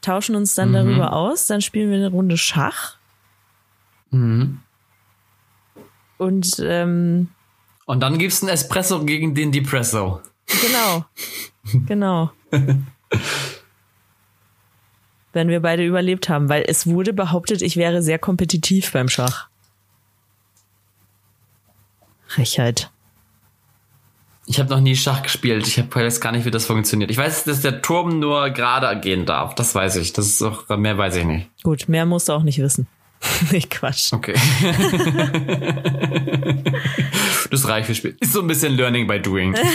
tauschen 0.00 0.34
uns 0.34 0.54
dann 0.54 0.70
Mhm. 0.70 0.74
darüber 0.74 1.12
aus, 1.12 1.46
dann 1.46 1.60
spielen 1.60 1.90
wir 1.90 1.96
eine 1.98 2.10
Runde 2.10 2.36
Schach 2.36 2.96
Mhm. 4.10 4.58
und 6.18 6.56
ähm, 6.64 7.28
Und 7.86 8.00
dann 8.00 8.18
gibt's 8.18 8.42
einen 8.42 8.50
Espresso 8.52 9.04
gegen 9.04 9.34
den 9.34 9.52
Depresso. 9.52 10.20
genau, 10.60 11.04
genau. 11.86 12.30
Wenn 15.32 15.48
wir 15.48 15.60
beide 15.60 15.86
überlebt 15.86 16.28
haben, 16.28 16.48
weil 16.48 16.64
es 16.66 16.86
wurde 16.88 17.12
behauptet, 17.12 17.62
ich 17.62 17.76
wäre 17.76 18.02
sehr 18.02 18.18
kompetitiv 18.18 18.90
beim 18.92 19.08
Schach. 19.08 19.49
Frechheit. 22.30 22.90
Ich 24.46 24.58
habe 24.60 24.70
noch 24.70 24.80
nie 24.80 24.96
Schach 24.96 25.22
gespielt. 25.22 25.66
Ich 25.66 25.78
weiß 25.78 26.20
gar 26.20 26.32
nicht, 26.32 26.44
wie 26.44 26.50
das 26.50 26.66
funktioniert. 26.66 27.10
Ich 27.10 27.16
weiß, 27.16 27.44
dass 27.44 27.60
der 27.60 27.82
Turm 27.82 28.18
nur 28.20 28.50
gerade 28.50 28.98
gehen 29.00 29.26
darf. 29.26 29.54
Das 29.54 29.74
weiß 29.74 29.96
ich. 29.96 30.12
Das 30.12 30.26
ist 30.26 30.42
auch, 30.42 30.68
mehr 30.68 30.96
weiß 30.96 31.16
ich 31.16 31.24
nicht. 31.24 31.48
Gut, 31.62 31.88
mehr 31.88 32.06
musst 32.06 32.28
du 32.28 32.32
auch 32.32 32.42
nicht 32.42 32.58
wissen. 32.60 32.86
nee, 33.50 33.60
Quatsch. 33.60 34.12
Okay. 34.12 34.34
das 37.50 37.68
reicht 37.68 37.86
für 37.86 37.94
Spiel. 37.94 38.16
Ist 38.20 38.32
so 38.32 38.40
ein 38.40 38.46
bisschen 38.46 38.76
Learning 38.76 39.06
by 39.06 39.20
Doing. 39.20 39.56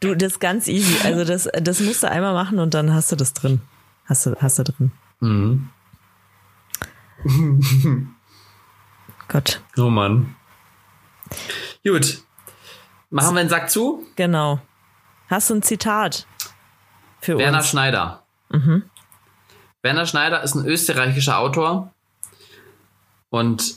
Du, 0.00 0.14
das 0.14 0.32
ist 0.32 0.40
ganz 0.40 0.66
easy. 0.66 0.96
Also 1.04 1.24
das, 1.24 1.46
das 1.60 1.80
musst 1.80 2.02
du 2.02 2.10
einmal 2.10 2.32
machen 2.32 2.58
und 2.58 2.72
dann 2.72 2.94
hast 2.94 3.12
du 3.12 3.16
das 3.16 3.34
drin. 3.34 3.60
Hast 4.06 4.24
du, 4.24 4.34
hast 4.40 4.58
du 4.58 4.64
drin. 4.64 4.92
Mhm. 5.20 5.68
Gott, 9.30 9.60
Oh 9.78 9.88
Mann. 9.88 10.34
Gut. 11.84 12.22
Machen 13.10 13.34
wir 13.36 13.42
den 13.44 13.48
Sack 13.48 13.70
zu? 13.70 14.04
genau. 14.16 14.60
Hast 15.28 15.48
du 15.48 15.54
ein 15.54 15.62
Zitat 15.62 16.26
für 17.20 17.38
Werner 17.38 17.58
uns? 17.58 17.68
Schneider. 17.68 18.24
Werner 19.82 20.06
Schneider 20.06 20.42
ist 20.42 20.56
ein 20.56 20.66
österreichischer 20.66 21.38
Autor. 21.38 21.92
Und 23.28 23.76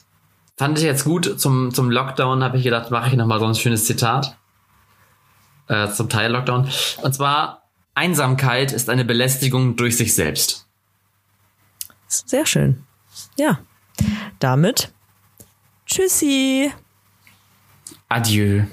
fand 0.58 0.80
ich 0.80 0.84
jetzt 0.84 1.04
gut. 1.04 1.40
Zum, 1.40 1.72
zum 1.72 1.92
Lockdown 1.92 2.44
habe 2.44 2.58
ich 2.58 2.64
gedacht, 2.64 2.90
mache 2.90 3.10
ich 3.10 3.16
nochmal 3.16 3.40
so 3.40 3.46
ein 3.46 3.54
schönes 3.54 3.86
Zitat. 3.86 4.36
Äh, 5.68 5.90
zum 5.92 6.10
Teil 6.10 6.32
Lockdown. 6.32 6.68
Und 7.04 7.14
zwar, 7.14 7.62
Einsamkeit 7.94 8.72
ist 8.72 8.90
eine 8.90 9.06
Belästigung 9.06 9.76
durch 9.76 9.96
sich 9.96 10.16
selbst. 10.16 10.68
Sehr 12.08 12.48
schön. 12.48 12.84
Ja. 13.38 13.60
Damit. 14.40 14.92
Tschüssi. 15.86 16.72
Adieu. 18.10 18.64